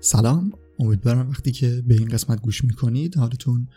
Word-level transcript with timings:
سلام. 0.00 0.52
امیدوارم 0.78 1.28
وقتی 1.28 1.52
که 1.52 1.82
به 1.86 1.94
این 1.94 2.08
قسمت 2.08 2.40
گوش 2.40 2.64
می‌کنید 2.64 3.16
حالتون 3.16 3.68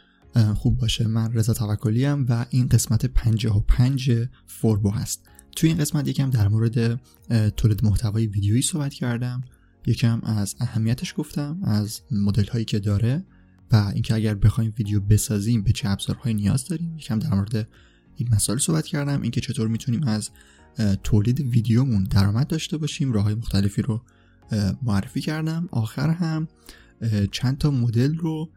خوب 0.56 0.78
باشه. 0.78 1.08
من 1.08 1.34
رضا 1.34 1.54
توکلی 1.54 2.06
و 2.06 2.46
این 2.50 2.68
قسمت 2.68 3.06
55 3.06 4.12
فوربو 4.46 4.90
هست. 4.90 5.30
توی 5.56 5.70
این 5.70 5.78
قسمت 5.78 6.08
یکم 6.08 6.30
در 6.30 6.48
مورد 6.48 7.02
تولید 7.50 7.86
محتوای 7.86 8.28
ویدیویی 8.28 8.62
صحبت 8.62 8.94
کردم. 8.94 9.42
یکم 9.86 10.22
از 10.24 10.56
اهمیتش 10.60 11.14
گفتم 11.18 11.60
از 11.64 12.02
مدل 12.12 12.46
هایی 12.48 12.66
که 12.66 12.80
داره. 12.80 13.26
و 13.72 13.76
اینکه 13.76 14.16
اگر 14.16 14.36
بخوایم 14.36 14.74
ویدیو 14.78 15.00
بسازیم 15.00 15.64
به 15.64 15.72
چه 15.72 15.90
ابزارهایی 15.90 16.36
نیاز 16.36 16.66
داریم؟ 16.66 16.98
یکم 16.98 17.20
در 17.20 17.34
مورد 17.34 17.68
این 18.16 18.30
مسائل 18.32 18.60
صحبت 18.60 18.86
کردم. 18.86 19.22
اینکه 19.22 19.42
چطور 19.42 19.68
می‌تونیم 19.68 20.04
از 20.04 20.30
تولید 21.04 21.40
ویدیومون 21.40 22.04
درآمد 22.04 22.48
داشته 22.48 22.78
باشیم 22.78 23.12
راه 23.12 23.24
های 23.24 23.36
مختلفی 23.36 23.82
رو 23.82 24.02
معرفی 24.82 25.22
کردم. 25.22 25.70
آخر 25.72 26.10
هم 26.10 26.48
چند 27.32 27.58
تا 27.58 27.72
مدل 27.72 28.16
رو 28.16 28.50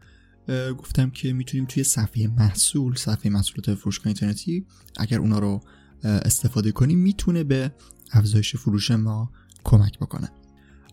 گفتم 0.77 1.09
که 1.09 1.33
می‌تونیم 1.33 1.65
توی 1.65 1.83
صفحه 1.83 2.27
محصول 2.27 2.95
صفحه 2.95 3.31
محصولات 3.31 3.73
فروشگاه 3.73 4.07
اینترنتی 4.07 4.65
اگر 4.97 5.19
اونا 5.19 5.39
رو 5.39 5.61
استفاده 6.03 6.71
کنیم 6.71 6.99
می‌تونه 6.99 7.43
به 7.43 7.71
افزایش 8.11 8.55
فروش 8.55 8.91
ما 8.91 9.31
کمک 9.63 9.99
بکنه. 9.99 10.31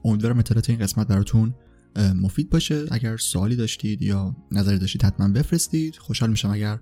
امیدوارم 0.05 0.39
اطلاعات 0.39 0.71
این 0.71 0.79
قسمت 0.79 1.07
براتون 1.07 1.55
مفید 1.97 2.51
باشه. 2.51 2.85
اگر 2.91 3.17
سوالی 3.17 3.57
داشتید 3.57 4.03
یا 4.03 4.37
نظری 4.53 4.79
داشتید 4.79 5.03
حتما 5.03 5.29
بفرستید. 5.29 5.97
خوشحال 5.97 6.31
میشم 6.31 6.51
اگر 6.51 6.79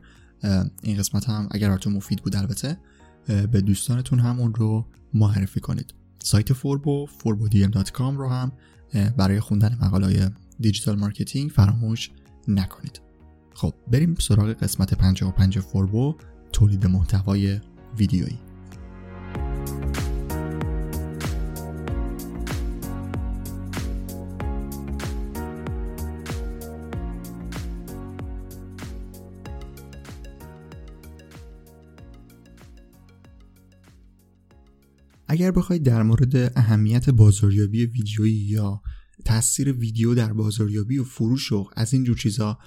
این 0.83 0.99
قسمت 0.99 1.29
هم 1.29 1.49
اگر 1.51 1.69
براتون 1.69 1.93
مفید 1.93 2.23
بود 2.23 2.37
البته 2.37 2.79
به 3.27 3.61
دوستانتون 3.61 4.19
هم 4.19 4.41
اون 4.41 4.55
رو 4.55 4.87
معرفی 5.15 5.61
کنید. 5.61 5.95
سایت 6.23 6.53
فوربو 6.53 7.09
forbodm.com 7.19 7.99
رو 7.99 8.29
هم 8.29 8.53
برای 9.17 9.41
خوندن 9.41 9.79
مقالای 9.81 10.31
digital 10.61 10.99
marketing 10.99 11.51
فراموش 11.51 12.11
نکنید. 12.49 13.01
خب 13.55 13.75
بریم 13.93 14.15
سراغ 14.15 14.49
قسمت 14.49 14.95
55 14.95 15.59
فوربو 15.59 16.15
تولید 16.53 16.87
محتوای 16.87 17.61
ویدیویی. 17.99 18.50
اگر 35.41 35.51
بخواید 35.51 35.83
در 35.83 36.03
مورد 36.03 36.59
اهمیت 36.59 37.11
بازاریابی 37.11 37.87
ویدیویی 37.87 38.35
یا 38.35 38.83
تاثیر 39.25 39.73
ویدیو 39.73 40.15
در 40.15 40.33
بازاریابی 40.33 40.99
و 40.99 41.05
فروش 41.05 41.53
و 41.53 41.71
از 41.77 41.95
این 41.95 42.05
جور 42.05 42.17
چیزا 42.17 42.59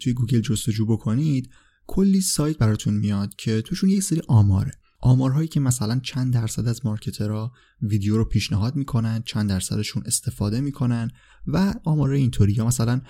توی 0.00 0.12
گوگل 0.12 0.40
جستجو 0.40 0.86
بکنید 0.86 1.50
کلی 1.86 2.20
سایت 2.20 2.58
براتون 2.58 2.94
میاد 2.94 3.34
که 3.36 3.62
توشون 3.62 3.90
یک 3.90 4.02
سری 4.02 4.22
آماره. 4.28 4.72
آمارهایی 5.04 5.48
که 5.48 5.60
مثلا 5.60 6.00
چند 6.02 6.34
درصد 6.34 6.68
از 6.68 6.86
marketer 6.86 7.45
ها 7.45 7.52
ویدیو 7.82 8.16
رو 8.16 8.24
پیشنهاد 8.24 8.76
می‌کنن 8.76 9.22
چند 9.26 9.48
درصدشون 9.48 10.02
استفاده 10.06 10.60
می‌کنن 10.60 11.10
و 11.46 11.74
آمار 11.84 12.10
اینطوری 12.10 12.52
یا 12.52 12.66
مثلا 12.66 13.00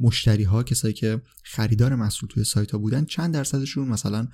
مشتری 0.00 0.42
ها 0.42 0.62
کسایی 0.62 0.94
که 0.94 1.22
خریدار 1.44 1.94
محصول 1.94 2.28
توی 2.28 2.44
سایت 2.44 2.70
ها 2.70 2.78
بودن 2.78 3.04
چند 3.04 3.34
درصدشون 3.34 3.88
مثلا 3.88 4.28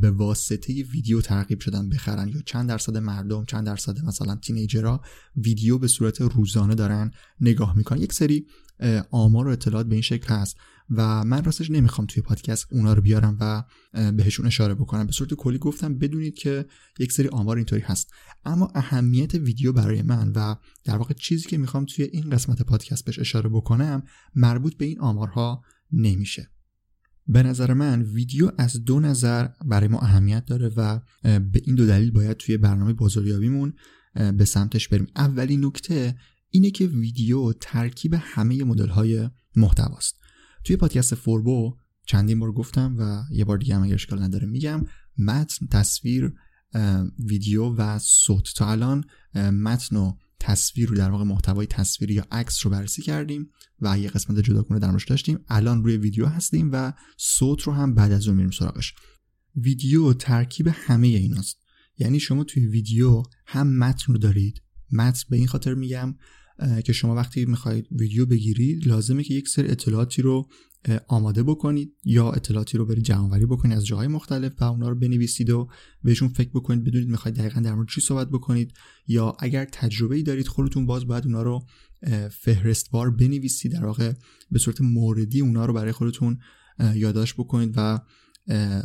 به 0.00 0.10
واسطه 0.10 0.72
ویدیو 0.72 1.20
ترغیب 1.20 1.60
شدن 1.60 1.88
بخرن 1.88 2.28
یا 2.28 2.40
چند 2.46 2.68
درصد 2.68 2.96
مردم 2.96 3.44
چند 3.44 3.66
درصد 3.66 4.04
مثلا 4.04 4.36
تینیجرها 4.36 5.00
ویدیو 5.36 5.78
به 5.78 5.88
صورت 5.88 6.20
روزانه 6.20 6.74
دارن 6.74 7.10
نگاه 7.40 7.76
می‌کنن. 7.76 8.00
یک 8.00 8.12
سری 8.12 8.46
آمار 9.10 9.48
و 9.48 9.50
اطلاعات 9.50 9.86
به 9.86 9.94
این 9.94 10.02
شکل 10.02 10.34
هست. 10.34 10.56
و 10.90 11.24
من 11.24 11.44
راستش 11.44 11.70
نمی‌خوام 11.70 12.06
توی 12.06 12.22
پادکست 12.22 12.66
اونا 12.70 12.92
رو 12.92 13.02
بیارم 13.02 13.36
و 13.40 13.64
بهشون 14.12 14.46
اشاره 14.46 14.74
بکنم. 14.74 15.06
به 15.06 15.12
صورت 15.12 15.34
کلی 15.34 15.58
گفتم 15.58 15.98
بدونید 15.98 16.34
که 16.34 16.66
یک 16.98 17.12
سری 17.12 17.28
آمار 17.28 17.56
اینطوری 17.56 17.82
هست. 17.82 18.10
اما 18.44 18.72
اهمیت 18.74 19.34
ویدیو 19.34 19.72
برای 19.72 20.02
من 20.02 20.32
و 20.32 20.54
در 20.84 20.96
واقع 20.96 21.14
چیزی 21.14 21.48
که 21.48 21.58
می‌خوام 21.58 21.84
توی 21.84 22.04
این 22.04 22.30
قسمت 22.30 22.62
پادکست 22.62 23.04
بهش 23.04 23.18
اشاره 23.18 23.48
بکنم 23.48 24.02
مربوط 24.34 24.76
به 24.76 24.84
این 24.84 25.00
آمارها 25.00 25.62
نمیشه. 25.92 26.50
به 27.26 27.42
نظر 27.42 27.74
من 27.74 28.02
ویدیو 28.02 28.50
از 28.58 28.84
دو 28.84 29.00
نظر 29.00 29.48
برای 29.64 29.88
ما 29.88 29.98
اهمیت 29.98 30.46
داره 30.46 30.68
و 30.76 31.00
به 31.22 31.62
این 31.64 31.74
دو 31.74 31.86
دلیل 31.86 32.10
باید 32.10 32.36
توی 32.36 32.56
برنامه 32.56 32.92
بازاریابیمون 32.92 33.72
به 34.14 34.44
سمتش 34.44 34.88
بریم. 34.88 35.06
اولین 35.16 35.64
نکته 35.64 36.16
اینه 36.50 36.70
که 36.70 36.86
ویدیو 36.86 37.52
ترکیب 37.52 38.14
همه 38.20 38.64
مدل 38.64 38.88
های 38.88 39.30
محتواست. 39.56 40.20
توی 40.68 40.76
پادکست 40.76 41.14
فوربو 41.14 41.76
چندین 42.06 42.38
بار 42.38 42.52
گفتم 42.52 42.96
و 42.98 43.22
یه 43.34 43.44
بار 43.44 43.58
دیگه 43.58 43.74
هم 43.74 43.82
اگر 43.82 43.94
اشکال 43.94 44.22
نداره 44.22 44.46
میگم 44.46 44.84
متن 45.18 45.66
تصویر 45.66 46.32
ویدیو 47.18 47.64
و 47.64 47.98
صوت. 47.98 48.54
تا 48.56 48.70
الان 48.70 49.04
متن 49.34 49.96
و 49.96 50.12
تصویر 50.40 50.88
رو 50.88 50.96
در 50.96 51.10
واقع 51.10 51.24
محتوای 51.24 51.66
تصویری 51.66 52.14
یا 52.14 52.26
عکس 52.30 52.66
رو 52.66 52.70
بررسی 52.70 53.02
کردیم 53.02 53.50
و 53.80 53.98
یه 53.98 54.08
قسمت 54.08 54.38
جداگونه 54.38 54.80
در 54.80 54.96
داشتیم. 55.08 55.38
الان 55.48 55.84
روی 55.84 55.96
ویدیو 55.96 56.26
هستیم 56.26 56.70
و 56.72 56.92
صوت 57.16 57.62
رو 57.62 57.72
هم 57.72 57.94
بعد 57.94 58.12
از 58.12 58.26
اون 58.26 58.36
میریم 58.36 58.50
سراغش. 58.50 58.94
ویدیو 59.56 60.12
ترکیب 60.12 60.68
همه 60.72 61.06
ایناست. 61.06 61.58
یعنی 61.98 62.20
شما 62.20 62.44
توی 62.44 62.66
ویدیو 62.66 63.22
هم 63.46 63.78
متن 63.78 64.12
رو 64.12 64.18
دارید. 64.18 64.62
متن 64.92 65.24
به 65.30 65.36
این 65.36 65.46
خاطر 65.46 65.74
میگم 65.74 66.14
که 66.84 66.92
شما 66.92 67.14
وقتی 67.14 67.44
می‌خواید 67.44 67.86
ویدیو 67.90 68.26
بگیرید 68.26 68.86
لازمه 68.86 69.22
که 69.22 69.34
یک 69.34 69.48
سری 69.48 69.68
اطلاعاتی 69.68 70.22
رو 70.22 70.48
آماده 71.08 71.42
بکنید 71.42 71.92
یا 72.04 72.32
اطلاعاتی 72.32 72.78
رو 72.78 72.86
برید 72.86 73.04
جمعآوری 73.04 73.46
بکنید 73.46 73.76
از 73.76 73.86
جاهای 73.86 74.08
مختلف 74.08 74.52
و 74.60 74.64
اونا 74.64 74.88
رو 74.88 74.94
بنویسید 74.94 75.50
و 75.50 75.68
بهشون 76.02 76.28
فکر 76.28 76.50
بکنید 76.50 76.84
بدونید 76.84 77.08
می‌خواید 77.08 77.36
دقیقا 77.36 77.60
در 77.60 77.74
مورد 77.74 77.88
چی 77.88 78.00
صحبت 78.00 78.28
بکنید. 78.28 78.72
یا 79.06 79.36
اگر 79.38 79.64
تجربه 79.64 80.16
ای 80.16 80.22
دارید 80.22 80.48
خودتون 80.48 80.86
باز 80.86 81.06
باید 81.06 81.26
اونا 81.26 81.42
رو 81.42 81.66
فهرستوار 82.30 83.10
بنویسید. 83.10 83.72
در 83.72 83.84
واقع 83.84 84.12
به 84.50 84.58
صورت 84.58 84.80
موردی 84.80 85.40
اونا 85.40 85.66
رو 85.66 85.72
برای 85.72 85.92
خودتون 85.92 86.38
یادداشت 86.94 87.34
بکنید 87.34 87.74
و 87.76 88.00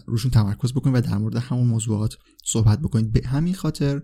روشون 0.07 0.31
تمرکز 0.31 0.73
بکنید 0.73 0.95
و 0.95 1.01
در 1.01 1.17
مورد 1.17 1.35
همون 1.35 1.67
موضوعات 1.67 2.17
صحبت 2.45 2.79
بکنید. 2.79 3.11
به 3.11 3.27
همین 3.27 3.53
خاطر 3.53 4.01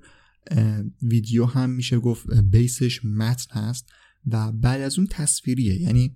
ویدیو 1.02 1.46
هم 1.46 1.70
میشه 1.70 2.00
گفت 2.00 2.34
بیسش 2.34 3.06
متن 3.06 3.60
هست 3.60 3.90
و 4.28 4.52
بعد 4.52 4.82
از 4.82 5.00
اون 5.00 5.08
تصویریه. 5.12 5.82
یعنی 5.82 6.16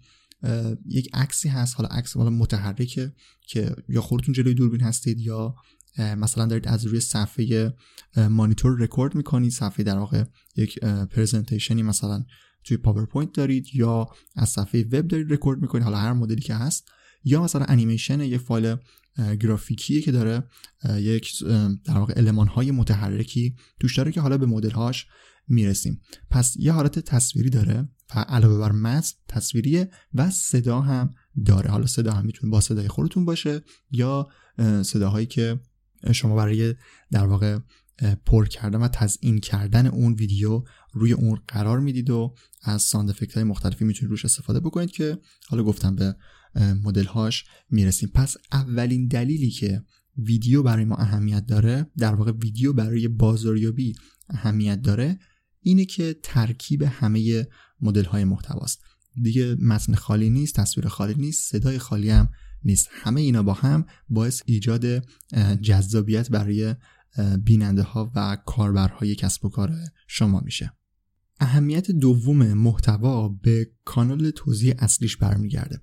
یک 0.86 1.10
عکسی 1.14 1.50
هست 1.50 1.76
حالا 1.76 1.90
عکس 1.90 2.18
حالا 2.18 2.30
متحرکه 2.30 3.14
که 3.48 3.76
یا 3.90 4.02
خودتون 4.02 4.34
جلوی 4.34 4.54
دوربین 4.54 4.82
هستید 4.82 5.20
یا 5.20 5.56
مثلا 5.98 6.46
دارید 6.46 6.68
از 6.68 6.86
روی 6.86 7.00
صفحه 7.00 7.74
مانیتور 8.18 8.78
رکورد 8.80 9.16
می‌کنید 9.16 9.52
صفحه 9.52 9.84
در 9.84 9.98
واقع 9.98 10.24
یک 10.56 10.80
presentation 11.12 11.78
ی 11.78 11.84
مثلا 11.84 12.26
توی 12.64 12.78
پاورپوینت 12.78 13.34
دارید 13.34 13.68
یا 13.74 14.08
از 14.36 14.50
صفحه 14.50 14.82
وب 14.84 15.08
دارید 15.08 15.34
رکورد 15.34 15.62
می‌کنید 15.62 15.84
حالا 15.84 15.98
هر 15.98 16.14
مدلی 16.14 16.42
که 16.42 16.56
هست 16.56 16.88
یا 17.24 17.44
مثلا 17.44 17.66
انیمیشن 17.66 18.22
یه 18.22 18.38
فایل 18.38 18.76
گرافیکیه 19.40 20.02
که 20.02 20.12
داره 20.12 20.44
یک 20.98 21.44
در 21.86 21.98
واقع 21.98 22.14
المان 22.14 22.48
های 22.48 22.72
متحرکی 22.72 23.56
توش 23.80 23.98
داره 23.98 24.12
که 24.12 24.22
حالا 24.22 24.38
به 24.38 24.46
مدل 24.46 24.72
هاش 24.72 25.08
می‌رسیم. 25.48 26.02
پس 26.30 26.56
یه 26.60 26.72
حالت 26.72 27.00
تصویری 27.00 27.50
داره 27.50 27.90
و 28.16 28.20
علاوه 28.20 28.58
بر 28.58 28.72
متن 28.72 29.12
تصویریه 29.28 29.90
و 30.14 30.30
صدا 30.30 30.82
هم 30.82 31.14
داره. 31.46 31.70
حالا 31.70 31.86
صدا 31.86 32.12
هم 32.12 32.26
می‌تونه 32.26 32.52
با 32.52 32.62
صدای 32.62 32.88
خودتون 32.88 33.26
باشه 33.26 33.62
یا 33.92 34.28
صداهایی 34.82 35.26
که 35.26 35.60
شما 36.12 36.36
برای 36.36 36.76
در 37.12 37.26
واقع 37.26 37.60
پر 38.26 38.46
کردن 38.46 38.82
و 38.82 38.88
تزیین 38.88 39.40
کردن 39.40 39.88
اون 39.88 40.14
ویدیو 40.14 40.64
روی 40.94 41.14
اون 41.14 41.40
قرار 41.48 41.80
می‌دید 41.80 42.10
و 42.10 42.36
از 42.64 42.82
ساند 42.82 43.10
افکت 43.10 43.34
های 43.34 43.44
مختلفی 43.44 43.86
می‌تونید 43.86 44.12
روش 44.12 44.26
استفاده 44.26 44.60
بکنید 44.60 44.92
که 44.92 45.18
حالا 45.50 45.64
گفتم 45.64 45.96
به 45.96 46.16
مدل 46.56 47.06
هاش 47.06 47.46
می‌رسیم. 47.70 48.12
پس 48.14 48.38
اولین 48.52 49.08
دلیلی 49.08 49.50
که 49.50 49.84
ویدیو 50.18 50.64
برای 50.64 50.86
ما 50.86 50.96
اهمیت 50.96 51.46
داره 51.46 51.86
در 51.98 52.16
واقع 52.16 52.32
ویدیو 52.32 52.74
برای 52.74 53.08
بازاریابی 53.08 53.96
اهمیت 54.30 54.82
داره 54.82 55.20
اینه 55.62 55.86
که 55.86 56.16
ترکیب 56.24 56.82
همه 56.82 57.48
مدل 57.82 58.06
های 58.06 58.24
محتواست. 58.24 58.82
دیگه 59.22 59.56
متن 59.62 59.94
خالی 59.94 60.30
نیست 60.30 60.56
تصویر 60.56 60.88
خالی 60.88 61.14
نیست 61.14 61.52
صدای 61.52 61.78
خالی 61.78 62.10
هم 62.10 62.30
نیست. 62.64 62.90
همه 62.92 63.22
اینا 63.22 63.44
با 63.44 63.54
هم 63.54 63.86
باعث 64.10 64.42
ایجاد 64.46 64.86
جذابیت 65.62 66.30
برای 66.30 66.76
بیننده 67.44 67.82
ها 67.82 68.12
و 68.16 68.38
کاربرهای 68.46 69.16
کسب 69.16 69.46
و 69.46 69.50
کار 69.50 69.74
شما 70.08 70.40
میشه. 70.40 70.74
اهمیت 71.40 71.92
دوم 71.92 72.54
محتوا 72.54 73.30
به 73.30 73.72
کانال 73.86 74.30
توضیح 74.30 74.74
اصلیش 74.80 75.18
برمیگرده. 75.18 75.82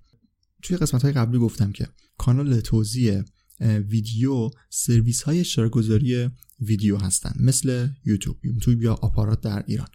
توی 0.63 0.77
قسمت 0.77 1.03
های 1.03 1.13
قبلی 1.13 1.39
گفتم 1.39 1.73
که 1.73 1.89
کانال 2.19 2.61
توضیح 2.61 3.23
ویدیو 3.61 4.51
سرویس 4.71 5.23
های 5.23 5.41
اشتراک 5.41 5.71
گذاری 5.71 6.29
ویدیو 6.61 6.97
هستن 6.97 7.33
مثل 7.41 7.89
یوتیوب 8.05 8.45
یوتیوب 8.45 8.83
یا 8.83 8.95
آپارات 8.95 9.41
در 9.41 9.65
ایران. 9.67 9.89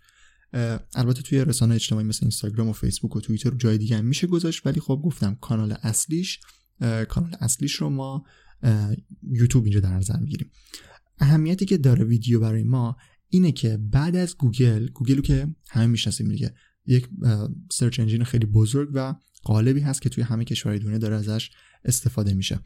البته 0.95 1.21
توی 1.21 1.45
رسانه 1.45 1.75
اجتماعی 1.75 2.05
مثل 2.05 2.19
اینستاگرام 2.21 2.67
و 2.67 2.73
فیسبوک 2.73 3.15
و 3.15 3.19
توییتر 3.19 3.53
و 3.53 3.57
جای 3.57 3.77
دیگه 3.77 3.97
هم 3.97 4.05
میشه 4.05 4.27
گذاشت 4.27 4.67
ولی 4.67 4.79
خب 4.79 5.01
گفتم 5.05 5.37
کانال 5.41 5.75
اصلیش 5.83 6.39
کانال 7.09 7.35
اصلیش 7.39 7.73
رو 7.73 7.89
ما 7.89 8.23
یوتیوب 9.31 9.63
اینجا 9.63 9.79
در 9.79 9.93
نظر 9.93 10.19
می‌گیریم. 10.19 10.51
اهمیتی 11.19 11.65
که 11.65 11.77
داره 11.77 12.03
ویدیو 12.03 12.39
برای 12.39 12.63
ما 12.63 12.97
اینه 13.29 13.51
که 13.51 13.77
بعد 13.77 14.15
از 14.15 14.37
گوگل 14.37 14.87
گوگل 14.87 15.15
رو 15.15 15.21
که 15.21 15.55
همه 15.69 15.87
می‌شناسیم 15.87 16.29
دیگه 16.29 16.53
یک 16.85 17.09
search 17.71 17.99
engine 17.99 18.23
خیلی 18.23 18.45
بزرگ 18.45 18.89
و 18.93 19.15
غالبی 19.45 19.79
هست 19.79 20.01
که 20.01 20.09
توی 20.09 20.23
همه 20.23 20.45
کشورهای 20.45 20.79
دنیا 20.79 20.97
داره 20.97 21.15
ازش 21.15 21.51
استفاده 21.83 22.33
میشه. 22.33 22.59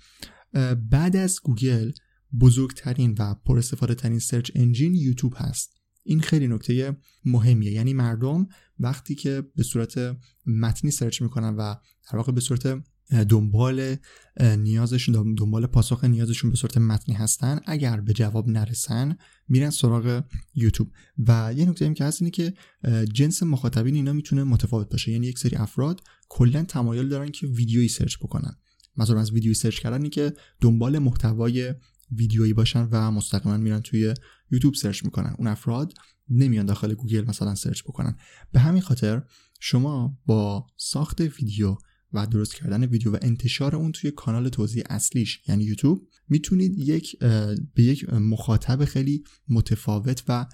بعد 0.89 1.15
از 1.15 1.39
گوگل 1.43 1.91
بزرگترین 2.39 3.15
و 3.19 3.35
پر 3.45 3.57
استفاده 3.57 3.95
ترین 3.95 4.19
search 4.19 4.51
engine 4.55 4.95
یوتیوب 4.95 5.33
هست. 5.37 5.73
این 6.03 6.21
خیلی 6.21 6.47
نکته 6.47 6.97
مهمیه. 7.25 7.71
یعنی 7.71 7.93
مردم 7.93 8.47
وقتی 8.79 9.15
که 9.15 9.43
به 9.55 9.63
صورت 9.63 10.17
متنی 10.45 10.91
search 10.91 11.21
می‌کنن 11.21 11.55
و 11.55 11.75
در 12.11 12.17
واقع 12.17 12.31
به 12.31 12.41
صورت 12.41 12.83
دنبال 13.29 13.95
نیازشون 14.39 15.35
دنبال 15.35 15.65
پاسخ 15.65 16.03
نیازشون 16.03 16.49
به 16.49 16.57
صورت 16.57 16.77
متنی 16.77 17.15
هستن. 17.15 17.59
اگر 17.65 18.01
به 18.01 18.13
جواب 18.13 18.47
نرسن 18.47 19.17
میرن 19.47 19.69
سراغ 19.69 20.23
یوتیوب. 20.55 20.91
و 21.27 21.53
یه 21.55 21.65
نکته 21.65 21.93
که 21.93 22.03
هست 22.03 22.21
اینه 22.21 22.31
که 22.31 22.53
جنس 23.13 23.43
مخاطبین 23.43 23.95
اینا 23.95 24.13
می‌تونه 24.13 24.43
متفاوت 24.43 24.89
باشه. 24.89 25.11
یعنی 25.11 25.27
یک 25.27 25.39
سری 25.39 25.55
افراد 25.55 26.01
کلا 26.29 26.63
تمایل 26.63 27.09
دارن 27.09 27.31
که 27.31 27.47
ویدیویی 27.47 27.87
search 27.87 28.17
بکنن. 28.17 28.55
مثلا 28.97 29.19
از 29.19 29.31
ویدیویی 29.31 29.55
search 29.55 29.79
کردن 29.79 30.09
که 30.09 30.33
دنبال 30.61 30.99
محتوای 30.99 31.75
ویدیویی 32.11 32.53
باشن 32.53 32.87
و 32.91 33.11
مستقیما 33.11 33.57
میرن 33.57 33.79
توی 33.79 34.13
یوتیوب 34.51 34.73
search 34.73 35.05
می‌کنن. 35.05 35.35
اون 35.37 35.47
افراد 35.47 35.93
نمیان 36.29 36.65
داخل 36.65 36.93
گوگل 36.93 37.25
مثلا 37.25 37.55
search 37.55 37.83
بکنن. 37.83 38.15
به 38.51 38.59
همین 38.59 38.81
خاطر 38.81 39.23
شما 39.59 40.17
با 40.25 40.67
ساخت 40.77 41.21
ویدیو 41.21 41.77
و 42.13 42.27
درست 42.27 42.55
کردن 42.55 42.85
ویدیو 42.85 43.11
و 43.11 43.17
انتشار 43.21 43.75
اون 43.75 43.91
توی 43.91 44.11
کانال 44.11 44.49
توزیع 44.49 44.83
اصلیش 44.89 45.41
یعنی 45.47 45.63
یوتیوب. 45.63 46.07
می‌تونید 46.29 46.77
یک 46.77 47.19
به 47.73 47.83
یک 47.83 48.13
مخاطب 48.13 48.85
خیلی 48.85 49.23
متفاوت 49.49 50.23
و 50.27 50.45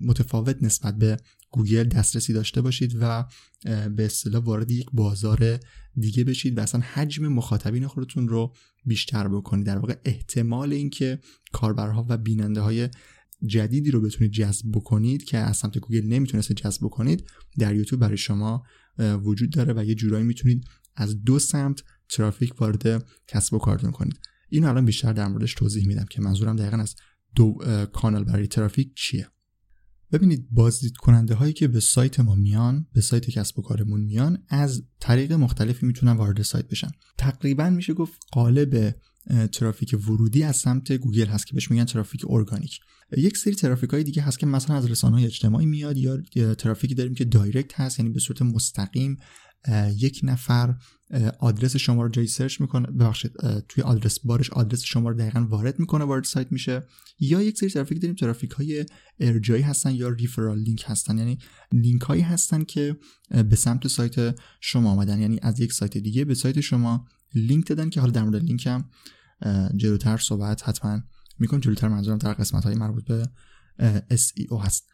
متفاوت 0.00 0.62
نسبت 0.62 0.98
به 0.98 1.16
گوگل 1.50 1.84
دسترسی 1.84 2.32
داشته 2.32 2.60
باشید 2.60 2.96
و 3.00 3.24
به 3.64 4.04
اصطلاح 4.04 4.42
وارد 4.42 4.70
یک 4.70 4.86
بازار 4.92 5.58
دیگه 5.96 6.24
بشید 6.24 6.58
و 6.58 6.60
اصلا 6.60 6.80
حجم 6.80 7.28
مخاطبین 7.28 7.86
خودتون 7.86 8.28
رو 8.28 8.54
بیشتر 8.84 9.28
بکنید. 9.28 9.66
در 9.66 9.78
واقع 9.78 9.96
احتمال 10.04 10.72
اینکه 10.72 11.18
کاربرها 11.52 12.06
و 12.08 12.16
بیننده 12.16 12.60
های 12.60 12.88
جدیدی 13.46 13.90
رو 13.90 14.00
بتونید 14.00 14.32
جذب 14.32 14.66
بکنید 14.72 15.24
که 15.24 15.38
از 15.38 15.56
سمت 15.56 15.78
گوگل 15.78 16.06
نمی‌تونست 16.06 16.52
جذب 16.52 16.80
بکنید 16.84 17.24
در 17.58 17.74
یوتیوب 17.74 18.00
برای 18.00 18.16
شما 18.16 18.64
وجود 18.98 19.50
داره 19.50 19.72
و 19.76 19.84
یه 19.84 19.94
جورایی 19.94 20.24
می‌تونید 20.24 20.64
از 20.96 21.24
دو 21.24 21.38
سمت 21.38 21.82
ترافیک 22.08 22.60
وارد 22.60 23.06
کسب 23.26 23.54
و 23.54 23.58
کارتون 23.58 23.90
کنید. 23.90 24.20
اینو 24.48 24.68
الان 24.68 24.84
بیشتر 24.84 25.12
در 25.12 25.28
موردش 25.28 25.54
توضیح 25.54 25.86
میدم 25.86 26.04
که 26.10 26.22
منظورم 26.22 26.56
دقیقا 26.56 26.76
از 26.76 26.96
دو 27.34 27.58
کانال 27.92 28.24
برای 28.24 28.46
ترافیک 28.46 28.94
چیه. 28.94 29.28
ببینید 30.12 30.48
بازدید 30.50 30.96
کننده 30.96 31.34
هایی 31.34 31.52
که 31.52 31.68
به 31.68 31.80
سایت 31.80 32.20
ما 32.20 32.34
میان 32.34 32.86
به 32.92 33.00
سایت 33.00 33.30
کسب 33.30 33.58
و 33.58 33.62
کارمون 33.62 34.00
میان 34.00 34.38
از 34.48 34.82
طریق 35.00 35.32
مختلفی 35.32 35.86
می‌تونن 35.86 36.12
وارد 36.12 36.42
سایت 36.42 36.68
بشن. 36.68 36.90
تقریبا 37.18 37.70
میشه 37.70 37.94
گفت 37.94 38.20
غالب 38.32 38.94
ترافیک 39.52 39.94
ورودی 40.08 40.42
از 40.42 40.56
سمت 40.56 40.92
گوگل 40.92 41.26
هست 41.26 41.46
که 41.46 41.54
بهش 41.54 41.70
میگن 41.70 41.84
ترافیک 41.84 42.22
ارگانیک. 42.28 42.80
یک 43.16 43.36
سری 43.36 43.54
ترافیک 43.54 43.90
های 43.90 44.04
دیگه 44.04 44.22
هست 44.22 44.38
که 44.38 44.46
مثلا 44.46 44.76
از 44.76 44.90
رسانه 44.90 45.16
های 45.16 45.24
اجتماعی 45.24 45.66
میاد 45.66 45.96
یا 45.96 46.54
ترافیکی 46.54 46.94
داریم 46.94 47.14
که 47.14 47.24
direct 47.24 47.80
هست 47.80 47.98
یعنی 47.98 48.12
به 48.12 48.20
صورت 48.20 48.42
مستقیم 48.42 49.16
یک 49.96 50.20
نفر 50.22 50.74
آدرس 51.38 51.76
شما 51.76 52.02
رو 52.02 52.08
جایی 52.08 52.28
search 52.28 52.60
می‌کنه. 52.60 52.86
ببخشید 52.86 53.32
توی 53.68 53.82
address 53.82 54.18
bar 54.18 54.37
ش 54.37 54.50
آدرس 54.50 54.82
شما 54.82 55.08
رو 55.08 55.16
دقیقا 55.16 55.46
وارد 55.50 55.78
می‌کنه 55.78 56.04
وارد 56.04 56.24
سایت 56.24 56.52
میشه. 56.52 56.82
یا 57.20 57.42
یک 57.42 57.58
سری 57.58 57.70
ترافیک 57.70 58.02
داریم 58.02 58.16
ترافیک 58.16 58.50
های 58.50 58.86
ارجاعی 59.20 59.62
هستن 59.62 59.94
یا 59.94 60.08
referral 60.08 60.58
link 60.58 60.84
هستن. 60.86 61.18
یعنی 61.18 61.38
لینک 61.72 62.00
هایی 62.02 62.22
هستن 62.22 62.64
که 62.64 62.96
به 63.50 63.56
سمت 63.56 63.86
سایت 63.86 64.38
شما 64.60 64.90
آمدن. 64.90 65.20
یعنی 65.20 65.38
از 65.42 65.60
یک 65.60 65.72
سایت 65.72 65.98
دیگه 65.98 66.24
به 66.24 66.34
سایت 66.34 66.60
شما 66.60 67.06
لینک 67.34 67.66
دادن 67.66 67.90
که 67.90 68.00
حالا 68.00 68.12
در 68.12 68.22
مورد 68.22 68.44
لینک 68.44 68.66
هم 68.66 68.90
جلوتر 69.76 70.16
صحبت 70.16 70.68
حتما 70.68 71.02
می‌کنم 71.38 71.60
جلوتر 71.60 71.88
منظورم 71.88 72.18
در 72.18 72.32
قسمت 72.32 72.64
های 72.64 72.74
مربوط 72.74 73.04
به 73.04 73.28
SEO 74.10 74.64
هست. 74.64 74.88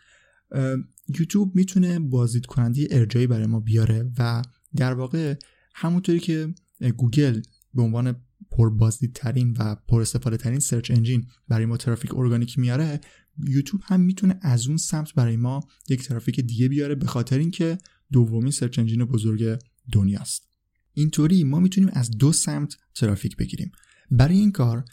یوتیوب 1.19 1.57
می‌تونه 1.57 1.99
بازدید 1.99 2.47
کننده 2.47 2.89
ارجاعی 2.91 3.27
برای 3.27 3.47
ما 3.47 3.61
بیاره 3.61 4.11
و 4.19 4.43
در 4.79 4.95
واقع 4.95 5.35
همونطوری 5.75 6.21
که 6.21 6.55
گوگل 6.97 7.43
به 7.75 7.83
عنوان 7.83 8.25
پر 8.51 8.91
ترین 9.15 9.57
و 9.59 9.77
پر 9.89 10.01
استفاده 10.01 10.37
ترین 10.37 10.59
search 10.59 10.91
engine 10.91 11.27
برای 11.49 11.67
ما 11.67 11.77
ترافیک 11.77 12.15
ارگانیک 12.17 12.59
میاره 12.59 13.01
یوتیوب 13.49 13.83
هم 13.85 14.01
می‌تونه 14.01 14.39
از 14.43 14.67
اون 14.67 14.77
سمت 14.77 15.15
برای 15.15 15.37
ما 15.37 15.61
یک 15.89 16.03
ترافیک 16.03 16.41
دیگه 16.41 16.69
بیاره 16.69 16.95
به 16.95 17.07
خاطر 17.07 17.39
اینکه 17.39 17.79
دومین 18.13 18.51
search 18.51 18.79
engine 18.79 19.05
بزرگ 19.05 19.59
دنیاست 19.93 20.49
اینطوری 20.95 21.45
ما 21.45 21.61
می‌تونیم 21.61 21.91
از 21.93 22.11
دو 22.11 22.33
سمت 22.33 22.77
ترافیک 22.95 23.37
بگیریم. 23.37 23.73
برای 24.11 24.39
این 24.39 24.53
کار 24.53 24.85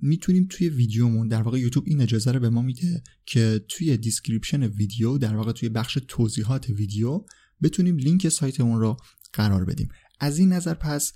می‌تونیم 0.00 0.46
توی 0.50 0.68
ویدیومون 0.68 1.28
در 1.28 1.42
واقع 1.42 1.58
یوتیوب 1.58 1.84
این 1.88 2.00
اجازه 2.00 2.32
رو 2.32 2.40
به 2.40 2.50
ما 2.50 2.62
میده 2.62 3.02
که 3.26 3.64
توی 3.68 3.96
description 3.96 4.62
ویدیو 4.62 5.18
در 5.18 5.36
واقع 5.36 5.52
توی 5.52 5.68
بخش 5.68 5.98
توضیحات 6.08 6.70
ویدیو 6.70 7.24
بتونیم 7.64 7.96
لینک 7.96 8.28
سایتمون 8.28 8.80
رو 8.80 8.96
قرار 9.32 9.64
بدیم. 9.64 9.88
از 10.20 10.38
این 10.38 10.52
نظر 10.52 10.74
پس 10.74 11.12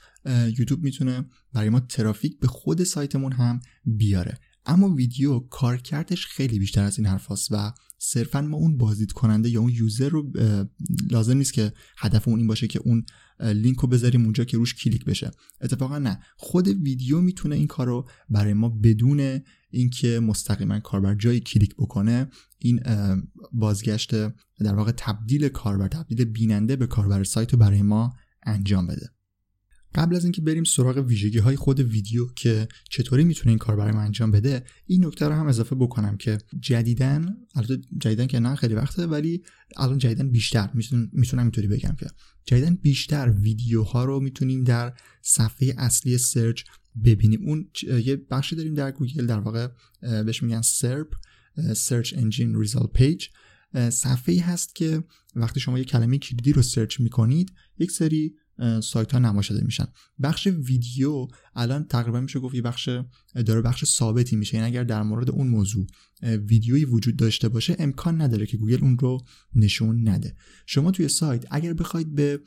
یوتیوب 0.59 0.83
می‌تونه 0.83 1.25
برای 1.53 1.69
ما 1.69 1.81
ترافیک 1.81 2.41
به 2.41 2.47
خود 2.47 2.85
سایتمون 2.85 3.33
هم 3.33 3.61
بیاره. 3.85 4.39
اما 4.69 4.89
ویدیو 4.89 5.39
کارکردش 5.39 6.27
خیلی 6.27 6.59
بیشتر 6.59 6.83
از 6.83 6.99
این 6.99 7.07
حرف 7.07 7.51
و 7.51 7.73
صرفا 7.99 8.41
ما 8.41 8.57
اون 8.57 8.79
بازدید 8.79 9.13
کننده 9.13 9.51
یا 9.51 9.61
اون 9.61 9.71
user 9.71 10.09
رو 10.09 10.33
لازم 11.11 11.37
نیست 11.37 11.53
که 11.53 11.73
هدفمون 11.99 12.39
این 12.39 12.47
باشه 12.47 12.67
که 12.67 12.81
اون 12.85 13.05
لینک 13.41 13.77
رو 13.77 13.89
بذاریم 13.89 14.25
اونجا 14.25 14.45
که 14.45 14.57
روش 14.57 14.75
کلیک 14.75 15.05
بشه. 15.05 15.31
اتفاقا 15.61 15.99
نه. 15.99 16.21
خود 16.37 16.69
ویدیو 16.69 17.21
می‌تونه 17.21 17.57
این 17.57 17.67
کار 17.67 17.87
رو 17.87 18.09
برای 18.29 18.55
ما 18.55 18.69
بدون 18.69 19.41
اینکه 19.71 20.21
مستقیما 20.21 20.81
کاربر 20.81 21.15
جایی 21.15 21.41
کلیک 21.41 21.75
بکنه 21.75 22.31
این 22.59 22.81
بازگشت 23.53 24.15
در 24.61 24.75
واقع 24.75 24.93
تبدیل 24.97 25.49
کاربر 25.49 25.89
تبدیل 25.89 26.25
بیننده 26.25 26.77
به 26.77 26.87
کاربر 26.87 27.25
سایت 27.25 27.53
رو 27.53 27.59
برای 27.59 27.83
ما 27.83 28.13
انجام 28.43 28.87
بده. 28.87 29.11
قبل 29.95 30.17
از 30.17 30.25
اینکه 30.25 30.43
بریم 30.43 30.65
سراغ 30.65 30.97
ویژگی 30.97 31.39
های 31.39 31.57
خود 31.57 31.81
ویدیو 31.81 32.27
که 32.37 32.69
چطوری 32.91 33.25
می‌تونه 33.25 33.49
این 33.49 33.59
کار 33.59 33.77
برای 33.77 33.93
من 33.93 34.05
انجام 34.05 34.31
بده 34.31 34.65
این 34.87 35.05
نکته 35.05 35.29
رو 35.29 35.35
هم 35.35 35.47
اضافه 35.47 35.75
بکنم 35.75 36.17
که 36.17 36.39
جدیدا 36.61 37.37
البته 37.55 37.79
جدیدا 37.99 38.27
که 38.27 38.39
نه 38.39 38.55
خیلی 38.55 38.75
وقته 38.75 39.07
ولی 39.07 39.43
الان 39.77 39.99
جدیدا 39.99 40.31
بیشتر 40.31 40.71
می‌تونم 41.13 41.43
اینطوری 41.43 41.69
بگم 41.69 41.97
که 42.01 42.07
جدیدا 42.45 42.75
بیشتر 42.75 43.31
ویدیوها 43.31 44.05
رو 44.05 44.21
می‌تونیم 44.21 44.65
در 44.65 44.93
صفحه 45.23 45.75
اصلی 45.79 46.19
search 46.19 46.63
ببینیم. 47.05 47.41
اون 47.47 47.71
یه 48.05 48.17
بخشی 48.17 48.57
داریم 48.57 48.75
در 48.75 48.91
گوگل 48.91 49.27
در 49.27 49.41
واقع 49.41 49.69
بهش 50.01 50.43
میگن 50.43 50.63
SERP 50.63 51.15
search 51.77 52.15
engine 52.17 52.61
result 52.61 52.93
page. 52.93 53.27
صفحه 53.91 54.35
ای 54.35 54.41
هست 54.41 54.75
که 54.75 55.05
وقتی 55.35 55.61
شما 55.61 55.79
یه 55.79 55.85
کلمه 55.85 56.19
کلیدی 56.19 56.53
رو 56.53 56.63
search 56.63 57.01
می‌کنید 57.01 57.53
یک 57.79 57.91
سری 57.91 58.35
سایت 58.83 59.13
ها 59.13 59.19
نمایش 59.19 59.51
داده 59.51 59.65
میشن. 59.65 59.87
بخش 60.23 60.47
ویدیو 60.47 61.29
الان 61.55 61.85
تقریبا 61.85 62.21
میشه 62.21 62.41
گفت 62.41 62.55
یه 62.55 62.63
بخش 62.63 62.89
داره 63.47 63.63
بخش 63.63 63.85
ثابتی 63.85 64.37
میشه. 64.37 64.55
یعنی 64.55 64.67
اگر 64.67 64.85
در 64.85 65.03
مورد 65.03 65.31
اون 65.31 65.49
موضوع 65.49 65.87
ویدیویی 66.23 66.85
وجود 66.85 67.17
داشته 67.17 67.49
باشه 67.49 67.77
امکان 67.79 68.23
نداره 68.23 68.47
که 68.47 68.57
گوگل 68.57 68.79
اون 68.83 68.99
رو 68.99 69.21
نشون 69.55 70.09
نده. 70.09 70.37
شما 70.67 70.91
توی 70.91 71.09
سایت 71.09 71.45
اگر 71.51 71.73
بخواید 71.73 72.15
به 72.15 72.41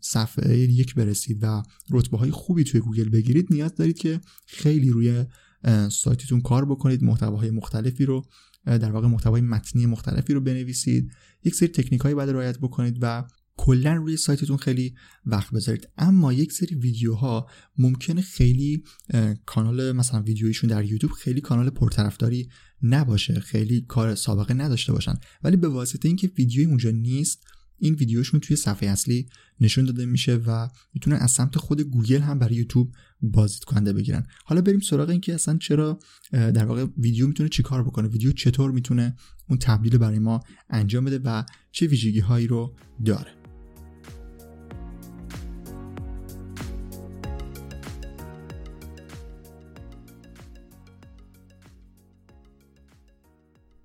صفحه 0.00 0.58
یک 0.58 0.94
برسید 0.94 1.38
و 1.42 1.62
رتبه 1.90 2.18
های 2.18 2.30
خوبی 2.30 2.64
توی 2.64 2.80
گوگل 2.80 3.08
بگیرید 3.08 3.46
نیاز 3.50 3.74
دارید 3.74 3.98
که 3.98 4.20
خیلی 4.46 4.90
روی 4.90 5.24
سایتتون 5.90 6.40
کار 6.40 6.64
بکنید 6.64 7.02
محتواهای 7.02 7.50
مختلفی 7.50 8.04
رو 8.04 8.24
در 8.64 8.90
واقع 8.90 9.08
محتوای 9.08 9.40
متنی 9.40 9.86
مختلفی 9.86 10.34
رو 10.34 10.40
بنویسید 10.40 11.10
یک 11.44 11.54
سری 11.54 11.68
تکنیک 11.68 12.00
هایی 12.00 12.14
باید 12.14 12.30
رعایت 12.30 12.58
بکنید 12.58 12.98
و 13.00 13.24
کلا 13.56 13.94
روی 13.94 14.16
سایتتون 14.16 14.56
خیلی 14.56 14.94
وقت 15.26 15.54
بذارید. 15.54 15.88
اما 15.98 16.32
یک 16.32 16.52
سری 16.52 16.74
ویدیوها 16.74 17.48
ممکنه 17.78 18.20
خیلی 18.20 18.84
کانال 19.46 19.92
مثلا 19.92 20.22
ویدیویشون 20.22 20.70
در 20.70 20.84
یوتیوب 20.84 21.12
خیلی 21.12 21.40
کانال 21.40 21.70
پرطرفداری 21.70 22.48
نباشه 22.82 23.40
خیلی 23.40 23.80
کار 23.80 24.14
سابقه 24.14 24.54
نداشته 24.54 24.92
باشن. 24.92 25.14
ولی 25.42 25.56
به 25.56 25.68
واسطه 25.68 26.08
اینکه 26.08 26.30
ویدیوی 26.38 26.64
اونجا 26.64 26.90
نیست 26.90 27.46
این 27.78 27.94
ویدیوشون 27.94 28.40
توی 28.40 28.56
صفحه 28.56 28.88
اصلی 28.88 29.26
نشون 29.60 29.84
داده 29.84 30.06
میشه 30.06 30.34
و 30.34 30.68
می‌تونن 30.94 31.16
از 31.16 31.30
سمت 31.30 31.58
خود 31.58 31.80
گوگل 31.80 32.20
هم 32.20 32.38
برای 32.38 32.54
یوتیوب 32.54 32.92
بازدید 33.20 33.64
کننده 33.64 33.92
بگیرن. 33.92 34.26
حالا 34.44 34.60
بریم 34.60 34.80
سراغ 34.80 35.08
اینکه 35.08 35.34
اصلا 35.34 35.58
چرا 35.58 35.98
در 36.32 36.64
واقع 36.64 36.86
ویدیو 36.98 37.26
می‌تونه 37.26 37.48
چیکار 37.48 37.84
بکنه؟ 37.84 38.08
ویدیو 38.08 38.32
چطور 38.32 38.70
می‌تونه 38.70 39.16
اون 39.48 39.58
تبدیل 39.58 39.98
برای 39.98 40.18
ما 40.18 40.40
انجام 40.70 41.04
بده 41.04 41.18
و 41.24 41.44
چه 41.72 41.86
ویژگی 41.86 42.20
هایی 42.20 42.46
رو 42.46 42.76
داره؟ 43.04 43.43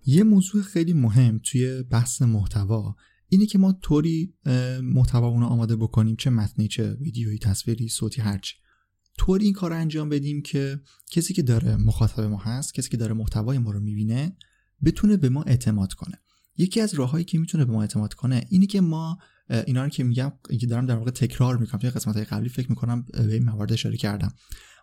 یه 0.10 0.24
موضوع 0.24 0.62
خیلی 0.62 0.94
مهم 0.94 1.40
توی 1.44 1.84
بحث 1.84 2.22
محتوا 2.22 2.96
اینه 3.28 3.46
که 3.46 3.58
ما 3.58 3.72
طوری 3.72 4.34
محتوا 4.84 5.28
اونو 5.28 5.46
آماده 5.46 5.76
بکنیم 5.76 6.16
چه 6.16 6.30
متنی 6.30 6.68
چه 6.68 6.94
ویدیویی 6.94 7.38
تصویری 7.38 7.90
صوتی 7.90 8.22
هرچی 8.22 8.56
طوری 9.18 9.46
این 9.46 9.54
کار 9.54 9.74
انجام 9.74 10.10
بدیم 10.10 10.42
که 10.42 10.80
کسی 11.12 11.34
که 11.34 11.42
داره 11.42 11.76
مخاطب 11.76 12.20
ما 12.20 12.38
هست 12.38 12.74
کسی 12.74 12.90
که 12.90 12.98
داره 12.98 13.14
محتوای 13.14 13.58
ما 13.58 13.72
رو 13.72 13.80
می‌بینه 13.80 14.38
بتونه 14.86 15.18
به 15.18 15.30
ما 15.30 15.44
اعتماد 15.44 15.94
کنه. 15.94 16.20
یکی 16.58 16.82
از 16.82 16.94
راههایی 16.94 17.26
که 17.26 17.40
می‌تونه 17.40 17.66
به 17.66 17.72
ما 17.72 17.82
اعتماد 17.82 18.14
کنه 18.14 18.46
اینه 18.50 18.66
که 18.66 18.82
ما 18.82 19.18
اینا 19.68 19.84
رو 19.84 19.90
که 19.90 20.04
میگم 20.04 20.32
دارم 20.70 20.86
در 20.86 20.96
واقع 20.96 21.12
تکرار 21.12 21.58
می‌کنم 21.58 21.80
توی 21.82 21.90
قسمت 21.90 22.18
قبلی 22.18 22.50
فکر 22.50 22.70
می‌کنم 22.70 23.06
به 23.14 23.34
این 23.34 23.44
موارد 23.44 23.74
اشاره 23.74 23.98
کردم. 23.98 24.34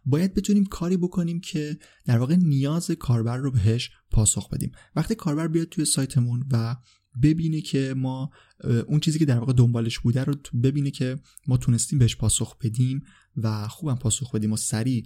باید 0.06 0.34
بتونیم 0.34 0.64
کاری 0.64 0.96
بکنیم 0.96 1.40
که 1.40 1.78
در 2.04 2.18
واقع 2.18 2.36
نیاز 2.36 2.90
کاربر 2.90 3.36
رو 3.36 3.50
بهش 3.50 3.90
پاسخ 4.10 4.48
بدیم. 4.48 4.72
وقتی 4.96 5.14
کاربر 5.14 5.48
بیاد 5.48 5.68
توی 5.68 5.84
سایتمون 5.84 6.44
و 6.52 6.76
ببینه 7.22 7.60
که 7.60 7.94
ما 7.96 8.30
اون 8.88 9.00
چیزی 9.00 9.18
که 9.18 9.24
در 9.24 9.38
واقع 9.38 9.52
دنبالش 9.52 9.98
بوده 9.98 10.24
رو 10.24 10.34
ببینه 10.62 10.90
که 10.90 11.18
ما 11.46 11.56
تونستیم 11.56 11.98
بهش 11.98 12.16
پاسخ 12.16 12.58
بدیم 12.58 13.00
و 13.36 13.68
خوبم 13.68 13.94
پاسخ 13.94 14.34
بدیم 14.34 14.52
و 14.52 14.56
سریع 14.56 15.04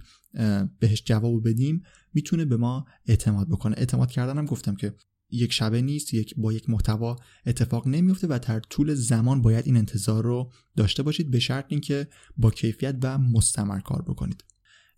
بهش 0.79 1.03
جواب 1.05 1.49
بدیم 1.49 1.83
می‌تونه 2.13 2.45
به 2.45 2.57
ما 2.57 2.85
اعتماد 3.05 3.49
بکنه. 3.49 3.75
اعتماد 3.77 4.11
کردن 4.11 4.37
هم 4.37 4.45
گفتم 4.45 4.75
که 4.75 4.95
یک 5.33 5.53
شبه 5.53 5.81
نیست 5.81 6.13
یک 6.13 6.33
با 6.37 6.53
یک 6.53 6.69
محتوا 6.69 7.15
اتفاق 7.45 7.87
نمیفته 7.87 8.27
و 8.27 8.39
در 8.47 8.59
طول 8.59 8.93
زمان 8.93 9.41
باید 9.41 9.65
این 9.67 9.77
انتظار 9.77 10.23
رو 10.23 10.51
داشته 10.75 11.03
باشید 11.03 11.31
به 11.31 11.39
شرط 11.39 11.65
اینکه 11.69 12.07
با 12.37 12.51
کیفیت 12.51 12.95
و 13.03 13.17
مستمر 13.17 13.79
کار 13.79 14.01
بکنید. 14.01 14.43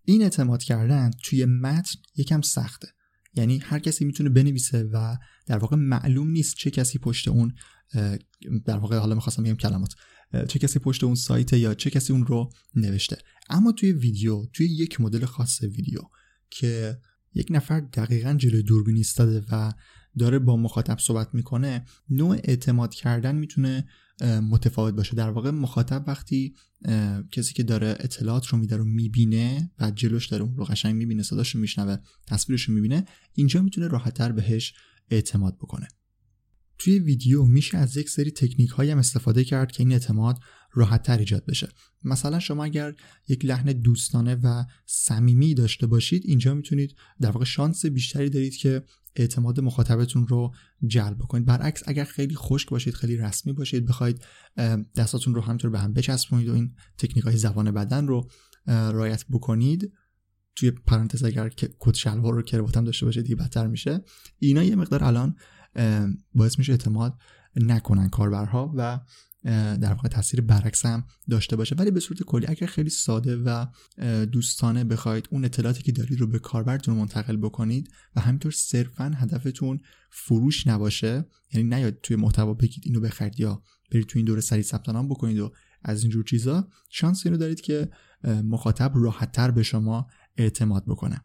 این 0.05 0.21
اعتماد 0.21 0.63
کردن 0.63 1.11
توی 1.23 1.45
متن 1.45 1.99
یکم 2.15 2.41
سخته. 2.41 2.87
یعنی 3.35 3.57
هر 3.57 3.79
کسی 3.79 4.05
می‌تونه 4.05 4.29
بنویسه 4.29 4.83
و 4.83 5.17
در 5.45 5.57
واقع 5.57 5.75
معلوم 5.75 6.29
نیست 6.29 6.55
چه 6.55 6.71
کسی 6.71 6.99
پشت 6.99 7.27
اون 7.27 7.53
در 8.65 8.77
واقع 8.77 8.97
حالا 8.97 9.15
می‌خواستم 9.15 9.43
بگم 9.43 9.55
کلمات 9.55 9.93
چه 10.47 10.59
کسی 10.59 10.79
پشت 10.79 11.03
اون 11.03 11.15
سایت 11.15 11.53
یا 11.53 11.73
چه 11.73 11.89
کسی 11.89 12.13
اون 12.13 12.25
رو 12.25 12.49
نوشته. 12.75 13.17
اما 13.49 13.71
توی 13.71 13.91
ویدیو 13.91 14.45
توی 14.53 14.65
یک 14.65 15.01
مدل 15.01 15.25
خاص 15.25 15.61
ویدیو 15.61 16.01
که 16.49 16.97
یک 17.33 17.47
نفر 17.49 17.79
دقیقا 17.79 18.33
جلوی 18.33 18.63
دوربین 18.63 18.95
ایستاده 18.95 19.45
و 19.51 19.71
داره 20.17 20.39
با 20.39 20.57
مخاطب 20.57 20.99
صحبت 20.99 21.29
می‌کنه 21.33 21.85
نوع 22.09 22.37
اعتماد 22.43 22.93
کردن 22.93 23.35
می‌تونه 23.35 23.87
متفاوت 24.21 24.93
باشه. 24.93 25.15
در 25.15 25.29
واقع 25.29 25.51
مخاطب 25.51 26.03
وقتی 26.07 26.55
کسی 27.31 27.53
که 27.53 27.63
داره 27.63 27.97
اطلاعات 27.99 28.47
رو 28.47 28.57
میده 28.57 28.77
رو 28.77 28.85
می‌بینه 28.85 29.71
و 29.79 29.91
جلوش 29.91 30.27
داره 30.27 30.43
اون 30.43 30.57
رو 30.57 30.63
قشنگ 30.63 30.95
می‌بینه 30.95 31.23
صداش 31.23 31.55
رو 31.55 31.61
میشنوه 31.61 31.97
تصویرش 32.27 32.63
رو 32.63 32.73
می‌بینه 32.73 33.05
اینجا 33.33 33.61
می‌تونه 33.61 33.87
راحتتر 33.87 34.31
بهش 34.31 34.73
اعتماد 35.09 35.57
بکنه. 35.57 35.87
توی 36.77 36.99
ویدیو 36.99 37.45
میشه 37.45 37.77
از 37.77 37.97
یک 37.97 38.09
سری 38.09 38.31
تکنیک 38.31 38.69
هایی 38.69 38.91
هم 38.91 38.97
استفاده 38.97 39.43
کرد 39.43 39.71
که 39.71 39.83
این 39.83 39.91
اعتماد 39.91 40.39
راحتتر 40.73 41.17
ایجاد 41.17 41.45
بشه. 41.45 41.69
مثلا 42.03 42.39
شما 42.39 42.63
اگر 42.63 42.95
یک 43.27 43.45
لحن 43.45 43.65
دوستانه 43.65 44.35
و 44.35 44.63
صمیمی 44.85 45.53
داشته 45.53 45.87
باشید 45.87 46.23
اینجا 46.25 46.53
می‌تونید 46.53 46.95
در 47.21 47.31
واقع 47.31 47.45
شانس 47.45 47.85
بیشتری 47.85 48.29
دارید 48.29 48.55
که 48.55 48.83
اعتماد 49.15 49.59
مخاطبتون 49.59 50.27
رو 50.27 50.53
جلب 50.85 51.17
کنید 51.17 51.45
برعکس 51.45 51.83
اگر 51.85 52.03
خیلی 52.03 52.35
خشک 52.35 52.69
باشید 52.69 52.93
خیلی 52.93 53.17
رسمی 53.17 53.53
باشید 53.53 53.85
بخواید 53.85 54.21
دستاتون 54.95 55.35
رو 55.35 55.41
همطور 55.41 55.71
به 55.71 55.79
هم 55.79 55.93
بچسبونید 55.93 56.49
و 56.49 56.53
این 56.53 56.75
تکنیک 56.97 57.23
های 57.23 57.37
زبان 57.37 57.71
بدن 57.71 58.07
رو 58.07 58.29
رایت 58.67 59.25
بکنید 59.29 59.91
توی 60.55 60.71
پرانتز 60.71 61.23
اگر 61.23 61.49
کت 61.79 61.95
شلوار 61.95 62.33
رو 62.33 62.41
کروات 62.41 62.77
هم 62.77 62.83
داشته 62.83 63.05
باشید 63.05 63.23
دیگه 63.23 63.35
بدتر 63.35 63.67
میشه. 63.67 64.03
اینا 64.39 64.63
یه 64.63 64.75
مقدار 64.75 65.03
الان 65.03 65.35
باعث 66.33 66.59
میشه 66.59 66.71
اعتماد 66.71 67.17
نکنن 67.55 68.09
کاربرها 68.09 68.73
و 68.75 68.99
در 69.45 69.93
واقع 69.93 70.09
تاثیر 70.09 70.41
برعکس 70.41 70.85
هم 70.85 71.03
داشته 71.29 71.55
باشه. 71.55 71.75
ولی 71.75 71.91
به 71.91 71.99
صورت 71.99 72.23
کلی 72.23 72.45
اگر 72.47 72.67
خیلی 72.67 72.89
ساده 72.89 73.35
و 73.35 73.65
دوستانه 74.25 74.83
بخواید 74.83 75.27
اون 75.31 75.45
اطلاعاتی 75.45 75.83
که 75.83 75.91
دارید 75.91 76.19
رو 76.19 76.27
به 76.27 76.39
کاربرتون 76.39 76.95
منتقل 76.95 77.37
بکنید 77.37 77.89
و 78.15 78.21
همینطور 78.21 78.51
صرفا 78.51 79.11
هدفتون 79.15 79.79
فروش 80.11 80.67
نباشه 80.67 81.25
یعنی 81.53 81.69
نیاد 81.69 81.99
توی 82.03 82.15
محتوا 82.15 82.53
بگید 82.53 82.83
اینو 82.85 82.99
بخرید 82.99 83.39
یا 83.39 83.63
برید 83.91 84.05
توی 84.05 84.19
این 84.19 84.25
دوره 84.25 84.41
سریع 84.41 84.63
ثبت 84.63 84.89
نام 84.89 85.09
بکنید 85.09 85.39
و 85.39 85.53
از 85.83 86.01
اینجور 86.01 86.23
چیزا 86.23 86.67
شانس 86.89 87.25
اینو 87.25 87.37
دارید 87.37 87.61
که 87.61 87.89
مخاطب 88.23 88.91
راحتتر 88.95 89.51
به 89.51 89.63
شما 89.63 90.07
اعتماد 90.37 90.85
بکنه. 90.85 91.21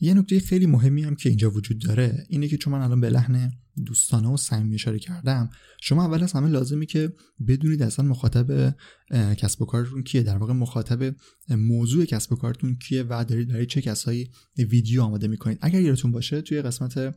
یه 0.00 0.14
نکته 0.14 0.40
خیلی 0.40 0.66
مهمی 0.66 1.02
هم 1.02 1.14
که 1.14 1.28
اینجا 1.28 1.50
وجود 1.50 1.78
داره 1.78 2.26
اینه 2.28 2.48
که 2.48 2.56
چون 2.56 2.72
من 2.72 2.80
الان 2.80 3.00
به 3.00 3.10
لحن 3.10 3.52
دوستانه 3.86 4.28
و 4.28 4.36
صمیمی 4.36 4.74
اشاره 4.74 4.98
کردم 4.98 5.50
شما 5.82 6.04
اول 6.04 6.22
از 6.22 6.32
همه 6.32 6.48
لازمی 6.48 6.86
که 6.86 7.12
بدونید 7.48 7.82
اصلا 7.82 8.04
مخاطب 8.04 8.74
کسب 9.10 9.62
و 9.62 9.64
کارتون 9.64 10.02
کیه. 10.02 10.22
در 10.22 10.36
واقع 10.36 10.52
مخاطب 10.52 11.14
موضوع 11.50 12.04
کسب 12.04 12.32
و 12.32 12.36
کارتون 12.36 12.76
کیه 12.76 13.02
و 13.08 13.24
دارید 13.28 13.48
برای 13.48 13.66
چه 13.66 13.82
کسایی 13.82 14.30
ویدیو 14.58 15.02
آماده 15.02 15.28
می‌کنید. 15.28 15.58
اگر 15.60 15.80
یادتون 15.80 16.12
باشه 16.12 16.42
توی 16.42 16.62
قسمت 16.62 17.14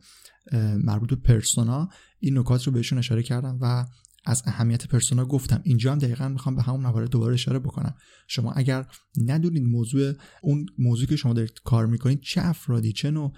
مربوط 0.84 1.08
به 1.08 1.16
پرسونا 1.16 1.88
این 2.18 2.38
نکات 2.38 2.66
رو 2.66 2.72
بهشون 2.72 2.98
اشاره 2.98 3.22
کردم 3.22 3.58
و 3.60 3.86
از 4.24 4.42
اهمیت 4.46 4.86
پرسونا 4.86 5.24
گفتم. 5.24 5.60
اینجا 5.64 5.92
هم 5.92 5.98
دقیقا 5.98 6.28
می‌خوام 6.28 6.56
به 6.56 6.62
همون 6.62 6.80
موارد 6.80 7.10
دوباره 7.10 7.34
اشاره 7.34 7.58
بکنم. 7.58 7.94
شما 8.28 8.52
اگر 8.52 8.86
ندونید 9.16 9.62
موضوع 9.62 10.12
اون 10.42 10.66
موضوعی 10.78 11.06
که 11.06 11.16
شما 11.16 11.32
دارید 11.32 11.60
کار 11.64 11.86
می‌کنید 11.86 12.20
چه 12.20 12.40
افرادی 12.40 12.92
چه 12.92 13.10
نوع 13.10 13.32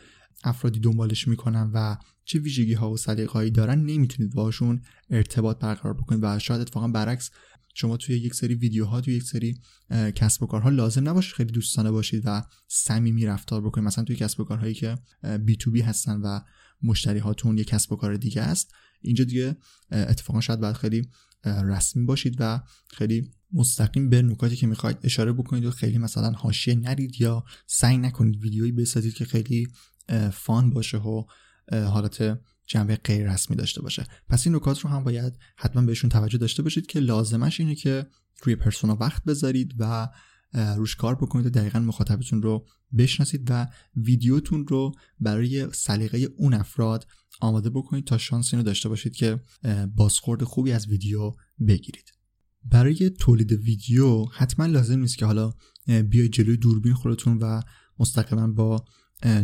افرادی 0.44 0.80
دنبالش 0.80 1.28
می‌کنن 1.28 1.70
و 1.74 1.96
چه 2.24 2.38
ویژگی 2.38 2.72
ها 2.72 2.90
و 2.90 2.96
سلیقه‌ای 2.96 3.50
دارن 3.50 3.78
نمی‌تونید 3.78 4.34
باشون 4.34 4.82
ارتباط 5.10 5.58
برقرار 5.58 5.94
بکنید 5.94 6.20
و 6.22 6.38
شاید 6.38 6.60
اتفاقا 6.60 6.88
برعکس 6.88 7.30
شما 7.74 7.96
توی 7.96 8.16
یک 8.16 8.34
سری 8.34 8.54
ویدیوها 8.54 9.00
توی 9.00 9.14
یک 9.14 9.22
سری 9.22 9.60
کسب 9.90 10.42
و 10.42 10.46
کارها 10.46 10.68
لازم 10.68 11.08
نباشه 11.08 11.34
خیلی 11.34 11.52
دوستانه 11.52 11.90
باشید 11.90 12.22
و 12.24 12.42
صمیمی 12.68 13.26
رفتار 13.26 13.60
بکنید. 13.60 13.86
مثلا 13.86 14.04
توی 14.04 14.16
کسب 14.16 14.40
و 14.40 14.44
کارهایی 14.44 14.74
که 14.74 14.98
بی 15.44 15.56
تو 15.56 15.70
بی 15.70 15.80
هستن 15.80 16.20
و 16.20 16.40
مشتری 16.82 17.18
هاتون 17.18 17.58
یک 17.58 17.66
کسب 17.66 17.92
و 17.92 17.96
کار 17.96 18.16
دیگه 18.16 18.42
است. 18.42 18.72
اینجا 19.02 19.24
دیگه 19.24 19.56
اتفاقا 19.90 20.40
شاید 20.40 20.60
باید 20.60 20.76
خیلی 20.76 21.08
رسمی 21.44 22.04
باشید 22.04 22.36
و 22.38 22.60
خیلی 22.90 23.30
مستقیم 23.52 24.10
به 24.10 24.22
نکاتی 24.22 24.56
که 24.56 24.66
می‌خواید 24.66 24.98
اشاره 25.02 25.32
بکنید 25.32 25.64
و 25.64 25.70
خیلی 25.70 25.98
مثلا 25.98 26.30
حاشیه 26.30 26.74
نرید 26.74 27.20
یا 27.20 27.44
سعی 27.66 27.98
نکنید 27.98 28.42
ویدیویی 28.42 28.72
بسازید 28.72 29.14
که 29.14 29.24
خیلی 29.24 29.68
فان 30.32 30.70
باشه 30.70 30.98
و 30.98 31.24
حالت 31.72 32.40
جنبه 32.66 32.96
غیر 32.96 33.32
رسمی 33.32 33.56
داشته 33.56 33.82
باشه. 33.82 34.06
پس 34.28 34.46
این 34.46 34.56
نکات 34.56 34.80
رو 34.80 34.90
هم 34.90 35.04
باید 35.04 35.38
حتما 35.56 35.82
بهشون 35.82 36.10
توجه 36.10 36.38
داشته 36.38 36.62
باشید 36.62 36.86
که 36.86 37.00
لازمش 37.00 37.60
اینه 37.60 37.74
که 37.74 38.06
روی 38.42 38.56
پرسونا 38.56 38.96
وقت 38.96 39.24
بذارید 39.24 39.74
و 39.78 40.08
روش 40.52 40.96
کار 40.96 41.14
بکنید 41.14 41.46
و 41.46 41.50
دقیقا 41.50 41.78
مخاطبتون 41.78 42.42
رو 42.42 42.66
بشناسید 42.98 43.50
و 43.50 43.68
ویدیوتون 43.96 44.66
رو 44.66 44.92
برای 45.20 45.68
سلیقه 45.72 46.28
اون 46.36 46.54
افراد 46.54 47.06
آماده 47.40 47.70
بکنید 47.70 48.04
تا 48.04 48.18
شانس 48.18 48.54
اینو 48.54 48.64
داشته 48.64 48.88
باشید 48.88 49.14
که 49.14 49.40
بازخورد 49.94 50.44
خوبی 50.44 50.72
از 50.72 50.88
ویدیو 50.88 51.32
بگیرید. 51.68 52.12
برای 52.64 53.10
تولید 53.10 53.52
ویدیو 53.52 54.24
حتما 54.24 54.66
لازم 54.66 54.98
نیست 54.98 55.18
که 55.18 55.26
حالا 55.26 55.52
بیای 55.86 56.28
جلوی 56.28 56.56
دوربین 56.56 56.94
خودتون 56.94 57.38
و 57.38 57.62
مستقیما 57.98 58.46
با 58.46 58.84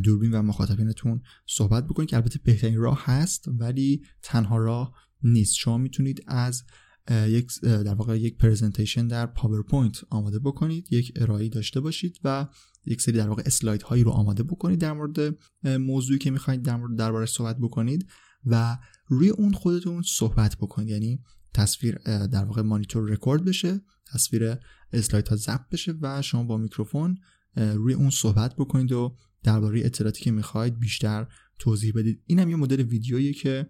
دوربین 0.02 0.30
و 0.34 0.42
مخاطبینتون 0.42 1.22
صحبت 1.46 1.84
بکنید 1.84 2.08
که 2.08 2.16
البته 2.16 2.40
بهترین 2.44 2.78
راه 2.78 3.02
هست 3.04 3.44
ولی 3.48 4.02
تنها 4.22 4.56
راه 4.56 4.94
نیست. 5.22 5.54
شما 5.54 5.78
می‌تونید 5.78 6.24
از 6.26 6.62
یک 7.10 7.60
در 7.60 7.94
واقع 7.94 8.18
یک 8.18 8.36
presentation 8.36 9.06
در 9.06 9.26
پاورپوینت 9.26 10.04
آماده 10.10 10.38
بکنید 10.38 10.92
یک 10.92 11.12
ارائه 11.16 11.48
داشته 11.48 11.80
باشید 11.80 12.20
و 12.24 12.46
یک 12.86 13.02
سری 13.02 13.18
در 13.18 13.28
واقع 13.28 13.42
اسلاید 13.46 13.82
هایی 13.82 14.04
رو 14.04 14.10
آماده 14.10 14.42
بکنید 14.42 14.78
در 14.78 14.92
مورد 14.92 15.36
موضوعی 15.64 16.18
که 16.18 16.30
می‌خواید 16.30 16.62
در 16.62 16.76
مورد 16.76 16.98
دربارش 16.98 17.30
صحبت 17.30 17.58
بکنید 17.58 18.06
و 18.44 18.78
روی 19.06 19.28
اون 19.28 19.52
خودتون 19.52 20.02
صحبت 20.02 20.56
بکنید. 20.56 20.88
یعنی 20.88 21.22
تصویر 21.54 21.98
در 22.04 22.44
واقع 22.44 22.62
مانیتور 22.62 23.10
رکورد 23.10 23.44
بشه 23.44 23.80
تصویر 24.12 24.56
اسلاید 24.92 25.28
ها 25.28 25.36
ضبط 25.36 25.68
بشه 25.72 25.94
و 26.00 26.22
شما 26.22 26.42
با 26.42 26.56
میکروفون 26.56 27.18
روی 27.56 27.94
اون 27.94 28.10
صحبت 28.10 28.56
بکنید 28.56 28.92
و 28.92 29.16
درباره 29.42 29.80
اطلاعاتی 29.84 30.24
که 30.24 30.30
می‌خواید 30.30 30.78
بیشتر 30.78 31.26
توضیح 31.58 31.92
بدید. 31.96 32.22
اینم 32.26 32.50
یه 32.50 32.56
مدل 32.56 32.80
ویدیویی 32.80 33.32
که 33.32 33.66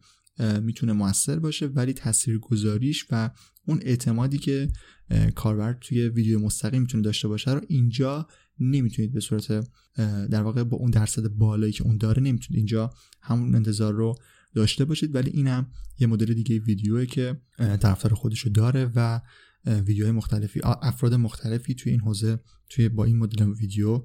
می‌تونه 0.62 0.92
موثر 0.92 1.38
باشه 1.38 1.66
ولی 1.66 1.94
گذاریش 2.40 3.06
و 3.10 3.30
اون 3.66 3.80
اعتمادی 3.82 4.38
که 4.38 4.68
کاربر 5.34 5.72
توی 5.72 6.08
ویدیو 6.08 6.38
مستقیم 6.38 6.82
می‌تونه 6.82 7.02
داشته 7.02 7.28
باشه 7.28 7.54
رو 7.54 7.60
اینجا 7.68 8.28
نمی‌تونید 8.60 9.12
به 9.12 9.20
صورت 9.20 9.68
در 10.30 10.42
واقع 10.42 10.64
با 10.64 10.76
اون 10.76 10.90
درصد 10.90 11.28
بالایی 11.28 11.72
که 11.72 11.82
اون 11.82 11.96
داره 11.96 12.22
نمی‌تونید 12.22 12.58
اینجا 12.58 12.90
همون 13.22 13.54
انتظار 13.54 13.94
رو 13.94 14.14
داشته 14.54 14.84
باشید. 14.84 15.14
ولی 15.14 15.30
اینم 15.30 15.70
یه 15.98 16.06
مدل 16.06 16.34
دیگه 16.34 16.58
ویدیوه 16.58 17.06
که 17.06 17.40
طرفدار 17.58 18.14
خودشو 18.14 18.48
داره 18.48 18.92
و 18.94 19.20
ویدیوهای 19.66 20.12
مختلفی 20.12 20.60
افراد 20.64 21.14
مختلفی 21.14 21.74
توی 21.74 21.92
این 21.92 22.00
حوزه 22.00 22.38
توی 22.68 22.88
با 22.88 23.04
این 23.04 23.18
مدل 23.18 23.48
ویدیو 23.52 24.04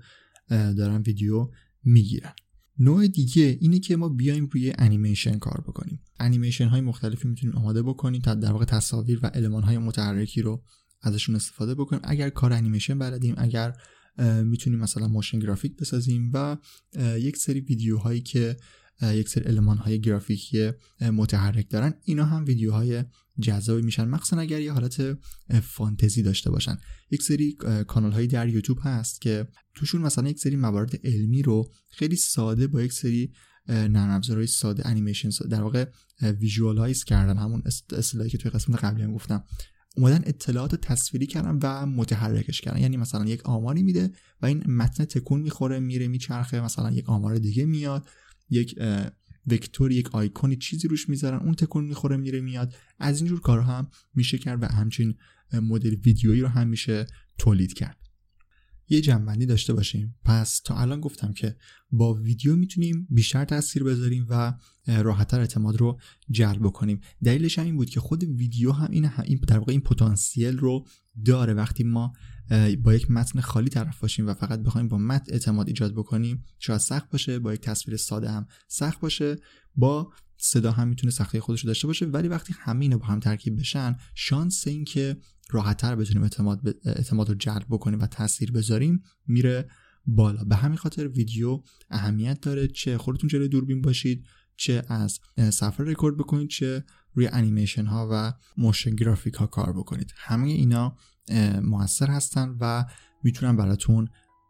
دارن 0.50 1.02
ویدیو 1.02 1.50
می‌گیرن. 1.84 2.34
نوع 2.80 3.08
دیگه 3.08 3.58
اینه 3.62 3.80
که 3.80 3.96
ما 3.96 4.10
بیایم 4.10 4.50
روی 4.52 4.74
انیمیشن 4.78 5.38
کار 5.38 5.64
بکنیم. 5.68 6.02
انیمیشن 6.20 6.68
های 6.68 6.82
مختلفی 6.82 7.28
می‌تونیم 7.28 7.56
آماده 7.56 7.84
بکنیم 7.84 8.22
تا 8.22 8.36
در 8.36 8.52
واقع 8.52 8.66
تصاویر 8.66 9.20
و 9.24 9.28
علمان 9.28 9.64
های 9.64 9.78
متحرکی 9.78 10.42
رو 10.42 10.64
ازشون 11.02 11.36
استفاده 11.36 11.76
بکنیم. 11.76 12.02
اگر 12.04 12.30
کار 12.30 12.54
انیمیشن 12.54 13.00
بلدیم 13.00 13.36
اگر 13.38 13.74
می‌تونیم 14.44 14.80
مثلا 14.80 15.08
ماشین 15.08 15.40
گرافیک 15.40 15.78
بسازیم 15.78 16.32
و 16.34 16.58
یک 17.18 17.38
سری 17.38 17.60
ویدیوهایی 17.60 18.22
که 18.22 18.58
یک 19.02 19.30
سری 19.30 19.44
علمان 19.44 19.78
های 19.78 20.02
گرافیکی 20.02 20.72
متحرک 21.02 21.70
دارن. 21.70 21.94
اینا 22.04 22.26
هم 22.26 22.46
ویدیوهای 22.46 23.04
جذابی 23.42 23.82
میشن. 23.82 24.08
مخصوصا 24.08 24.42
اگر 24.42 24.62
یه 24.62 24.72
حالت 24.72 25.18
فانتزی 25.62 26.22
داشته 26.22 26.52
باشن. 26.52 26.78
یک 27.12 27.22
سری 27.22 27.58
کانال 27.88 28.12
هایی 28.12 28.28
در 28.28 28.50
یوتیوب 28.50 28.78
هست 28.82 29.22
که 29.22 29.48
توشون 29.76 30.02
مثلا 30.02 30.30
یک 30.30 30.40
سری 30.40 30.56
موارد 30.56 31.00
علمی 31.04 31.42
رو 31.42 31.72
خیلی 31.90 32.16
ساده 32.16 32.68
با 32.68 32.82
یک 32.82 32.94
سری 32.94 33.34
نرم 33.68 34.10
افزارهای 34.10 34.48
ساده 34.48 34.88
انیمیشن 34.88 35.30
در 35.50 35.62
واقع 35.62 35.86
visualize 36.22 37.04
کردن. 37.04 37.38
همون 37.38 37.64
اصطلاحی 37.92 38.30
که 38.30 38.38
توی 38.38 38.52
قسمت 38.52 38.84
قبلی 38.84 39.04
هم 39.04 39.14
گفتم. 39.14 39.44
اومدن 39.98 40.22
اطلاعات 40.26 40.76
تصویری 40.76 41.28
کردن 41.28 41.60
و 41.64 41.86
متحرکش 41.86 42.62
کردن. 42.62 42.82
یعنی 42.82 42.98
مثلا 42.98 43.26
یک 43.26 43.46
آماری 43.46 43.84
میده 43.84 44.12
و 44.42 44.46
این 44.46 44.64
متن 44.68 45.06
تکون 45.06 45.42
می‌خوره 45.42 45.80
میره 45.80 46.08
میچرخه. 46.08 46.62
مثلا 46.62 46.92
یک 46.92 47.10
آمار 47.10 47.38
دیگه 47.38 47.66
میاد. 47.66 48.08
یک 48.50 48.80
vector 49.48 49.92
یک 49.92 50.16
آیکونی 50.16 50.56
چیزی 50.56 50.88
روش 50.88 51.10
می‌ذارن 51.10 51.40
اون 51.40 51.54
تکون 51.54 51.86
می‌خوره 51.86 52.18
میره 52.18 52.42
میاد. 52.42 52.74
از 53.00 53.20
اینجور 53.20 53.40
کارها 53.40 53.78
هم 53.78 53.90
میشه 54.16 54.38
کرد 54.38 54.64
و 54.64 54.66
همچین 54.66 55.16
مدل 55.54 55.96
ویدیویی 55.96 56.42
رو 56.42 56.48
هم 56.48 56.68
میشه 56.68 57.06
تولید 57.38 57.74
کرد. 57.74 57.98
یه 58.90 59.02
جنبندی 59.02 59.46
داشته 59.46 59.74
باشیم. 59.74 60.16
پس 60.26 60.60
تا 60.60 60.78
الان 60.78 61.00
گفتم 61.00 61.34
که 61.34 61.56
با 61.92 62.14
ویدیو 62.14 62.56
می‌تونیم 62.56 63.08
بیشتر 63.10 63.46
تاثیر 63.46 63.84
بذاریم 63.84 64.26
و 64.30 64.54
راحتتر 64.88 65.40
اعتماد 65.40 65.78
رو 65.78 66.00
جلب 66.30 66.60
بکنیم. 66.60 67.00
دلیلش 67.24 67.60
هم 67.60 67.66
این 67.66 67.78
بود 67.78 67.90
که 67.90 68.00
خود 68.00 68.24
ویدیو 68.24 68.72
هم 68.72 68.92
این, 68.92 69.10
این 69.24 69.40
در 69.48 69.58
واقع 69.58 69.72
این 69.72 69.82
پتانسیل 69.82 70.58
رو 70.58 70.88
داره. 71.26 71.54
وقتی 71.54 71.84
ما 71.84 72.14
با 72.84 72.94
یک 72.94 73.12
متن 73.12 73.42
خالی 73.42 73.70
طرف 73.70 74.00
باشیم 74.00 74.28
و 74.28 74.34
فقط 74.34 74.60
بخوایم 74.60 74.88
با 74.88 74.98
متن 74.98 75.34
اعتماد 75.34 75.68
ایجاد 75.68 75.94
بکنیم 75.94 76.44
شاید 76.60 76.80
سخت 76.80 77.10
باشه 77.10 77.40
با 77.40 77.54
یک 77.54 77.62
تصویر 77.62 77.98
ساده 77.98 78.32
هم 78.32 78.48
سخت 78.68 79.00
باشه 79.00 79.36
با 79.76 80.14
صدا 80.38 80.72
هم 80.72 80.88
می‌تونه 80.88 81.12
سختی 81.12 81.40
خودش 81.40 81.62
رو 81.62 81.68
داشته 81.68 81.88
باشه. 81.88 82.06
ولی 82.06 82.28
وقتی 82.28 82.56
همین 82.60 82.98
با 82.98 83.06
هم 83.06 83.20
ترکیب 83.20 83.60
بشن 83.60 83.96
شانس 84.16 84.68
این 84.68 84.86
که 84.86 85.18
راحتتر 85.50 85.96
بتونیم 85.96 86.24
اعتماد, 86.24 86.76
اعتماد 86.86 87.30
رو 87.30 87.36
جلب 87.36 87.66
بکنیم 87.70 88.00
و 88.00 88.08
تاثیر 88.08 88.52
بذاریم 88.52 89.04
میره 89.28 89.70
بالا. 90.06 90.44
به 90.44 90.56
همین 90.56 90.78
خاطر 90.78 91.08
ویدیو 91.08 91.64
اهمیت 91.90 92.42
داره. 92.42 92.68
چه 92.68 92.98
خودتون 92.98 93.30
جلوی 93.30 93.48
دوربین 93.48 93.82
باشید 93.82 94.26
چه 94.56 94.84
از 94.88 95.20
صفحه 95.50 95.86
رکورد 95.86 96.18
بکنید 96.18 96.50
چه 96.50 96.84
روی 97.14 97.28
انیمیشن 97.28 97.86
ها 97.86 98.10
و 98.12 98.34
motion 98.58 98.96
graphic 98.96 99.34
ها 99.34 99.48
کار 99.48 99.74
بکنید. 99.74 100.14
همه 100.18 100.48
اینا 100.48 100.98
موثر 101.62 102.08
هستن 102.08 102.58
و 102.60 102.86
می‌تونن 103.24 103.56
براتون 103.56 104.08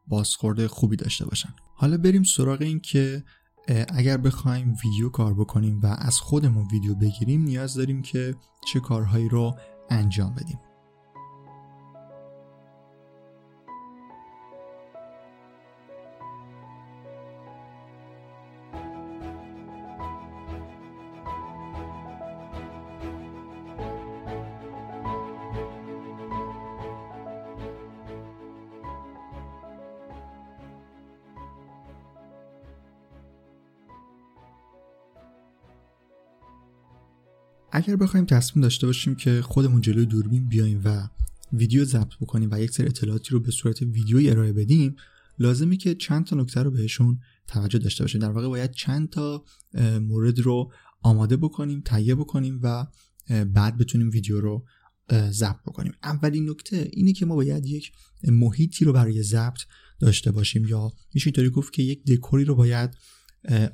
بازخورد 0.07 0.67
خوبی 0.67 0.95
داشته 0.95 1.25
باشن. 1.25 1.49
حالا 1.75 1.97
بریم 1.97 2.23
سراغ 2.23 2.61
این 2.61 2.79
که 2.79 3.23
اگر 3.93 4.17
بخوایم 4.17 4.75
ویدیو 4.83 5.09
کار 5.09 5.33
بکنیم 5.33 5.79
و 5.81 5.85
از 5.85 6.19
خودمون 6.19 6.67
ویدیو 6.71 6.95
بگیریم 6.95 7.43
نیاز 7.43 7.73
داریم 7.73 8.01
که 8.01 8.35
چه 8.67 8.79
کارهایی 8.79 9.29
رو 9.29 9.55
انجام 9.89 10.35
بدیم. 10.35 10.59
اگر 37.75 37.95
بخوایم 37.95 38.25
تصمیم 38.25 38.63
داشته 38.63 38.87
باشیم 38.87 39.15
که 39.15 39.41
خودمون 39.41 39.81
جلوی 39.81 40.05
دوربین 40.05 40.47
بیایم 40.47 40.81
و 40.85 41.07
ویدیو 41.53 41.85
ضبط 41.85 42.15
بکنیم 42.21 42.49
و 42.51 42.61
یک 42.61 42.71
سری 42.71 42.87
اطلاعاتی 42.87 43.29
رو 43.29 43.39
به 43.39 43.51
صورت 43.51 43.81
ویدیویی 43.81 44.29
ارائه 44.29 44.53
بدیم 44.53 44.95
لازمه 45.39 45.77
که 45.77 45.95
چند 45.95 46.25
تا 46.25 46.35
نکته 46.35 46.63
رو 46.63 46.71
بهشون 46.71 47.19
توجه 47.47 47.79
داشته 47.79 48.03
باشیم. 48.03 48.21
در 48.21 48.31
واقع 48.31 48.47
باید 48.47 48.71
چند 48.71 49.09
تا 49.09 49.45
مورد 50.01 50.39
رو 50.39 50.71
آماده 51.01 51.37
بکنیم 51.37 51.81
تهیه 51.85 52.15
بکنیم 52.15 52.59
و 52.63 52.85
بعد 53.45 53.77
بتونیم 53.77 54.09
ویدیو 54.09 54.41
رو 54.41 54.65
ضبط 55.11 55.61
بکنیم. 55.65 55.93
اولین 56.03 56.49
نکته 56.49 56.89
اینه 56.93 57.13
که 57.13 57.25
ما 57.25 57.35
باید 57.35 57.65
یک 57.65 57.91
محیطی 58.23 58.85
رو 58.85 58.93
برای 58.93 59.23
ضبط 59.23 59.59
داشته 59.99 60.31
باشیم 60.31 60.65
یا 60.65 60.91
میشه 61.13 61.27
اینطوری 61.27 61.49
گفت 61.49 61.73
که 61.73 61.83
یک 61.83 62.05
دکوری 62.05 62.45
رو 62.45 62.55
باید 62.55 62.89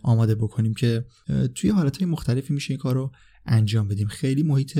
آماده 0.03 0.35
بکنیم 0.35 0.73
که 0.73 1.05
توی 1.55 1.69
حالتهای 1.69 2.05
مختلفی 2.05 2.53
میشه 2.53 2.71
این 2.71 2.79
کار 2.79 2.95
رو 2.95 3.11
انجام 3.45 3.87
بدیم. 3.87 4.07
خیلی 4.07 4.43
محیط 4.43 4.79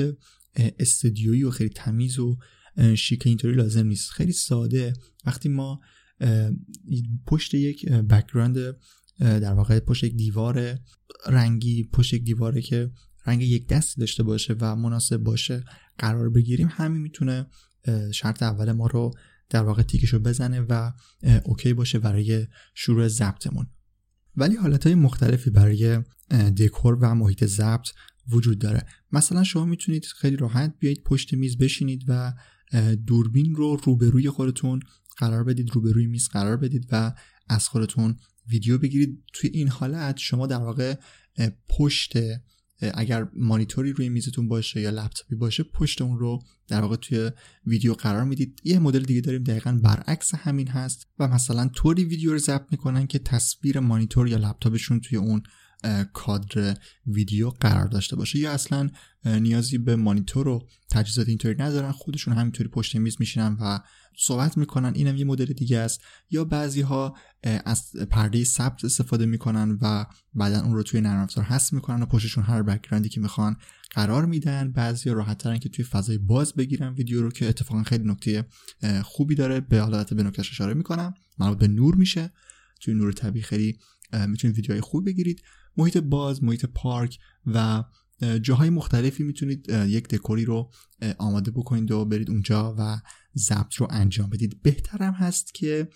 استودیویی 0.56 1.44
و 1.44 1.50
خیلی 1.50 1.70
تمیز 1.70 2.18
و 2.18 2.38
شیک 2.94 3.26
اینطوری 3.26 3.54
لازم 3.54 3.86
نیست. 3.86 4.10
خیلی 4.10 4.32
ساده. 4.32 4.92
وقتی 5.26 5.48
ما 5.48 5.80
پشت 7.26 7.54
یک 7.54 7.88
background 7.88 8.76
در 9.18 9.52
واقع 9.52 9.80
پشت 9.80 10.04
یک 10.04 10.16
دیوار 10.16 10.78
رنگی 11.26 11.84
پشت 11.84 12.14
یک 12.14 12.24
دیواره 12.24 12.62
که 12.62 12.90
رنگ 13.26 13.42
یک 13.42 13.68
دستی 13.68 14.00
داشته 14.00 14.22
باشه 14.22 14.56
و 14.60 14.76
مناسب 14.76 15.16
باشه 15.16 15.64
قرار 15.98 16.30
بگیریم 16.30 16.68
همین 16.70 17.02
می‌تونه 17.02 17.46
شرط 18.12 18.42
اول 18.42 18.72
ما 18.72 18.86
رو 18.86 19.10
در 19.50 19.62
واقع 19.62 19.82
تیکشو 19.82 20.18
بزنه 20.18 20.60
و 20.60 20.92
اوکی 21.44 21.72
باشه 21.72 21.98
برای 21.98 22.46
شروع 22.74 23.08
ضبطمون. 23.08 23.66
ولی 24.36 24.56
حالت 24.56 24.86
های 24.86 24.94
مختلفی 24.94 25.50
برای 25.50 25.98
دکور 26.56 26.94
و 26.94 27.14
محیط 27.14 27.44
ضبط 27.44 27.88
وجود 28.28 28.58
داره. 28.58 28.86
مثلا 29.12 29.44
شما 29.44 29.64
می‌تونید 29.64 30.04
خیلی 30.04 30.36
راحت 30.36 30.74
بیایید 30.78 31.02
پشت 31.02 31.34
میز 31.34 31.58
بشینید 31.58 32.04
و 32.08 32.32
دوربین 33.06 33.54
رو 33.54 33.76
روبروی 33.84 34.30
خودتون 34.30 34.80
قرار 35.16 35.44
بدید 35.44 35.70
روبروی 35.70 36.06
میز 36.06 36.28
قرار 36.28 36.56
بدید 36.56 36.86
و 36.92 37.14
از 37.48 37.68
خودتون 37.68 38.16
ویدیو 38.48 38.78
بگیرید. 38.78 39.24
توی 39.32 39.50
این 39.50 39.68
حالت 39.68 40.16
شما 40.16 40.46
در 40.46 40.56
واقع 40.56 40.94
پشت 41.68 42.12
اگر 42.94 43.28
مانیتوری 43.36 43.92
روی 43.92 44.08
میزتون 44.08 44.48
باشه 44.48 44.80
یا 44.80 44.90
لپتاپی 44.90 45.34
باشه 45.34 45.62
پشت 45.62 46.02
اون 46.02 46.18
رو 46.18 46.42
در 46.68 46.80
واقع 46.80 46.96
توی 46.96 47.30
ویدیو 47.66 47.94
قرار 47.94 48.24
می‌دید. 48.24 48.60
یه 48.64 48.78
مدل 48.78 49.02
دیگه 49.02 49.20
داریم 49.20 49.42
دقیقا 49.42 49.80
برعکس 49.82 50.34
همین 50.34 50.68
هست 50.68 51.06
و 51.18 51.28
مثلا 51.28 51.68
طوری 51.68 52.04
ویدیو 52.04 52.32
رو 52.32 52.38
ضبط 52.38 52.66
می‌کنن 52.70 53.06
که 53.06 53.18
تصویر 53.18 53.80
مانیتور 53.80 54.28
یا 54.28 54.36
لپتاپشون 54.36 55.00
توی 55.00 55.18
اون 55.18 55.42
کادر 56.12 56.76
ویدیو 57.06 57.50
قرار 57.50 57.86
داشته 57.86 58.16
باشه 58.16 58.38
یا 58.38 58.52
اصلا 58.52 58.90
نیازی 59.24 59.78
به 59.78 59.96
مانیتور 59.96 60.48
و 60.48 60.68
تجهیزات 60.90 61.28
اینطوری 61.28 61.54
ندارن 61.58 61.92
خودشون 61.92 62.34
همینطوری 62.34 62.68
پشت 62.68 62.96
میز 62.96 63.16
میشینن 63.20 63.56
و 63.60 63.78
صحبت 64.18 64.58
می‌کنن. 64.58 64.92
اینم 64.94 65.16
یه 65.16 65.24
مدل 65.24 65.44
دیگه 65.44 65.78
است. 65.78 66.00
یا 66.30 66.44
بعضی 66.44 66.80
ها 66.80 67.16
از 67.44 67.92
پرده 68.10 68.44
ثبت 68.44 68.84
استفاده 68.84 69.26
می‌کنن 69.26 69.78
و 69.82 70.04
بعدا 70.34 70.60
اون 70.60 70.74
رو 70.74 70.82
توی 70.82 71.00
نرم 71.00 71.22
افزار 71.22 71.44
حذف 71.44 71.72
می‌کنن 71.72 72.02
و 72.02 72.06
پشتشون 72.06 72.44
هر 72.44 72.62
بکگراندی 72.62 73.08
که 73.08 73.20
می‌خوان 73.20 73.56
قرار 73.90 74.26
میدن. 74.26 74.72
بعضی 74.72 75.10
راحت 75.10 75.38
ترن 75.38 75.58
که 75.58 75.68
توی 75.68 75.84
فضای 75.84 76.18
باز 76.18 76.54
بگیرن 76.54 76.94
ویدیو 76.94 77.22
رو 77.22 77.30
که 77.30 77.48
اتفاقا 77.48 77.82
خیلی 77.82 78.04
نکته 78.04 78.44
خوبی 79.02 79.34
داره. 79.34 79.60
به 79.60 79.80
حالت 79.80 80.14
به 80.14 80.22
نکتهش 80.22 80.50
اشاره 80.50 80.74
می‌کنم. 80.74 81.14
مربوط 81.38 81.58
به 81.58 81.68
نور 81.68 81.94
میشه. 81.94 82.32
توی 82.80 82.94
نور 82.94 83.12
طبیعی 83.12 83.42
خیلی 83.42 83.78
می‌تونید 84.26 84.56
ویدیوهای 84.56 84.80
خوب 84.80 85.06
بگیرید. 85.06 85.42
محیط 85.76 85.96
باز 85.96 86.44
محیط 86.44 86.66
پارک 86.66 87.18
و 87.46 87.84
جاهای 88.42 88.70
مختلفی 88.70 89.22
می‌تونید 89.22 89.68
یک 89.68 90.08
دکوری 90.08 90.44
رو 90.44 90.70
آماده 91.18 91.50
بکنید 91.50 91.90
و 91.90 92.04
برید 92.04 92.30
اونجا 92.30 92.74
و 92.78 93.00
ضبط 93.36 93.74
رو 93.74 93.86
انجام 93.90 94.30
بدید. 94.30 94.62
بهترم 94.62 95.12
هست 95.12 95.54
که 95.54 95.88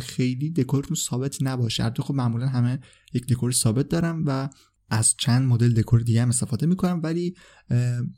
خیلی 0.00 0.50
دکورتون 0.50 0.96
ثابت 0.96 1.36
نباشه. 1.40 1.84
البته 1.84 2.02
خب 2.02 2.14
معمولا 2.14 2.46
همه 2.46 2.80
یک 3.12 3.26
دکور 3.26 3.52
ثابت 3.52 3.88
دارم 3.88 4.22
و 4.26 4.48
از 4.90 5.14
چند 5.18 5.48
مدل 5.48 5.72
دکور 5.72 6.00
دیگه 6.00 6.22
هم 6.22 6.28
استفاده 6.28 6.66
می‌کنم. 6.66 7.00
ولی 7.02 7.34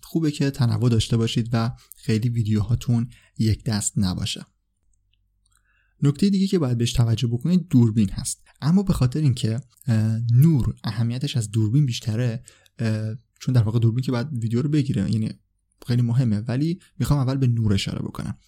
خوبه 0.02 0.30
که 0.30 0.50
تنوع 0.50 0.90
داشته 0.90 1.16
باشید 1.16 1.48
و 1.52 1.70
خیلی 1.96 2.28
ویدیوهاتون 2.28 3.08
یک 3.38 3.64
دست 3.64 3.92
نباشه. 3.96 4.46
نکته 6.02 6.30
دیگه 6.30 6.46
که 6.46 6.58
باید 6.58 6.78
بهش 6.78 6.92
توجه 6.92 7.28
بکنید 7.28 7.68
دوربین 7.68 8.10
هست. 8.10 8.47
اما 8.60 8.82
به 8.82 8.92
خاطر 8.92 9.20
اینکه 9.20 9.60
نور 10.32 10.74
اهمیتش 10.84 11.36
از 11.36 11.50
دوربین 11.50 11.86
بیشتره 11.86 12.42
چون 13.40 13.54
در 13.54 13.62
واقع 13.62 13.78
دوربین 13.78 14.04
که 14.04 14.12
باید 14.12 14.32
ویدیو 14.32 14.62
رو 14.62 14.68
بگیره 14.68 15.12
یعنی 15.12 15.30
خیلی 15.86 16.02
مهمه 16.02 16.38
ولی 16.38 16.78
می‌خوام 16.98 17.20
اول 17.20 17.36
به 17.36 17.46
نور 17.46 17.72
اشاره 17.72 17.98
بکنم. 17.98 18.38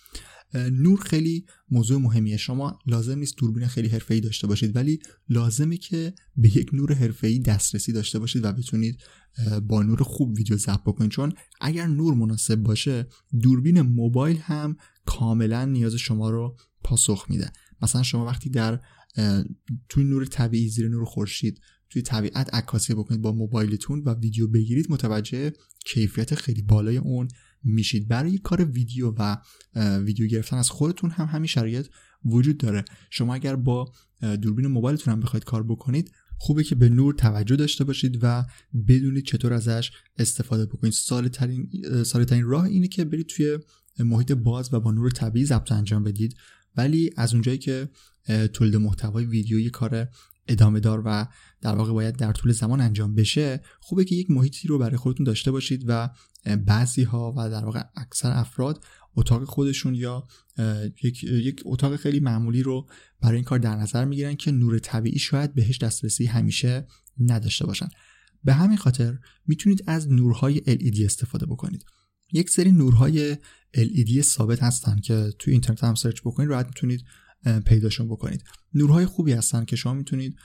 نور 0.55 1.01
خیلی 1.01 1.45
موضوع 1.71 2.01
مهمیه. 2.01 2.37
شما 2.37 2.79
لازم 2.87 3.19
نیست 3.19 3.37
دوربین 3.37 3.67
خیلی 3.67 3.89
حرفه‌ای 3.89 4.21
داشته 4.21 4.47
باشید 4.47 4.77
ولی 4.77 4.99
لازمه 5.29 5.77
که 5.77 6.15
به 6.37 6.57
یک 6.57 6.71
نور 6.73 6.95
حرفه‌ای 6.95 7.39
دسترسی 7.39 7.93
داشته 7.93 8.19
باشید 8.19 8.45
و 8.45 8.53
بتونید 8.53 9.01
با 9.63 9.83
نور 9.83 10.03
خوب 10.03 10.35
ویدیو 10.37 10.57
ضبط 10.57 10.83
بکنید. 10.83 11.11
چون 11.11 11.33
اگر 11.61 11.87
نور 11.87 12.15
مناسب 12.15 12.57
باشه 12.57 13.07
دوربین 13.43 13.81
موبایل 13.81 14.37
هم 14.37 14.77
کاملا 15.05 15.65
نیاز 15.65 15.95
شما 15.95 16.31
رو 16.31 16.57
پاسخ 16.85 17.27
میده. 17.29 17.53
مثلا 17.83 18.03
شما 18.03 18.25
وقتی 18.25 18.51
در 18.51 18.81
توی 19.89 20.05
نور 20.05 20.25
طبیعی 20.25 20.69
زیر 20.69 20.89
نور 20.89 21.05
خورشید 21.05 21.61
توی 21.91 22.03
طبیعت 22.03 22.55
عکاسی 22.55 22.95
بکنید 22.95 23.21
با 23.21 23.33
موبایلتون 23.33 24.03
و 24.07 24.15
ویدیو 24.15 24.49
بگیرید 24.49 24.87
متوجه 24.91 25.53
کیفیت 25.85 26.35
خیلی 26.35 26.63
بالای 26.63 26.97
اون 26.97 27.29
میشید. 27.63 28.09
برای 28.09 28.39
کار 28.39 28.65
ویدیو 28.65 29.15
و 29.19 29.37
ویدیو 29.77 30.27
گرفتن 30.27 30.57
از 30.57 30.71
خودتون 30.71 31.11
هم 31.11 31.27
همین 31.27 31.47
شرایط 31.47 31.87
وجود 32.25 32.59
داره. 32.59 32.85
شما 33.11 33.35
اگر 33.35 33.57
با 33.57 33.93
دوربین 34.43 34.67
موبایلتون 34.67 35.15
هم 35.15 35.21
بخواید 35.21 35.45
کار 35.45 35.63
بکنید 35.63 36.13
خوبه 36.39 36.65
که 36.65 36.75
به 36.75 36.89
نور 36.89 37.15
توجه 37.15 37.57
داشته 37.57 37.85
باشید 37.85 38.19
و 38.23 38.45
بدونید 38.89 39.25
چطور 39.25 39.53
ازش 39.53 39.91
استفاده 40.19 40.67
بکنید. 40.67 40.93
سال 40.93 41.29
ترین, 41.29 41.71
ترین 42.05 42.45
راه 42.45 42.65
اینه 42.65 42.89
که 42.89 43.05
برید 43.05 43.27
توی 43.27 43.59
محیط 43.99 44.33
باز 44.33 44.75
و 44.75 44.81
با 44.81 44.93
نور 44.93 45.11
طبیعی 45.11 45.47
ضبط 45.47 45.73
انجام 45.73 46.05
بدید. 46.05 46.35
ولی 46.77 47.11
از 47.17 47.33
اونجایی 47.33 47.59
که 47.59 47.89
تولید 48.53 48.77
محتوای 48.77 49.25
ویدیویی 49.25 49.71
کار 49.71 50.09
ادامه 50.49 50.81
دار 50.81 51.03
و 51.05 51.27
در 51.61 51.75
واقع 51.75 51.93
باید 51.93 52.17
در 52.17 52.33
طول 52.33 52.53
زمان 52.53 52.81
انجام 52.81 53.15
بشه 53.15 53.61
خوبه 53.81 54.05
که 54.05 54.15
یک 54.15 54.31
محیطی 54.31 54.69
رو 54.69 54.79
برای 54.79 54.97
خودتون 54.97 55.25
داشته 55.27 55.51
باشید 55.51 55.85
و 55.87 56.11
بعضی 56.67 57.03
ها 57.03 57.35
و 57.37 57.51
در 57.51 57.65
واقع 57.65 57.83
اکثر 57.97 58.31
افراد 58.31 58.85
اتاق 59.17 59.45
خودشون 59.45 59.95
یا 59.95 60.27
یک, 61.03 61.25
یک 61.25 61.63
اتاق 61.65 61.97
خیلی 61.97 62.21
معمولی 62.21 62.63
رو 62.63 62.89
برای 63.21 63.37
این 63.37 63.45
کار 63.45 63.59
در 63.59 63.77
نظر 63.77 64.05
می‌گیرن 64.05 64.35
که 64.35 64.51
نور 64.51 64.79
طبیعی 64.79 65.19
شاید 65.19 65.55
بهش 65.55 65.79
دسترسی 65.79 66.27
همیشه 66.27 66.87
نداشته 67.19 67.67
باشن. 67.67 67.89
به 68.45 68.53
همین 68.55 68.77
خاطر 68.77 69.19
می‌تونید 69.47 69.85
از 69.87 70.13
نورهای 70.13 70.61
LED 70.67 71.05
استفاده 71.05 71.47
بکنید. 71.47 71.85
یک 72.33 72.51
سری 72.51 72.73
نورهای 72.73 73.37
LED 73.77 74.21
ثابت 74.21 74.63
هستن 74.63 75.01
که 75.01 75.33
توی 75.39 75.53
اینترنت 75.53 75.85
هم 75.85 75.95
سرچ 75.95 76.21
بکنید 76.21 76.49
راحت 76.49 76.67
می‌تونید 76.67 77.05
پیداشون 77.67 78.09
بکنید. 78.09 78.45
نورهای 78.75 79.07
خوبی 79.07 79.33
هستن 79.33 79.65
که 79.65 79.77
شما 79.77 79.95
می‌تونید 79.95 80.37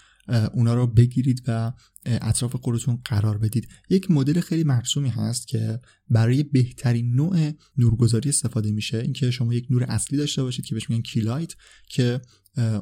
اونا 0.54 0.74
رو 0.74 0.88
بگیرید 0.88 1.44
و 1.48 1.74
اطراف 2.06 2.56
خودتون 2.56 3.02
قرار 3.06 3.38
بدید. 3.38 3.68
یک 3.90 4.12
مدل 4.12 4.40
خیلی 4.40 4.64
مرسومی 4.64 5.10
هست 5.10 5.48
که 5.48 5.80
برای 6.10 6.44
بهترین 6.44 7.16
نوع 7.16 7.52
نورگذاری 7.78 8.30
استفاده 8.30 8.72
میشه. 8.72 8.98
اینکه 8.98 9.32
شما 9.32 9.54
یک 9.54 9.68
نور 9.70 9.84
اصلی 9.84 10.18
داشته 10.18 10.44
باشید 10.44 10.66
که 10.66 10.76
بهش 10.76 10.90
میگن 10.90 11.02
key 11.02 11.21
light 11.21 11.54
که 11.90 12.22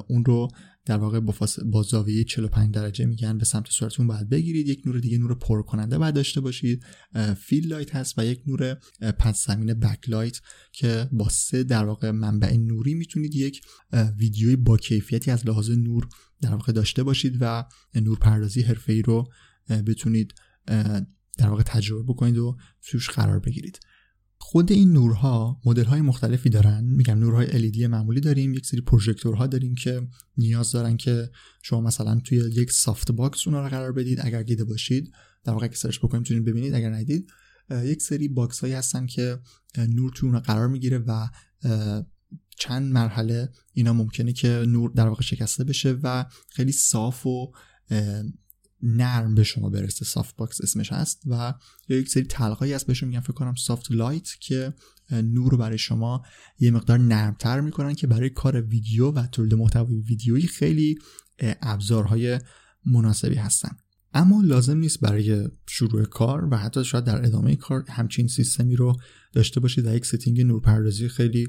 اون 0.08 0.24
رو 0.24 0.48
در 0.86 0.96
واقع 0.96 1.20
با, 1.20 1.34
با 1.66 1.82
زاویه 1.82 2.24
45 2.24 2.74
درجه 2.74 3.04
میگن 3.06 3.38
به 3.38 3.44
سمت 3.44 3.70
صورتتون 3.70 4.06
باید 4.06 4.28
بگیرید. 4.28 4.68
یک 4.68 4.82
نور 4.86 4.98
دیگه 4.98 5.18
نور 5.18 5.34
پر 5.34 5.62
کننده 5.62 5.98
باید 5.98 6.14
داشته 6.14 6.40
باشید. 6.40 6.84
fill 7.38 7.68
light 7.68 7.96
هست 7.96 8.18
و 8.18 8.26
یک 8.26 8.42
نور 8.46 8.74
پس 9.18 9.46
زمینه 9.46 9.74
back 9.74 10.08
light 10.08 10.40
که 10.72 11.08
با 11.12 11.28
سه 11.28 11.62
در 11.62 11.84
واقع 11.84 12.10
منبع 12.10 12.56
نوری 12.56 12.94
می‌تونید 12.94 13.34
یک 13.34 13.60
ویدیوی 14.18 14.56
با 14.56 14.76
کیفیتی 14.76 15.30
از 15.30 15.46
لحاظ 15.46 15.70
نور 15.70 16.08
در 16.40 16.52
واقع 16.52 16.72
داشته 16.72 17.02
باشید 17.02 17.38
و 17.40 17.64
نور 17.94 18.18
پردازی 18.18 18.62
حرفه‌ای 18.62 19.02
رو 19.02 19.13
بتونید 19.86 20.34
در 21.38 21.48
واقع 21.48 21.62
تجربه 21.62 22.02
بکنید 22.12 22.38
و 22.38 22.56
توش 22.82 23.10
قرار 23.10 23.40
بگیرید. 23.40 23.80
خود 24.38 24.72
این 24.72 24.92
نورها 24.92 25.60
مدل 25.64 25.84
های 25.84 26.00
مختلفی 26.00 26.50
دارن. 26.50 26.84
میگم 26.84 27.18
نورهای 27.18 27.72
LED 27.72 27.80
معمولی 27.80 28.20
داریم 28.20 28.54
یک 28.54 28.66
سری 28.66 28.80
پروژکتورها 28.80 29.46
داریم 29.46 29.74
که 29.74 30.08
نیاز 30.36 30.72
دارن 30.72 30.96
که 30.96 31.30
شما 31.62 31.80
مثلا 31.80 32.20
توی 32.24 32.38
یک 32.38 32.72
softbox 32.72 33.46
اونها 33.46 33.62
رو 33.62 33.68
قرار 33.68 33.92
بدید. 33.92 34.20
اگر 34.22 34.42
دیده 34.42 34.64
باشید 34.64 35.12
در 35.44 35.52
واقع 35.52 35.66
که 35.66 35.76
search 35.76 35.98
بکنید 35.98 36.20
می‌تونید 36.20 36.44
ببینید. 36.44 36.74
اگر 36.74 36.90
ندید 36.90 37.30
یک 37.70 38.02
سری 38.02 38.28
box 38.28 38.60
هایی 38.60 38.72
هستن 38.72 39.06
که 39.06 39.38
نور 39.78 40.12
توی 40.14 40.28
اونها 40.28 40.40
قرار 40.40 40.68
می‌گیره 40.68 40.98
و 40.98 41.28
چند 42.58 42.92
مرحله 42.92 43.48
اینا 43.72 43.92
ممکنه 43.92 44.32
که 44.32 44.48
نور 44.48 44.90
در 44.90 45.08
واقع 45.08 45.22
شکسته 45.22 45.64
بشه 45.64 45.92
و 46.02 46.24
خیلی 46.50 46.72
صاف 46.72 47.26
و 47.26 47.52
نرم 48.84 49.34
به 49.34 49.42
شما 49.42 49.70
برسه. 49.70 50.04
softbox 50.04 50.60
اسمش 50.60 50.92
هست 50.92 51.22
و 51.26 51.54
یک 51.88 52.08
سری 52.08 52.24
طلقهایی 52.24 52.72
هست 52.72 52.86
بهشون 52.86 53.08
میگن. 53.08 53.20
فکر 53.20 53.32
کنم 53.32 53.54
soft 53.54 53.92
light 53.92 54.28
که 54.40 54.74
نور 55.10 55.50
رو 55.50 55.58
برای 55.58 55.78
شما 55.78 56.22
یه 56.58 56.70
مقدار 56.70 56.98
نرمتر 56.98 57.60
می‌کنن 57.60 57.94
که 57.94 58.06
برای 58.06 58.30
کار 58.30 58.60
ویدیو 58.60 59.10
و 59.10 59.26
تولید 59.26 59.54
محتوای 59.54 59.96
ویدیویی 59.96 60.46
خیلی 60.46 60.98
ابزارهای 61.40 62.40
مناسبی 62.86 63.34
هستن. 63.34 63.76
اما 64.16 64.42
لازم 64.42 64.78
نیست 64.78 65.00
برای 65.00 65.48
شروع 65.66 66.04
کار 66.04 66.48
و 66.50 66.56
حتی 66.56 66.84
شاید 66.84 67.04
در 67.04 67.26
ادامه 67.26 67.56
کار 67.56 67.84
همچین 67.88 68.28
سیستمی 68.28 68.76
رو 68.76 68.96
داشته 69.32 69.60
باشید 69.60 69.86
و 69.86 69.94
یک 69.94 70.06
ستینگ 70.06 70.40
نورپردازی 70.40 71.08
خیلی 71.08 71.48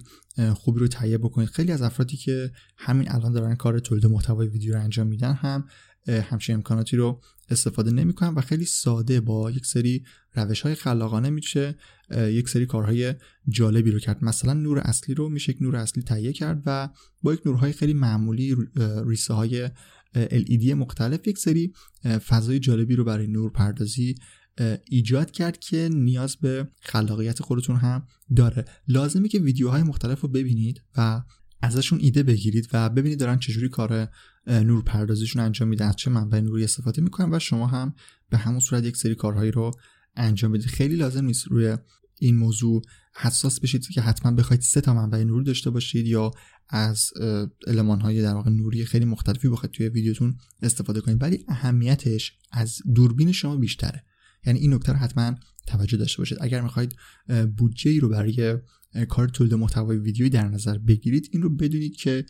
خوبی 0.53 0.79
رو 0.79 0.87
تهیه 0.87 1.17
بکنید. 1.17 1.49
خیلی 1.49 1.71
از 1.71 1.81
افرادی 1.81 2.17
که 2.17 2.51
همین 2.77 3.11
الان 3.11 3.31
دارن 3.31 3.55
کار 3.55 3.79
تولید 3.79 4.05
محتوای 4.05 4.47
ویدیو 4.47 4.73
رو 4.73 4.81
انجام 4.81 5.07
میدن 5.07 5.33
هم 5.33 5.67
همچین 6.07 6.55
امکاناتی 6.55 6.97
رو 6.97 7.21
استفاده 7.49 7.91
نمی‌کنن 7.91 8.33
و 8.33 8.41
خیلی 8.41 8.65
ساده 8.65 9.21
با 9.21 9.51
یک 9.51 9.65
سری 9.65 10.05
روش 10.33 10.61
های 10.61 10.75
خلاقانه 10.75 11.29
میشه 11.29 11.75
یک 12.11 12.49
سری 12.49 12.65
کارهای 12.65 13.13
جالبی 13.49 13.91
رو 13.91 13.99
کرد. 13.99 14.23
مثلا 14.23 14.53
نور 14.53 14.79
اصلی 14.79 15.15
رو 15.15 15.29
میشه 15.29 15.51
یک 15.51 15.61
نور 15.61 15.75
اصلی 15.75 16.03
تهیه 16.03 16.33
کرد 16.33 16.63
و 16.65 16.89
با 17.21 17.33
یک 17.33 17.41
نورهای 17.45 17.71
خیلی 17.71 17.93
معمولی 17.93 18.55
ریسه 19.05 19.33
های 19.33 19.69
LED 20.15 20.69
مختلف 20.69 21.27
یک 21.27 21.37
سری 21.37 21.73
فضای 22.03 22.59
جالبی 22.59 22.95
رو 22.95 23.03
برای 23.03 23.27
نور 23.27 23.51
پردازی 23.51 24.15
ایجاد 24.89 25.31
کرد 25.31 25.59
که 25.59 25.89
نیاز 25.93 26.35
به 26.35 26.67
خلاقیت 26.81 27.41
خودتون 27.41 27.75
هم 27.75 28.07
داره. 28.35 28.65
لازمه 28.87 29.27
که 29.27 29.39
ویدیوهای 29.39 29.83
مختلف 29.83 30.21
رو 30.21 30.29
ببینید 30.29 30.81
و 30.97 31.21
ازشون 31.65 31.99
ایده 32.01 32.23
بگیرید 32.23 32.69
و 32.73 32.89
ببینید 32.89 33.19
دارن 33.19 33.39
چجوری 33.39 33.69
کار 33.69 34.09
نور 34.47 34.83
پردازیشون 34.83 35.41
انجام 35.41 35.67
میدن. 35.67 35.91
چه 35.91 36.09
منبع 36.11 36.39
نوری 36.39 36.63
استفاده 36.63 37.01
می‌کنن 37.01 37.33
و 37.33 37.39
شما 37.39 37.67
هم 37.67 37.93
به 38.29 38.37
همون 38.37 38.59
صورت 38.59 38.83
یک 38.83 38.97
سری 38.97 39.15
کارهایی 39.15 39.51
رو 39.51 39.71
انجام 40.15 40.51
بدید. 40.51 40.65
خیلی 40.65 40.95
لازم 40.95 41.25
نیست 41.25 41.47
روی 41.47 41.77
این 42.19 42.35
موضوع 42.35 42.81
حساس 43.15 43.59
بشید 43.59 43.87
که 43.87 44.01
حتما 44.01 44.31
بخواید 44.31 44.61
سه 44.61 44.81
تا 44.81 44.93
منبع 44.93 45.23
نور 45.23 45.43
داشته 45.43 45.69
باشید 45.69 46.07
یا 46.07 46.31
از 46.69 47.09
علمان 47.67 48.01
های 48.01 48.21
در 48.21 48.33
واقع 48.33 48.49
نوری 48.49 48.85
خیلی 48.85 49.05
مختلفی 49.05 49.49
بخواید 49.49 49.73
توی 49.73 49.89
ویدیوتون 49.89 50.37
استفاده 50.61 51.01
کنید. 51.01 51.21
ولی 51.21 51.45
اهمیتش 51.47 52.33
از 52.51 52.81
دوربین 52.95 53.31
شما 53.31 53.57
بیشتره. 53.57 54.03
یعنی 54.45 54.59
این 54.59 54.73
نکته 54.73 54.91
رو 54.91 54.97
حتما 54.97 55.35
توجه 55.67 55.97
داشته 55.97 56.17
باشید. 56.17 56.37
اگر 56.41 56.61
می‌خواید 56.61 56.95
بودجه 57.57 57.91
ای 57.91 57.99
رو 57.99 58.09
برای 58.09 58.57
کار 59.09 59.27
تولید 59.27 59.53
محتوای 59.53 59.97
ویدیویی 59.97 60.29
در 60.29 60.47
نظر 60.47 60.77
بگیرید. 60.77 61.29
این 61.31 61.41
رو 61.41 61.49
بدونید 61.49 61.95
که 61.95 62.25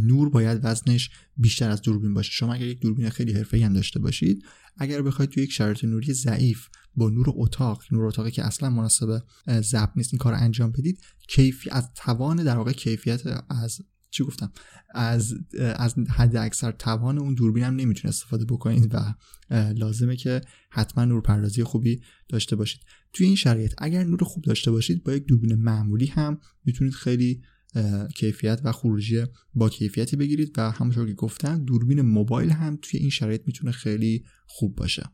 نور 0.00 0.30
باید 0.30 0.60
وزنش 0.62 1.10
بیشتر 1.36 1.70
از 1.70 1.82
دوربین 1.82 2.14
باشه. 2.14 2.30
شما 2.32 2.54
اگر 2.54 2.66
یک 2.66 2.80
دوربین 2.80 3.10
خیلی 3.10 3.32
حرفه‌ای 3.32 3.62
هم 3.62 3.72
داشته 3.72 3.98
باشید 3.98 4.44
اگر 4.76 5.02
بخواید 5.02 5.30
توی 5.30 5.42
یک 5.42 5.52
شرایط 5.52 5.84
نوری 5.84 6.12
ضعیف 6.12 6.68
با 6.94 7.10
نور 7.10 7.26
اتاق 7.28 7.82
نور 7.90 8.04
اتاقی 8.04 8.30
که 8.30 8.44
اصلا 8.44 8.70
مناسب 8.70 9.22
ضبط 9.48 9.90
نیست 9.96 10.14
این 10.14 10.18
کار 10.18 10.34
انجام 10.34 10.72
بدید 10.72 11.00
کیفی 11.28 11.70
از 11.70 11.90
توان 11.94 12.44
در 12.44 12.56
واقع 12.56 12.72
کیفیت 12.72 13.22
از 13.48 13.80
چی 14.16 14.24
گفتم؟ 14.24 14.52
از 14.94 15.34
از 15.76 15.94
حد 16.08 16.36
اکثر 16.36 16.72
توان 16.72 17.18
اون 17.18 17.34
دوربین 17.34 17.64
هم 17.64 17.76
نمی‌تونه 17.76 18.08
استفاده 18.08 18.44
بکنید 18.44 18.94
و 18.94 19.14
لازمه 19.74 20.16
که 20.16 20.40
حتما 20.70 21.04
نور 21.04 21.20
پردازی 21.22 21.64
خوبی 21.64 22.00
داشته 22.28 22.56
باشید. 22.56 22.80
توی 23.12 23.26
این 23.26 23.36
شرایط 23.36 23.74
اگر 23.78 24.04
نور 24.04 24.24
خوب 24.24 24.44
داشته 24.44 24.70
باشید 24.70 25.04
با 25.04 25.12
یک 25.12 25.24
دوربین 25.24 25.54
معمولی 25.54 26.06
هم 26.06 26.38
می‌تونید 26.64 26.92
خیلی 26.92 27.42
کیفیت 28.14 28.60
و 28.64 28.72
خروجی 28.72 29.24
با 29.54 29.68
کیفیتی 29.68 30.16
بگیرید 30.16 30.58
و 30.58 30.70
همونطور 30.70 31.06
که 31.06 31.14
گفتم 31.14 31.64
دوربین 31.64 32.00
موبایل 32.00 32.50
هم 32.50 32.78
توی 32.82 33.00
این 33.00 33.10
شرایط 33.10 33.42
می‌تونه 33.46 33.72
خیلی 33.72 34.24
خوب 34.46 34.76
باشه. 34.76 35.10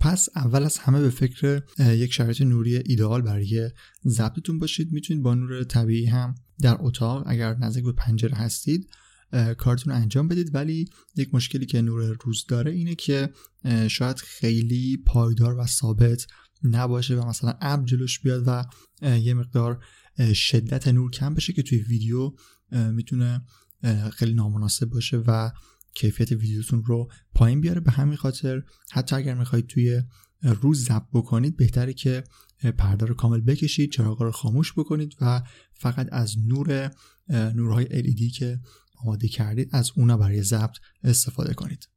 پس 0.00 0.28
اول 0.36 0.62
از 0.62 0.78
همه 0.78 1.00
به 1.00 1.10
فکر 1.10 1.62
یک 1.78 2.12
شرایط 2.12 2.42
نوری 2.42 2.76
ایدئال 2.76 3.22
برای 3.22 3.70
ضبطتون 4.06 4.58
باشید. 4.58 4.92
می‌تونید 4.92 5.22
با 5.22 5.34
نور 5.34 5.64
طبیعی 5.64 6.06
هم 6.06 6.34
در 6.62 6.76
اتاق 6.80 7.22
اگر 7.26 7.54
نزدیک 7.54 7.84
به 7.84 7.92
پنجره 7.92 8.36
هستید 8.36 8.90
کارتون 9.58 9.92
انجام 9.92 10.28
بدید. 10.28 10.54
ولی 10.54 10.90
یک 11.16 11.34
مشکلی 11.34 11.66
که 11.66 11.82
نور 11.82 12.16
روز 12.24 12.46
داره 12.48 12.70
اینه 12.70 12.94
که 12.94 13.30
شاید 13.88 14.16
خیلی 14.16 14.96
پایدار 15.06 15.58
و 15.58 15.66
ثابت 15.66 16.26
نباشه 16.62 17.16
و 17.16 17.28
مثلا 17.28 17.54
ابر 17.60 17.84
جلوش 17.84 18.20
بیاد 18.20 18.42
و 18.46 18.64
یه 19.16 19.34
مقدار 19.34 19.84
شدت 20.34 20.88
نور 20.88 21.10
کم 21.10 21.34
بشه 21.34 21.52
که 21.52 21.62
توی 21.62 21.78
ویدیو 21.78 22.32
می‌تونه 22.72 23.44
خیلی 24.12 24.34
نامناسب 24.34 24.86
باشه 24.86 25.16
و 25.16 25.50
کیفیت 25.94 26.32
ویدیوتون 26.32 26.84
رو 26.84 27.10
پایین 27.34 27.60
بیاره. 27.60 27.80
به 27.80 27.90
همین 27.90 28.16
خاطر 28.16 28.62
حتی 28.92 29.16
اگر 29.16 29.34
می‌خواید 29.34 29.66
توی 29.66 30.02
روز 30.42 30.84
ضبط 30.84 31.08
بکنید 31.12 31.56
بهتره 31.56 31.92
که 31.92 32.24
پرده 32.78 33.06
رو 33.06 33.14
کامل 33.14 33.40
بکشید 33.40 33.92
چراغ 33.92 34.22
رو 34.22 34.32
خاموش 34.32 34.72
بکنید 34.72 35.14
و 35.20 35.42
فقط 35.72 36.08
از 36.12 36.36
نور 36.38 36.90
نورهای 37.28 37.84
LED 37.86 38.36
که 38.36 38.60
آماده 39.04 39.28
کردید 39.28 39.68
از 39.72 39.92
اونا 39.96 40.16
برای 40.16 40.42
ضبط 40.42 40.76
استفاده 41.04 41.54
کنید. 41.54 41.88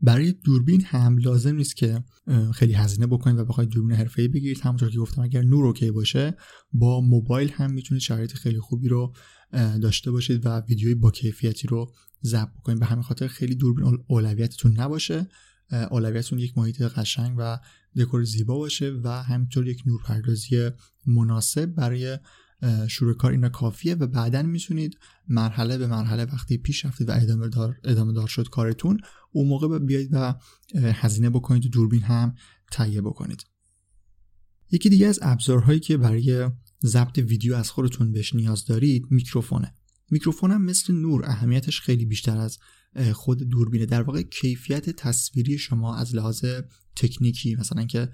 برای 0.00 0.32
دوربین 0.32 0.84
هم 0.84 1.18
لازم 1.18 1.56
نیست 1.56 1.76
که 1.76 2.04
خیلی 2.54 2.72
هزینه 2.72 3.06
بکنید 3.06 3.38
و 3.38 3.44
بخواید 3.44 3.70
دوربین 3.70 3.96
حرفه‌ای 3.96 4.28
بگیرید. 4.28 4.60
همونطور 4.60 4.90
که 4.90 4.98
گفتم 4.98 5.22
اگر 5.22 5.42
نور 5.42 5.66
اوکی 5.66 5.90
باشه 5.90 6.36
با 6.72 7.00
موبایل 7.00 7.50
هم 7.52 7.70
می‌تونید 7.70 8.02
شرایط 8.02 8.32
خیلی 8.32 8.60
خوبی 8.60 8.88
رو 8.88 9.14
داشته 9.52 10.10
باشید 10.10 10.46
و 10.46 10.60
ویدیوی 10.60 10.94
با 10.94 11.10
کیفیتی 11.10 11.68
رو 11.68 11.92
ضبط 12.24 12.52
بکنید. 12.58 12.80
به 12.80 12.86
همین 12.86 13.02
خاطر 13.02 13.26
خیلی 13.26 13.54
دوربین 13.54 14.04
اولویتتون 14.06 14.80
نباشه. 14.80 15.28
اولویتتون 15.70 16.38
یک 16.38 16.58
محیط 16.58 16.82
قشنگ 16.82 17.34
و 17.38 17.58
دکور 17.96 18.24
زیبا 18.24 18.58
باشه 18.58 19.00
و 19.04 19.22
همینطور 19.22 19.68
یک 19.68 19.82
نورپردازی 19.86 20.70
مناسب 21.06 21.66
برای 21.66 22.18
شروع 22.88 23.16
کار 23.16 23.32
اینا 23.32 23.48
کافیه 23.48 23.94
و 23.94 24.06
بعدا 24.06 24.42
می‌تونید 24.42 24.98
مرحله 25.28 25.78
به 25.78 25.86
مرحله 25.86 26.24
وقتی 26.24 26.58
پیش 26.58 26.84
رفتید 26.84 27.08
و 27.08 27.12
ادامه 27.12 27.48
دار, 27.48 27.76
ادامه 27.84 28.12
دار 28.12 28.28
شد 28.28 28.48
کارتون 28.48 29.00
اون 29.32 29.48
موقع 29.48 29.78
بیاید 29.78 30.08
و 30.12 30.34
هزینه 30.74 31.30
بکنید 31.30 31.66
و 31.66 31.68
دوربین 31.68 32.02
هم 32.02 32.34
تهیه 32.72 33.00
بکنید. 33.00 33.44
یکی 34.70 34.88
دیگه 34.88 35.06
از 35.06 35.18
ابزارهایی 35.22 35.80
که 35.80 35.96
برای 35.96 36.50
ضبط 36.84 37.18
ویدیو 37.18 37.54
از 37.54 37.70
خودتون 37.70 38.12
بهش 38.12 38.34
نیاز 38.34 38.64
دارید 38.64 39.06
میکروفونه. 39.10 39.74
میکروفون 40.10 40.50
هم 40.50 40.62
مثل 40.62 40.92
نور 40.94 41.24
اهمیتش 41.24 41.80
خیلی 41.80 42.04
بیشتر 42.04 42.38
از 42.38 42.58
خود 43.12 43.42
دوربینه. 43.42 43.86
در 43.86 44.02
واقع 44.02 44.22
کیفیت 44.22 44.90
تصویری 44.90 45.58
شما 45.58 45.96
از 45.96 46.14
لحاظ 46.14 46.44
تکنیکی 46.96 47.54
مثلا 47.54 47.84
که 47.84 48.08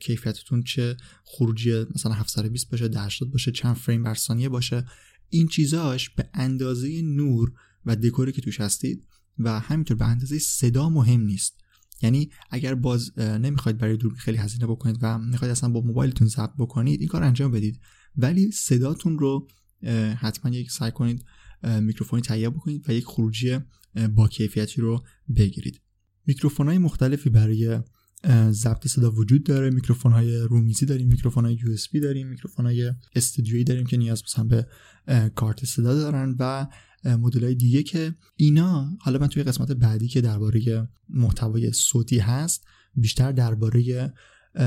کیفیتتون 0.00 0.62
چه 0.62 0.96
خروجی 1.24 1.84
مثلا 1.94 2.12
720 2.12 2.70
باشه 2.70 2.90
80 2.96 3.30
باشه 3.30 3.52
چند 3.52 3.76
فریم 3.76 4.02
بر 4.02 4.14
ثانیه 4.14 4.48
باشه 4.48 4.84
این 5.28 5.48
چیزاش 5.48 6.10
به 6.10 6.28
اندازه 6.34 7.02
نور 7.02 7.52
و 7.86 7.96
دکوری 7.96 8.32
که 8.32 8.42
توش 8.42 8.60
هستید 8.60 9.06
و 9.38 9.60
همینطور 9.60 9.96
به 9.96 10.04
اندازه 10.04 10.38
صدا 10.38 10.88
مهم 10.88 11.20
نیست. 11.20 11.60
یعنی 12.02 12.30
اگر 12.50 12.74
باز 12.74 13.18
نمی‌خواید 13.18 13.78
برای 13.78 13.96
دوربین 13.96 14.20
خیلی 14.20 14.38
هزینه 14.38 14.66
بکنید 14.66 14.98
و 15.02 15.18
می‌خواید 15.18 15.52
اصلا 15.52 15.70
با 15.70 15.80
موبایلتون 15.80 16.28
ضبط 16.28 16.54
بکنید 16.58 17.00
این 17.00 17.08
کار 17.08 17.22
انجام 17.22 17.50
بدید. 17.50 17.80
ولی 18.16 18.50
صداتون 18.50 19.18
رو 19.18 19.48
حتما 20.16 20.52
یک 20.52 20.70
سعی 20.70 20.90
کنید 20.90 21.24
میکروفونی 21.62 22.22
تهیه 22.22 22.50
بکنید 22.50 22.84
و 22.88 22.92
یک 22.92 23.04
خروجی 23.04 23.58
با 24.14 24.28
کیفیتی 24.28 24.80
رو 24.80 25.04
بگیرید. 25.36 25.80
میکروفون 26.26 26.66
های 26.66 26.78
مختلفی 26.78 27.30
برای 27.30 27.80
ضبط 28.50 28.86
صدا 28.86 29.10
وجود 29.10 29.44
داره. 29.44 29.70
میکروفون 29.70 30.12
های 30.12 30.36
رومیزی 30.38 30.86
داریم 30.86 31.08
میکروفون 31.08 31.44
های 31.44 31.54
یو 31.54 32.00
داریم 32.00 32.28
میکروفون 32.28 32.66
های 32.66 32.92
استودیویی 33.14 33.64
داریم 33.64 33.86
که 33.86 33.96
نیاز 33.96 34.22
مثلا 34.22 34.44
به 34.44 34.66
کارت 35.34 35.64
صدا 35.64 35.94
دارن 35.94 36.36
و 36.38 36.66
مدل 37.04 37.44
های 37.44 37.54
دیگه 37.54 37.82
که 37.82 38.14
اینا 38.36 38.96
حالا 39.00 39.18
من 39.18 39.26
توی 39.26 39.42
قسمت 39.42 39.72
بعدی 39.72 40.08
که 40.08 40.20
درباره 40.20 40.88
محتوای 41.08 41.72
صوتی 41.72 42.18
هست 42.18 42.64
بیشتر 42.94 43.32
درباره 43.32 44.12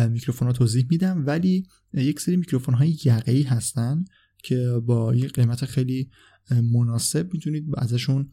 میکروفون 0.09 0.47
ها 0.47 0.53
توضیح 0.53 0.85
میدم. 0.89 1.25
ولی 1.25 1.67
یک 1.93 2.19
سری 2.19 2.37
میکروفون 2.37 2.73
های 2.73 2.97
یقهی 3.05 3.43
هستن 3.43 4.05
که 4.43 4.81
با 4.85 5.15
یک 5.15 5.33
قیمت 5.33 5.65
خیلی 5.65 6.09
مناسب 6.51 7.33
می‌تونید 7.33 7.65
ازشون 7.77 8.31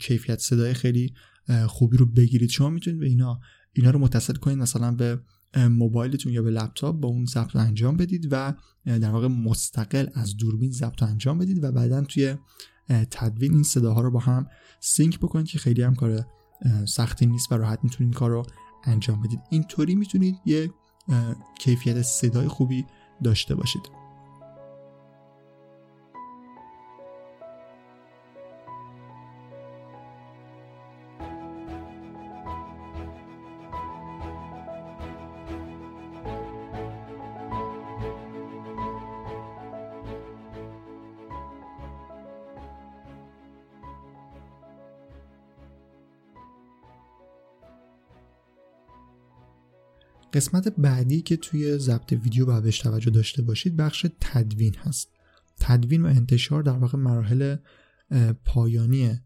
کیفیت 0.00 0.38
صدای 0.38 0.74
خیلی 0.74 1.14
خوبی 1.66 1.96
رو 1.96 2.06
بگیرید. 2.06 2.50
شما 2.50 2.70
می‌تونید 2.70 3.00
به 3.00 3.06
اینا 3.06 3.40
اینا 3.72 3.90
رو 3.90 3.98
متصل 3.98 4.34
کنید 4.34 4.58
مثلا 4.58 4.92
به 4.92 5.20
موبایلتون 5.54 6.32
یا 6.32 6.42
به 6.42 6.50
لپتاپ 6.50 7.00
با 7.00 7.08
اون 7.08 7.24
ضبط 7.24 7.56
انجام 7.56 7.96
بدید 7.96 8.28
و 8.30 8.54
در 8.84 9.10
واقع 9.10 9.28
مستقل 9.28 10.06
از 10.14 10.36
دوربین 10.36 10.70
ضبط 10.70 11.02
انجام 11.02 11.38
بدید 11.38 11.64
و 11.64 11.72
بعدا 11.72 12.04
توی 12.04 12.34
تدوین 12.88 13.54
این 13.54 13.62
صداها 13.62 14.00
رو 14.00 14.10
با 14.10 14.18
هم 14.18 14.46
سینک 14.80 15.18
بکنید 15.18 15.46
که 15.46 15.58
خیلی 15.58 15.82
هم 15.82 15.94
کار 15.94 16.26
سختی 16.88 17.26
نیست 17.26 17.52
و 17.52 17.54
راحت 17.54 17.78
می‌تونید 17.82 18.14
کار 18.14 18.30
رو 18.30 18.46
انجام 18.84 19.22
بدید. 19.22 19.40
اینطوری 19.50 19.94
می‌تونید 19.94 20.34
یه 20.46 20.70
کیفیت 21.58 22.02
صدای 22.02 22.48
خوبی 22.48 22.84
داشته 23.24 23.54
باشید. 23.54 23.82
قسمت 50.38 50.68
بعدی 50.68 51.22
که 51.22 51.36
توی 51.36 51.78
ضبط 51.78 52.12
ویدیو 52.12 52.46
باید 52.46 52.62
بهش 52.62 52.78
توجه 52.78 53.10
داشته 53.10 53.42
باشید 53.42 53.76
بخش 53.76 54.06
تدوین 54.20 54.74
هست. 54.74 55.08
تدوین 55.60 56.02
و 56.02 56.06
انتشار 56.06 56.62
در 56.62 56.72
واقع 56.72 56.98
مراحل 56.98 57.56
پایانی 58.44 59.20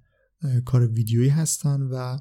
کار 0.65 0.87
ویدیویی 0.87 1.29
هستن 1.29 1.81
و 1.83 2.19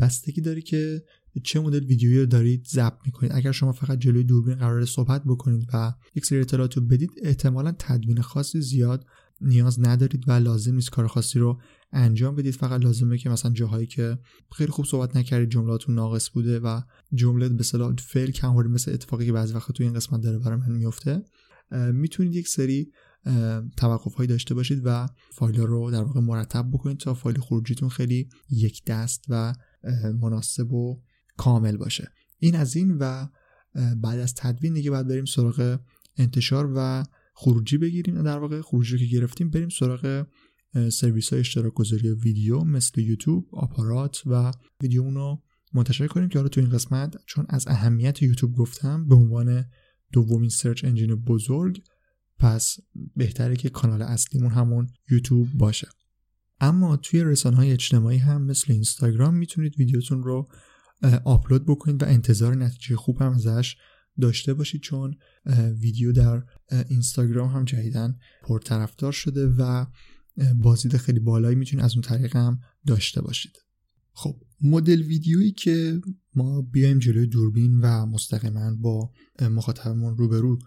بستگی 0.00 0.40
داره 0.40 0.60
که 0.60 1.02
چه 1.44 1.60
مدل 1.60 1.84
ویدیویی 1.84 2.18
رو 2.18 2.26
دارید 2.26 2.66
ضبط 2.66 2.98
می‌کنید. 3.06 3.32
اگر 3.34 3.52
شما 3.52 3.72
فقط 3.72 3.98
جلوی 3.98 4.24
دوربین 4.24 4.54
قرار 4.54 4.84
صحبت 4.84 5.22
بکنید 5.24 5.68
و 5.74 5.94
یک 6.14 6.26
سری 6.26 6.40
اطلاعات 6.40 6.76
رو 6.76 6.82
بدید 6.82 7.10
احتمالا 7.22 7.74
تدوین 7.78 8.20
خاصی 8.20 8.60
زیاد 8.60 9.06
نیاز 9.40 9.80
ندارید 9.80 10.28
و 10.28 10.32
لازم 10.32 10.74
نیست 10.74 10.90
کار 10.90 11.06
خاصی 11.06 11.38
رو 11.38 11.60
انجام 11.92 12.34
بدید. 12.34 12.54
فقط 12.54 12.80
لازمه 12.80 13.18
که 13.18 13.28
مثلا 13.28 13.52
جاهایی 13.52 13.86
که 13.86 14.18
خیلی 14.52 14.70
خوب 14.70 14.86
صحبت 14.86 15.16
نکردید 15.16 15.50
جملاتون 15.50 15.94
ناقص 15.94 16.30
بوده 16.30 16.60
و 16.60 16.80
جمله 17.14 17.48
به 17.48 17.62
صلاح 17.62 17.94
فعل 17.96 18.30
کم 18.30 18.54
مثل 18.54 18.92
اتفاقی 18.92 19.26
که 19.26 19.32
بعضی 19.32 19.54
وقت 19.54 19.72
تو 19.72 19.82
این 19.82 19.92
قسمت 19.92 20.20
داره 20.20 20.38
برای 20.38 20.58
من 20.58 20.72
میفته 20.72 21.22
می‌تونید 21.92 22.34
یک 22.34 22.48
سری 22.48 22.92
توقف 23.76 24.14
هایی 24.14 24.28
داشته 24.28 24.54
باشید 24.54 24.82
و 24.84 25.08
فایل 25.32 25.60
رو 25.60 25.90
در 25.90 26.02
واقع 26.02 26.20
مرتب 26.20 26.70
بکنید 26.72 26.98
تا 26.98 27.14
فایل 27.14 27.38
خروجیتون 27.38 27.88
خیلی 27.88 28.28
یک 28.50 28.84
دست 28.84 29.24
و 29.28 29.54
مناسب 30.20 30.72
و 30.72 31.02
کامل 31.36 31.76
باشه. 31.76 32.08
این 32.38 32.54
از 32.54 32.76
این 32.76 32.96
و 32.98 33.26
بعد 34.02 34.20
از 34.20 34.34
تدوین 34.34 34.74
دیگه 34.74 34.90
باید 34.90 35.08
بریم 35.08 35.24
سراغ 35.24 35.78
انتشار 36.16 36.72
و 36.76 37.04
خروجی 37.34 37.78
بگیریم. 37.78 38.22
در 38.22 38.38
واقع 38.38 38.60
خروجی 38.60 38.98
که 38.98 39.16
گرفتیم 39.16 39.50
بریم 39.50 39.68
سراغ 39.68 40.26
سرویس 40.92 41.30
های 41.30 41.40
اشتراک 41.40 41.74
گذاری 41.74 42.10
ویدیو 42.10 42.64
مثل 42.64 43.00
یوتیوب 43.00 43.48
آپارات 43.52 44.22
و 44.26 44.52
ویدیو 44.82 45.10
رو 45.10 45.42
منتشر 45.74 46.06
کنیم 46.06 46.28
که 46.28 46.38
حالا 46.38 46.48
تو 46.48 46.60
این 46.60 46.70
قسمت 46.70 47.16
چون 47.26 47.46
از 47.48 47.68
اهمیت 47.68 48.22
یوتیوب 48.22 48.56
گفتم 48.56 49.08
به 49.08 49.14
عنوان 49.14 49.64
دومین 50.12 50.48
سرچ 50.48 50.84
انجین 50.84 51.14
بزرگ 51.14 51.82
پس 52.38 52.76
بهتره 53.16 53.56
که 53.56 53.68
کانال 53.68 54.02
اصلیمون 54.02 54.50
همون 54.50 54.86
یوتیوب 55.10 55.48
باشه. 55.54 55.88
اما 56.60 56.96
توی 56.96 57.24
رسانه 57.24 57.56
های 57.56 57.72
اجتماعی 57.72 58.18
هم 58.18 58.42
مثل 58.42 58.72
اینستاگرام 58.72 59.34
می‌تونید 59.34 59.78
ویدیوتون 59.78 60.22
رو 60.22 60.48
آپلود 61.24 61.66
بکنید 61.66 62.02
و 62.02 62.06
انتظار 62.06 62.54
نتیجه 62.56 62.96
خوب 62.96 63.22
هم 63.22 63.32
ازش 63.32 63.76
داشته 64.20 64.54
باشید 64.54 64.80
چون 64.80 65.16
ویدیو 65.80 66.12
در 66.12 66.42
اینستاگرام 66.88 67.48
هم 67.48 67.64
جدیدن 67.64 68.18
پرطرفدار 68.42 69.12
شده 69.12 69.46
و 69.58 69.86
بازدید 70.56 70.96
خیلی 70.96 71.20
بالایی 71.20 71.56
می‌تونید 71.56 71.84
از 71.84 71.92
اون 71.92 72.02
طریق 72.02 72.36
هم 72.36 72.60
داشته 72.86 73.22
باشید. 73.22 73.52
خب 74.12 74.36
مدل 74.60 75.02
ویدیویی 75.02 75.52
که 75.52 76.00
ما 76.34 76.62
بیایم 76.62 76.98
جلوی 76.98 77.26
دوربین 77.26 77.80
و 77.80 78.06
مستقیما 78.06 78.76
با 78.76 79.10
مخاطبمون 79.40 80.16
روبرو 80.16 80.58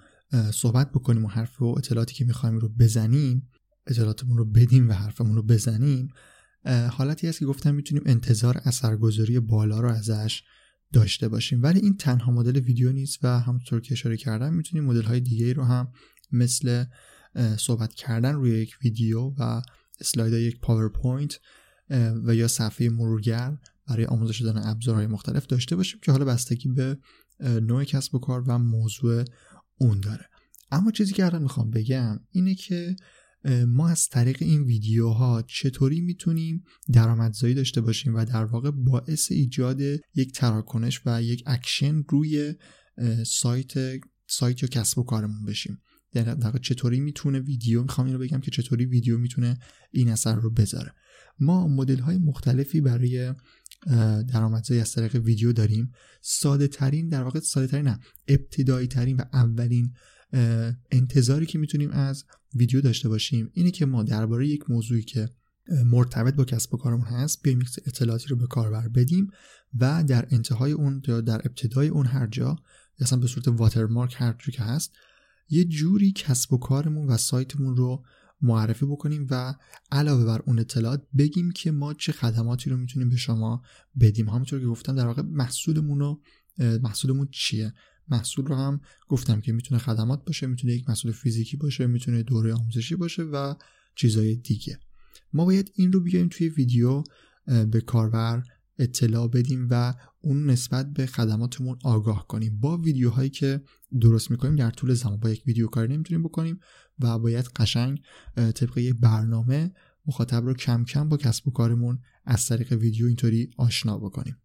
صحبت 0.54 0.92
بکنیم 0.92 1.26
و 1.26 1.28
حرف 1.28 1.62
و 1.62 1.66
اطلاعاتی 1.66 2.16
که 2.16 2.26
می‌خوایم 2.26 2.58
رو 2.58 2.70
بزنیم 2.70 3.50
اطلاعاتمون 3.88 4.38
رو 4.38 4.46
بدیم 4.46 4.90
و 4.90 4.94
حرفمون 4.94 5.36
رو 5.36 5.44
بزنیم 5.44 6.08
حالتی 6.92 7.28
هست 7.28 7.40
که 7.40 7.46
گفتم 7.46 7.76
می‌تونیم 7.76 8.04
انتظار 8.06 8.62
اثرگذاری 8.66 9.40
بالا 9.40 9.80
رو 9.80 9.90
ازش 9.90 10.44
داشته 10.94 11.28
باشیم. 11.28 11.64
ولی 11.64 11.80
این 11.80 11.98
تنها 11.98 12.32
مدل 12.32 12.60
ویدیو 12.60 12.92
نیست 12.92 13.20
و 13.24 13.40
همونطور 13.40 13.82
که 13.82 13.94
اشاره 13.94 14.18
کردم 14.18 14.54
می‌تونیم 14.54 14.86
مدل 14.86 15.02
های 15.02 15.20
دیگه 15.20 15.54
رو 15.54 15.64
هم 15.64 15.92
مثل 16.32 16.86
صحبت 17.58 17.94
کردن 17.94 18.34
روی 18.34 18.52
یک 18.52 18.78
ویدیو 18.84 19.34
و 19.38 19.62
اسلاید 20.02 20.34
یک 20.34 20.60
پاورپوینت 20.60 21.40
و 22.26 22.36
یا 22.36 22.48
صفحه 22.48 22.90
مرورگر 22.90 23.58
برای 23.88 24.06
آموزش 24.06 24.42
دادن 24.42 24.70
ابزارهای 24.70 25.08
مختلف 25.08 25.46
داشته 25.46 25.76
باشیم 25.76 26.00
که 26.04 26.12
حالا 26.12 26.26
بستگی 26.26 26.70
به 26.70 26.98
نوع 27.42 27.84
کسب 27.84 28.16
و 28.16 28.20
کار 28.20 28.44
و 28.48 28.58
موضوع 28.58 29.24
اون 29.78 30.00
داره. 30.00 30.26
اما 30.72 30.92
چیزی 30.92 31.14
که 31.14 31.26
الان 31.26 31.42
می‌خوام 31.42 31.72
بگم 31.72 32.20
اینه 32.32 32.56
که 32.56 32.96
ما 33.68 33.90
از 33.90 34.10
طریق 34.10 34.38
این 34.40 34.64
ویدیوها 34.64 35.42
چطوری 35.42 36.02
می‌تونیم 36.02 36.64
درآمدزایی 36.94 37.54
داشته 37.54 37.82
باشیم 37.82 38.16
و 38.16 38.26
در 38.26 38.46
واقع 38.46 38.72
باعث 38.72 39.32
ایجاد 39.32 39.82
یک 40.16 40.32
تراکنش 40.34 41.02
و 41.06 41.22
یک 41.24 41.44
اکشن 41.46 42.04
روی 42.10 42.54
سایت 43.26 43.74
سایت 44.28 44.64
یا 44.64 44.70
کسب 44.70 44.98
و 44.98 45.04
کارمون 45.04 45.46
بشیم. 45.46 45.82
در 46.24 46.58
چطوری 46.58 47.00
می‌تونه 47.00 47.40
ویدیو 47.40 47.82
می‌خوام 47.82 48.08
اینو 48.08 48.20
بگم 48.20 48.40
که 48.40 48.52
چطوری 48.52 48.86
ویدیو 48.86 49.18
می‌تونه 49.18 49.60
این 49.92 50.10
اثر 50.10 50.36
رو 50.36 50.50
بذاره. 50.50 50.94
ما 51.40 51.68
مدل 51.68 52.00
های 52.00 52.18
مختلفی 52.18 52.82
برای 52.82 53.34
درآمدزایی 54.28 54.82
از 54.82 54.92
طریق 54.92 55.16
ویدیو 55.16 55.54
داریم. 55.54 55.92
ساده 56.22 56.68
ترین 56.68 57.10
در 57.10 57.24
واقع 57.24 57.40
ساده 57.40 57.68
ترین 57.68 57.88
نه 57.88 58.00
ابتدایی 58.28 58.88
ترین 58.88 59.18
و 59.18 59.24
اولین 59.34 59.94
انتظاری 60.92 61.46
که 61.46 61.60
می‌تونیم 61.60 61.92
از 61.92 62.26
ویدیو 62.56 62.82
داشته 62.82 63.10
باشیم 63.10 63.50
اینه 63.54 63.72
که 63.72 63.86
ما 63.86 64.04
درباره 64.04 64.48
یک 64.48 64.70
موضوعی 64.70 65.04
که 65.04 65.30
مرتبط 65.86 66.36
با 66.36 66.46
کسب 66.46 66.74
و 66.74 66.78
کارمون 66.78 67.06
هست 67.06 67.44
بیایم 67.44 67.60
اطلاعاتی 67.86 68.28
رو 68.28 68.36
به 68.36 68.48
کاربر 68.48 68.88
بدیم 68.88 69.32
و 69.80 70.04
در 70.04 70.28
انتهای 70.32 70.72
اون 70.72 71.02
یا 71.08 71.22
در 71.22 71.42
ابتدای 71.46 71.88
اون 71.88 72.06
هر 72.06 72.28
جا 72.28 72.56
اصلا 73.00 73.20
به 73.20 73.28
صورت 73.28 73.48
واترمارک 73.48 74.16
هر 74.18 74.34
که 74.34 74.64
هست 74.64 74.92
یه 75.50 75.66
جوری 75.66 76.12
کسب 76.12 76.54
و 76.54 76.58
کارمون 76.58 77.08
و 77.08 77.18
سایتمون 77.18 77.76
رو 77.76 78.04
معرفی 78.42 78.86
بکنیم 78.86 79.28
و 79.30 79.56
علاوه 79.92 80.26
بر 80.26 80.42
اون 80.46 80.60
اطلاعات 80.60 81.08
بگیم 81.18 81.52
که 81.52 81.72
ما 81.72 81.94
چه 81.94 82.12
خدماتی 82.12 82.70
رو 82.70 82.78
می‌تونیم 82.78 83.10
به 83.10 83.18
شما 83.18 83.64
بدیم. 84.00 84.30
همونطور 84.30 84.60
که 84.60 84.66
گفتم 84.66 84.96
در 84.96 85.08
واقع 85.08 85.22
محصولمون 85.22 86.00
رو 86.00 86.22
محصولمون 86.60 87.28
چیه؟ 87.32 87.74
محصول 88.08 88.46
رو 88.46 88.56
هم 88.56 88.82
گفتم 89.08 89.42
که 89.42 89.52
می‌تونه 89.52 89.80
خدمات 89.82 90.26
باشه 90.26 90.48
می‌تونه 90.48 90.74
یک 90.74 90.90
محصول 90.90 91.12
فیزیکی 91.12 91.58
باشه 91.58 91.88
می‌تونه 91.88 92.24
دوره 92.24 92.54
آموزشی 92.54 92.96
باشه 92.96 93.24
و 93.24 93.56
چیزهای 93.96 94.36
دیگه. 94.36 94.80
ما 95.34 95.46
باید 95.46 95.72
این 95.76 95.92
رو 95.92 96.00
بیایم 96.00 96.28
توی 96.32 96.50
ویدیو 96.50 97.04
به 97.46 97.82
کاربر 97.82 98.44
اطلاع 98.80 99.28
بدیم 99.28 99.68
و 99.72 99.94
اون 100.22 100.50
نسبت 100.50 100.94
به 100.94 101.06
خدماتمون 101.06 101.78
آگاه 101.84 102.28
کنیم. 102.28 102.60
با 102.60 102.78
ویدیوهایی 102.78 103.30
که 103.30 103.62
درست 104.02 104.32
می‌کنیم 104.32 104.56
در 104.56 104.72
طول 104.72 104.94
زمان 104.94 105.20
با 105.20 105.30
یک 105.30 105.44
ویدیو 105.48 105.68
کاری 105.68 105.94
نمی‌تونیم 105.94 106.24
بکنیم 106.24 106.60
و 107.00 107.20
باید 107.20 107.46
قشنگ 107.46 108.02
طبق 108.36 108.78
یک 108.78 108.96
برنامه 109.00 109.74
مخاطب 110.06 110.46
رو 110.46 110.54
کم 110.54 110.84
کم 110.84 111.10
با 111.10 111.18
کسب 111.18 111.48
و 111.48 111.52
کارمون 111.52 112.00
از 112.26 112.46
طریق 112.46 112.72
ویدیو 112.72 113.06
اینطوری 113.06 113.50
آشنا 113.58 113.98
بکنیم. 113.98 114.38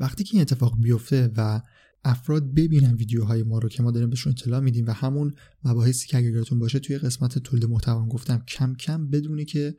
وقتی 0.00 0.24
که 0.24 0.30
این 0.32 0.42
اتفاق 0.42 0.78
بیفته 0.80 1.32
و 1.36 1.60
افراد 2.04 2.54
ببینن 2.54 2.94
ویدیوهای 2.94 3.42
ما 3.42 3.58
رو 3.58 3.68
که 3.68 3.82
ما 3.82 3.90
داریم 3.90 4.10
بهشون 4.10 4.32
اطلاع 4.32 4.60
میدیم 4.60 4.86
و 4.86 4.90
همون 4.90 5.34
مباحثی 5.64 6.08
که 6.08 6.18
اگر 6.18 6.42
باشه 6.52 6.78
توی 6.78 6.98
قسمت 6.98 7.38
تولید 7.38 7.64
محتوا 7.64 8.06
گفتم 8.06 8.42
کم 8.48 8.74
کم 8.74 9.10
بدونی 9.10 9.44
که 9.44 9.76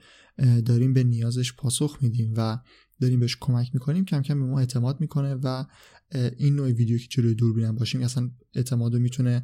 داریم 0.66 0.94
به 0.94 1.04
نیازش 1.04 1.54
پاسخ 1.54 1.98
میدیم 2.02 2.34
و 2.38 2.58
داریم 3.02 3.20
بهش 3.20 3.38
کمک 3.40 3.70
می‌کنیم 3.74 4.06
کم 4.06 4.22
کم 4.22 4.40
به 4.40 4.46
ما 4.46 4.60
اعتماد 4.60 5.02
می‌کنه 5.02 5.36
و 5.44 5.66
این 6.38 6.56
نوع 6.56 6.72
ویدیو 6.72 6.98
که 6.98 7.08
جلوی 7.10 7.36
دوربینم 7.36 7.76
باشیم 7.76 8.02
اصلا 8.02 8.32
اعتماد 8.54 8.94
رو 8.94 9.00
می‌تونه 9.00 9.44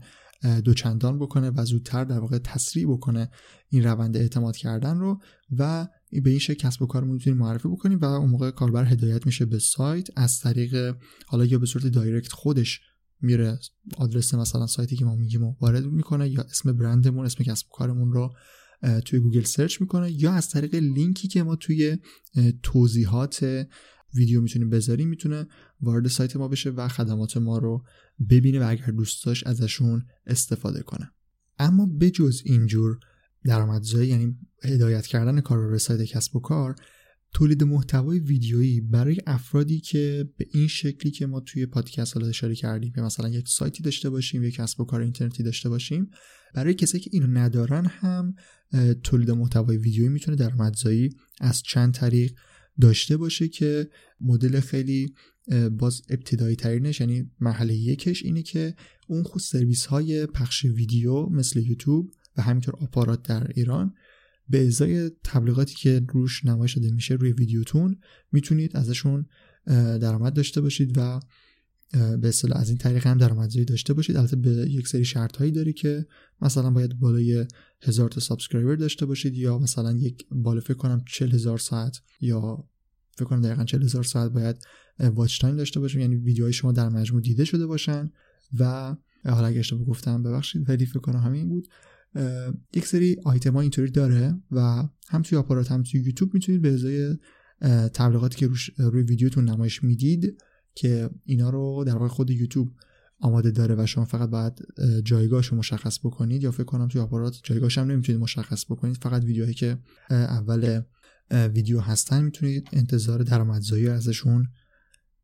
دوچندان 0.63 1.19
بکنه 1.19 1.49
و 1.49 1.65
زودتر 1.65 2.03
در 2.03 2.19
واقع 2.19 2.38
تسریع 2.38 2.88
بکنه 2.88 3.29
این 3.69 3.83
روند 3.83 4.17
اعتماد 4.17 4.57
کردن 4.57 4.97
رو 4.97 5.21
و 5.57 5.88
به 6.11 6.29
این 6.29 6.39
شکل 6.39 6.67
کسب 6.67 6.81
و 6.81 6.85
کارمون 6.85 7.13
می‌تونیم 7.13 7.39
معرفی 7.39 7.67
بکنیم 7.67 7.99
و 7.99 8.05
اون 8.05 8.29
موقع 8.29 8.51
کاربر 8.51 8.85
هدایت 8.85 9.25
میشه 9.25 9.45
به 9.45 9.59
سایت. 9.59 10.07
از 10.15 10.39
طریق 10.39 10.95
حالا 11.27 11.45
یا 11.45 11.59
به 11.59 11.65
صورت 11.65 11.87
دایرکت 11.87 12.31
خودش 12.31 12.79
میره 13.21 13.59
آدرس 13.97 14.33
مثلا 14.33 14.67
سایتی 14.67 14.95
که 14.95 15.05
ما 15.05 15.15
میگیم 15.15 15.43
وارد 15.43 15.85
می‌کنه 15.85 16.29
یا 16.29 16.41
اسم 16.41 16.77
برندمون 16.77 17.25
اسم 17.25 17.43
کسب 17.43 17.67
و 17.67 17.69
کارمون 17.71 18.11
رو 18.11 18.33
توی 19.05 19.19
گوگل 19.19 19.43
search 19.43 19.81
می‌کنه 19.81 20.11
یا 20.11 20.31
از 20.31 20.49
طریق 20.49 20.75
لینکی 20.75 21.27
که 21.27 21.43
ما 21.43 21.55
توی 21.55 21.97
توضیحات 22.63 23.67
ویدیو 24.13 24.41
می‌تونیم 24.41 24.69
بذاریم 24.69 25.09
می‌تونه 25.09 25.47
وارد 25.81 26.07
سایت 26.07 26.35
ما 26.35 26.47
بشه 26.47 26.69
و 26.69 26.87
خدمات 26.87 27.37
ما 27.37 27.57
رو 27.57 27.83
ببینه 28.29 28.59
و 28.59 28.69
اگر 28.69 28.85
دوست 28.85 29.25
داشت 29.25 29.47
ازشون 29.47 30.05
استفاده 30.25 30.81
کنه. 30.81 31.11
اما 31.59 31.85
بجز 31.85 32.41
اینجور 32.45 32.99
درآمدزایی 33.45 34.10
یعنی 34.10 34.38
هدایت 34.63 35.08
کردن 35.08 35.41
کار 35.41 35.67
به 35.67 35.77
سایت 35.77 36.03
کسب 36.03 36.36
و 36.36 36.39
کار 36.39 36.75
تولید 37.34 37.63
محتوای 37.63 38.19
ویدیویی 38.19 38.81
برای 38.81 39.17
افرادی 39.27 39.79
که 39.79 40.29
به 40.38 40.45
این 40.51 40.67
شکلی 40.67 41.12
که 41.12 41.25
ما 41.25 41.39
توی 41.39 41.65
پادکست 41.65 42.17
حالا 42.17 42.27
اشاره 42.27 42.55
کردیم 42.55 42.91
که 42.91 43.01
مثلا 43.01 43.29
یک 43.29 43.47
سایتی 43.47 43.84
داشته 43.84 44.10
باشیم 44.10 44.43
یک 44.43 44.55
کسب 44.55 44.81
و 44.81 44.86
کار 44.86 45.01
اینترنتی 45.01 45.43
داشته 45.43 45.69
باشیم 45.69 46.10
برای 46.53 46.73
کسایی 46.73 47.03
که 47.03 47.10
اینو 47.13 47.27
ندارن 47.27 47.86
هم 47.86 48.36
تولید 49.03 49.31
محتوای 49.31 49.77
ویدیویی 49.77 50.10
می‌تونه 50.10 50.38
درآمدزایی 50.38 51.10
از 51.41 51.62
چند 51.63 51.93
طریق 51.93 52.34
داشته 52.81 53.17
باشه 53.17 53.47
که 53.47 53.89
مدل 54.21 54.60
خیلی 54.60 55.13
باز 55.71 56.01
ابتدایی 56.10 56.55
ترینش 56.55 56.99
یعنی 56.99 57.31
مرحله 57.39 57.73
یکش 57.73 58.23
اینه 58.23 58.41
که 58.43 58.75
اون 59.08 59.23
خود 59.23 59.41
سرویس 59.41 59.86
های 59.86 60.25
پخش 60.25 60.65
ویدیو 60.65 61.25
مثل 61.29 61.60
یوتیوب 61.60 62.12
و 62.37 62.41
همینطور 62.41 62.75
آپارات 62.75 63.23
در 63.23 63.51
ایران 63.55 63.93
به 64.49 64.67
ازای 64.67 65.11
تبلیغاتی 65.23 65.75
که 65.75 66.05
روش 66.09 66.45
نمایش 66.45 66.77
داده 66.77 66.91
میشه 66.91 67.13
روی 67.13 67.31
ویدیوتون 67.31 67.97
می‌تونید 68.31 68.77
ازشون 68.77 69.25
درآمد 70.01 70.33
داشته 70.33 70.61
باشید 70.61 70.97
و 70.97 71.19
به 71.91 72.27
اصطلاح 72.27 72.59
از 72.59 72.69
این 72.69 72.77
طریق 72.77 73.07
هم 73.07 73.17
درآمدزایی 73.17 73.65
داشته 73.65 73.93
باشید. 73.93 74.17
البته 74.17 74.35
به 74.35 74.49
یک 74.49 74.87
سری 74.87 75.05
شرط 75.05 75.37
هایی 75.37 75.51
داره 75.51 75.73
که 75.73 76.05
مثلا 76.41 76.71
باید 76.71 76.99
بالای 76.99 77.45
هزار 77.81 78.09
تا 78.09 78.21
subscriber 78.21 78.75
داشته 78.75 79.05
باشید 79.05 79.35
یا 79.35 79.57
مثلا 79.57 79.91
یک 79.91 80.25
بالا 80.31 80.61
فکر 80.61 80.73
کنم 80.73 81.03
چل 81.07 81.31
هزار 81.31 81.57
ساعت 81.57 82.01
یا 82.21 82.67
فکر 83.11 83.25
کنم 83.25 83.41
دقیقا 83.41 83.63
چل 83.63 83.83
هزار 83.83 84.03
ساعت 84.03 84.31
باید 84.31 84.55
watch 84.99 85.41
time 85.41 85.55
داشته 85.55 85.79
باشیم 85.79 86.01
یعنی 86.01 86.15
ویدیوهای 86.15 86.53
شما 86.53 86.71
در 86.71 86.89
مجموع 86.89 87.21
دیده 87.21 87.45
شده 87.45 87.65
باشن 87.65 88.11
و 88.59 88.95
حالا 89.25 89.47
اگه 89.47 89.59
اشتباه 89.59 89.85
گفتم 89.85 90.23
ببخشید 90.23 90.69
ولی 90.69 90.85
فکر 90.85 90.99
کنم 90.99 91.19
همین 91.19 91.49
بود. 91.49 91.67
یک 92.73 92.88
سری 92.88 93.17
آیتم 93.25 93.56
اینطوری 93.56 93.91
داره 93.91 94.36
و 94.51 94.84
هم 95.10 95.21
توی 95.21 95.38
آپارات 95.38 95.71
هم 95.71 95.84
توی 95.84 96.01
یوتیوب 96.01 96.34
می‌تونید 96.34 96.62
به 96.62 96.73
ازای 96.73 97.17
تبلیغاتی 97.93 98.38
که 98.38 98.49
روی 98.78 99.04
ویدیوتون 99.04 99.49
نمایش 99.49 99.84
می‌دید 99.84 100.38
که 100.75 101.10
اینا 101.25 101.49
رو 101.49 101.84
در 101.88 101.93
واقع 101.93 102.08
خود 102.08 102.30
یوتیوب 102.30 102.73
آماده 103.19 103.51
داره 103.51 103.75
و 103.75 103.86
شما 103.86 104.06
فقط 104.06 104.30
باید 104.30 104.54
جایگاهش 105.03 105.47
رو 105.47 105.57
مشخص 105.57 105.99
بکنید 105.99 106.43
یا 106.43 106.51
فکر 106.51 106.63
کنم 106.63 106.88
توی 106.88 107.01
آپارات 107.01 107.39
جایگاهش 107.43 107.78
هم 107.78 107.91
نمی‌تونید 107.91 108.22
مشخص 108.22 108.66
بکنید 108.66 108.97
فقط 108.97 109.24
ویدیوهایی 109.24 109.55
که 109.55 109.78
اول 110.09 110.82
ویدیو 111.32 111.80
هستن 111.80 112.24
می‌تونید 112.24 112.70
انتظار 112.74 113.24
درآمدزایی 113.24 113.88
ازشون 113.88 114.47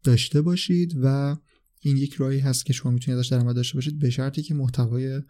داشته 0.04 0.42
باشید 0.42 0.96
و 1.04 1.36
این 1.80 1.98
یک 1.98 2.14
راهی 2.14 2.39
هست 2.39 2.66
که 2.66 2.74
شما 2.74 2.92
می‌تونید 2.92 3.20
ازش 3.20 3.28
درآمد 3.28 3.56
داشته 3.56 3.76
باشید 3.76 4.00
به 4.00 4.10
شرطی 4.10 4.42
که 4.42 4.54
محتوای 4.54 5.22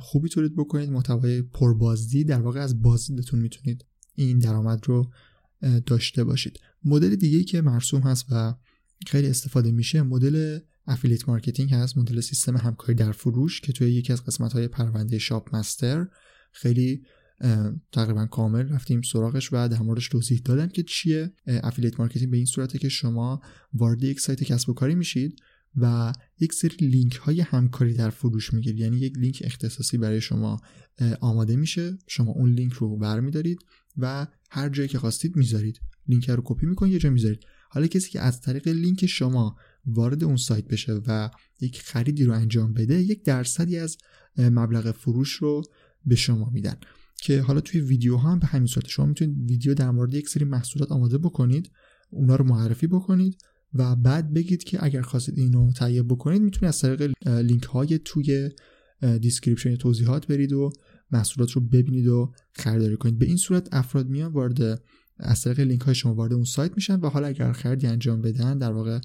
خوبی 0.00 0.28
تولید 0.28 0.56
بکنید 0.56 0.90
محتوای 0.90 1.42
پربازدید 1.42 2.28
در 2.28 2.40
واقع 2.40 2.60
از 2.60 2.82
بازدیدتون 2.82 3.40
می‌تونید 3.40 3.84
این 4.14 4.38
درآمد 4.38 4.86
رو 4.86 5.10
داشته 5.86 6.24
باشید. 6.24 6.60
مدل 6.84 7.16
دیگه 7.16 7.44
که 7.44 7.60
مرسوم 7.60 8.00
هست 8.00 8.26
و 8.30 8.54
خیلی 9.06 9.28
استفاده 9.28 9.70
میشه 9.70 10.02
مدل 10.02 10.58
affiliate 10.86 11.28
marketing 11.28 11.74
هست 11.74 11.98
مدل 11.98 12.20
سیستم 12.20 12.56
همکاری 12.56 12.94
در 12.94 13.12
فروش 13.12 13.60
که 13.60 13.72
توی 13.72 13.92
یکی 13.92 14.12
از 14.12 14.24
قسمت 14.24 14.52
های 14.52 14.68
پرونده 14.68 15.18
شاپ 15.18 15.56
مستر 15.56 16.06
خیلی 16.52 17.02
تقریبا 17.92 18.26
کامل 18.26 18.68
رفتیم 18.68 19.02
سراغش 19.02 19.52
و 19.52 19.68
در 19.68 19.78
موردش 19.78 20.08
توضیح 20.08 20.40
دادم 20.44 20.66
که 20.66 20.82
چیه. 20.82 21.32
affiliate 21.46 22.00
marketing 22.00 22.30
به 22.30 22.36
این 22.36 22.46
صورته 22.46 22.78
که 22.78 22.88
شما 22.88 23.40
وارد 23.72 24.04
یک 24.04 24.20
سایت 24.20 24.44
کسب 24.44 24.70
و 24.70 24.74
کاری 24.74 24.94
میشید 24.94 25.40
و 25.76 26.12
یک 26.40 26.52
سری 26.52 26.86
لینک 26.86 27.14
های 27.14 27.40
همکاری 27.40 27.94
در 27.94 28.10
فروش 28.10 28.54
می‌گیرید. 28.54 28.80
یعنی 28.80 28.98
یک 28.98 29.18
لینک 29.18 29.42
اختصاصی 29.44 29.98
برای 29.98 30.20
شما 30.20 30.60
آماده 31.20 31.56
میشه. 31.56 31.98
شما 32.06 32.32
اون 32.32 32.50
لینک 32.50 32.72
رو 32.72 32.96
برمیدارید 32.96 33.58
و 33.96 34.26
هر 34.50 34.68
جایی 34.68 34.88
که 34.88 34.98
خواستید 34.98 35.36
می‌ذارید. 35.36 35.80
لینک 36.08 36.30
رو 36.30 36.42
کپی 36.44 36.66
می‌کنید 36.66 36.92
یه 36.92 36.98
جا 36.98 37.10
می‌ذارید. 37.10 37.44
حالا 37.70 37.86
کسی 37.86 38.10
که 38.10 38.20
از 38.20 38.40
طریق 38.40 38.68
لینک 38.68 39.06
شما 39.06 39.56
وارد 39.86 40.24
اون 40.24 40.36
سایت 40.36 40.64
بشه 40.64 40.92
و 41.06 41.30
یک 41.60 41.82
خریدی 41.82 42.24
رو 42.24 42.32
انجام 42.32 42.72
بده 42.72 43.02
یک 43.02 43.24
درصدی 43.24 43.78
از 43.78 43.96
مبلغ 44.38 44.90
فروش 44.90 45.32
رو 45.32 45.62
به 46.04 46.16
شما 46.16 46.50
میدن. 46.50 46.76
که 47.22 47.40
حالا 47.40 47.60
توی 47.60 47.80
ویدیو 47.80 48.16
هم 48.16 48.38
به 48.38 48.46
همین 48.46 48.66
صورت. 48.66 48.88
شما 48.88 49.06
می‌تونید 49.06 49.50
ویدیو 49.50 49.74
در 49.74 49.90
مورد 49.90 50.14
یک 50.14 50.28
سری 50.28 50.44
محصولات 50.44 50.92
آماده 50.92 51.18
بکنید. 51.18 51.70
اونا 52.10 52.36
رو 52.36 52.44
معرفی 52.44 52.86
بکنید. 52.86 53.42
و 53.74 53.96
بعد 53.96 54.32
بگید 54.32 54.64
که 54.64 54.84
اگر 54.84 55.02
خواستید 55.02 55.38
اینو 55.38 55.72
تهیه 55.72 56.02
بکنید 56.02 56.42
می‌تونید 56.42 56.68
از 56.68 56.80
طریق 56.80 57.12
لینک 57.26 57.62
های 57.62 57.98
توی 58.04 58.50
description 59.20 59.76
توضیحات 59.76 60.26
برید 60.26 60.52
و 60.52 60.72
محصولات 61.10 61.50
رو 61.50 61.60
ببینید 61.60 62.06
و 62.06 62.32
خریداری 62.52 62.96
کنید. 62.96 63.18
به 63.18 63.26
این 63.26 63.36
صورت 63.36 63.68
افراد 63.72 64.08
میان 64.08 64.32
وارد 64.32 64.82
از 65.18 65.42
طریق 65.42 65.60
لینک 65.60 65.80
های 65.80 65.94
شما 65.94 66.14
وارد 66.14 66.32
اون 66.32 66.44
سایت 66.44 66.72
میشن 66.74 67.00
و 67.00 67.08
حالا 67.08 67.26
اگر 67.26 67.52
خریدی 67.52 67.86
انجام 67.86 68.22
بدن 68.22 68.58
در 68.58 68.72
واقع 68.72 69.00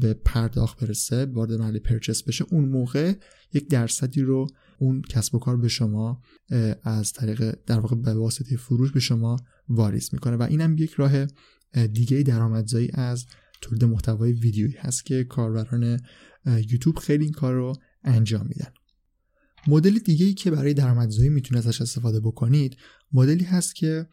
به 0.00 0.14
پرداخت 0.24 0.84
برسه 0.84 1.24
وارد 1.24 1.52
مرحله 1.52 1.78
purchase 1.78 2.22
بشه 2.22 2.44
اون 2.50 2.68
موقع 2.68 3.12
یک 3.52 3.68
درصدی 3.68 4.22
رو 4.22 4.46
اون 4.78 5.02
کسب 5.02 5.34
و 5.34 5.38
کار 5.38 5.56
به 5.56 5.68
شما 5.68 6.22
از 6.82 7.12
طریق 7.12 7.54
در 7.66 7.80
واقع 7.80 7.96
به 7.96 8.14
واسطه 8.14 8.56
فروش 8.56 8.92
به 8.92 9.00
شما 9.00 9.36
واریز 9.68 10.10
می‌کنه. 10.12 10.36
و 10.36 10.42
اینم 10.42 10.76
یک 10.78 10.92
راه 10.92 11.26
دیگه 11.92 12.22
درآمدزایی 12.22 12.90
از 12.94 13.26
تولید 13.62 13.84
محتوای 13.84 14.32
ویدیویی 14.32 14.76
هست 14.78 15.06
که 15.06 15.24
کاربران 15.24 16.00
یوتیوب 16.46 16.98
خیلی 16.98 17.24
این 17.24 17.32
کار 17.32 17.54
رو 17.54 17.72
انجام 18.04 18.46
میدن. 18.46 18.68
مدل 19.66 19.98
دیگه 19.98 20.26
ای 20.26 20.34
که 20.34 20.50
برای 20.50 20.74
درآمدزایی 20.74 21.28
می‌تونید 21.28 21.66
ازش 21.66 21.80
استفاده 21.80 22.20
بکنید 22.20 22.76
مدلی 23.12 23.44
هست 23.44 23.74
که 23.74 24.06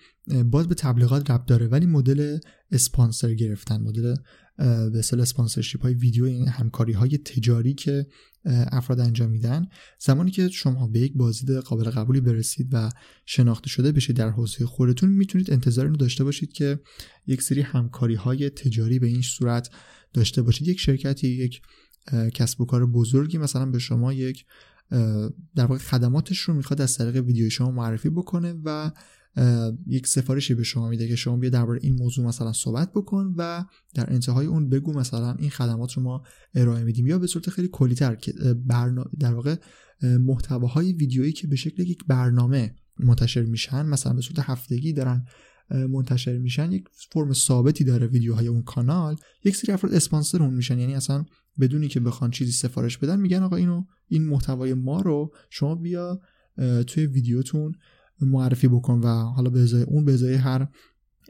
باز 0.45 0.67
به 0.67 0.75
تبلیغات 0.75 1.31
ربط 1.31 1.45
داره 1.45 1.67
ولی 1.67 1.85
مدل 1.85 2.39
اسپانسر 2.71 3.33
گرفتن 3.33 3.81
مدل 3.81 4.15
به 4.59 4.99
اصطلاح 4.99 5.21
اسپانسرشیپ 5.21 5.81
های 5.81 5.93
ویدیو 5.93 6.25
این 6.25 6.47
همکاری 6.47 6.93
های 6.93 7.17
تجاری 7.17 7.73
که 7.73 8.07
افراد 8.45 8.99
انجام 8.99 9.29
میدن. 9.29 9.67
زمانی 9.99 10.31
که 10.31 10.47
شما 10.47 10.87
به 10.87 10.99
یک 10.99 11.13
بازدید 11.13 11.57
قابل 11.57 11.89
قبولی 11.89 12.21
برسید 12.21 12.69
و 12.71 12.89
شناخته 13.25 13.69
شده 13.69 13.91
بشید 13.91 14.15
در 14.15 14.29
حوزه 14.29 14.65
خودتون 14.65 15.09
می‌تونید 15.09 15.51
انتظار 15.51 15.85
رو 15.85 15.95
داشته 15.95 16.23
باشید 16.23 16.53
که 16.53 16.79
یک 17.27 17.41
سری 17.41 17.61
همکاری 17.61 18.15
های 18.15 18.49
تجاری 18.49 18.99
به 18.99 19.07
این 19.07 19.21
صورت 19.21 19.69
داشته 20.13 20.41
باشید. 20.41 20.67
یک 20.67 20.79
شرکتی 20.79 21.27
یک 21.27 21.61
کسب 22.33 22.61
و 22.61 22.65
کار 22.65 22.85
بزرگی 22.85 23.37
مثلا 23.37 23.65
به 23.65 23.79
شما 23.79 24.13
یک 24.13 24.45
در 25.55 25.65
واقع 25.65 25.77
خدماتش 25.77 26.39
رو 26.39 26.53
می‌خواد 26.53 26.81
از 26.81 26.97
طریق 26.97 27.15
ویدیو 27.15 27.49
شما 27.49 27.71
معرفی 27.71 28.09
بکنه 28.09 28.55
و 28.65 28.91
یک 29.87 30.07
سفارشی 30.07 30.53
به 30.53 30.63
شما 30.63 30.89
میده 30.89 31.07
که 31.07 31.15
شما 31.15 31.37
بیا 31.37 31.49
درباره 31.49 31.79
این 31.83 31.95
موضوع 31.95 32.25
مثلا 32.25 32.53
صحبت 32.53 32.91
بکن 32.93 33.33
و 33.37 33.65
در 33.93 34.13
انتهای 34.13 34.47
اون 34.47 34.69
بگو 34.69 34.93
مثلا 34.93 35.33
این 35.33 35.49
خدمات 35.49 35.93
رو 35.93 36.03
ما 36.03 36.23
ارائه 36.55 36.83
میدیم. 36.83 37.07
یا 37.07 37.19
به 37.19 37.27
صورت 37.27 37.49
خیلی 37.49 37.69
کلیتر 37.71 38.15
که 38.15 38.33
در 39.19 39.33
واقع 39.33 39.55
محتواهای 40.01 40.93
ویدیویی 40.93 41.31
که 41.31 41.47
به 41.47 41.55
شکل 41.55 41.83
یک 41.83 42.05
برنامه 42.07 42.75
منتشر 42.99 43.41
میشن 43.41 43.85
مثلا 43.85 44.13
به 44.13 44.21
صورت 44.21 44.39
هفتگی 44.39 44.93
دارن 44.93 45.25
منتشر 45.71 46.37
میشن 46.37 46.71
یک 46.71 46.83
فرم 47.13 47.33
ثابتی 47.33 47.83
داره 47.83 48.07
ویدیوهای 48.07 48.47
اون 48.47 48.61
کانال. 48.61 49.15
یک 49.43 49.55
سری 49.55 49.73
افراد 49.73 49.93
اسپانسر 49.93 50.43
اون 50.43 50.53
میشن 50.53 50.79
یعنی 50.79 50.95
اصلا 50.95 51.25
بدونی 51.59 51.87
که 51.87 51.99
بخوان 51.99 52.31
چیزی 52.31 52.51
سفارش 52.51 52.97
بدن 52.97 53.19
میگن 53.19 53.43
آقا 53.43 53.55
اینو 53.55 53.83
این 54.07 54.25
محتوای 54.25 54.73
ما 54.73 55.01
رو 55.01 55.33
شما 55.49 55.75
بیا 55.75 56.21
توی 56.87 57.05
ویدیوتون 57.05 57.75
معرفی 58.21 58.67
بکن 58.67 58.99
و 58.99 59.07
حالا 59.07 59.49
به 59.49 59.59
ازای 59.59 59.81
اون 59.81 60.05
به 60.05 60.13
ازای 60.13 60.33
هر 60.33 60.67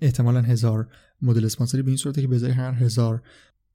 احتمالا 0.02 0.42
هزار 0.42 0.88
مدل 1.22 1.46
اسپانسری 1.46 1.82
به 1.82 1.88
این 1.88 1.98
صورته 1.98 2.22
که 2.22 2.28
به 2.28 2.36
ازای 2.36 2.52
هر 2.52 2.74
هزار 2.74 3.22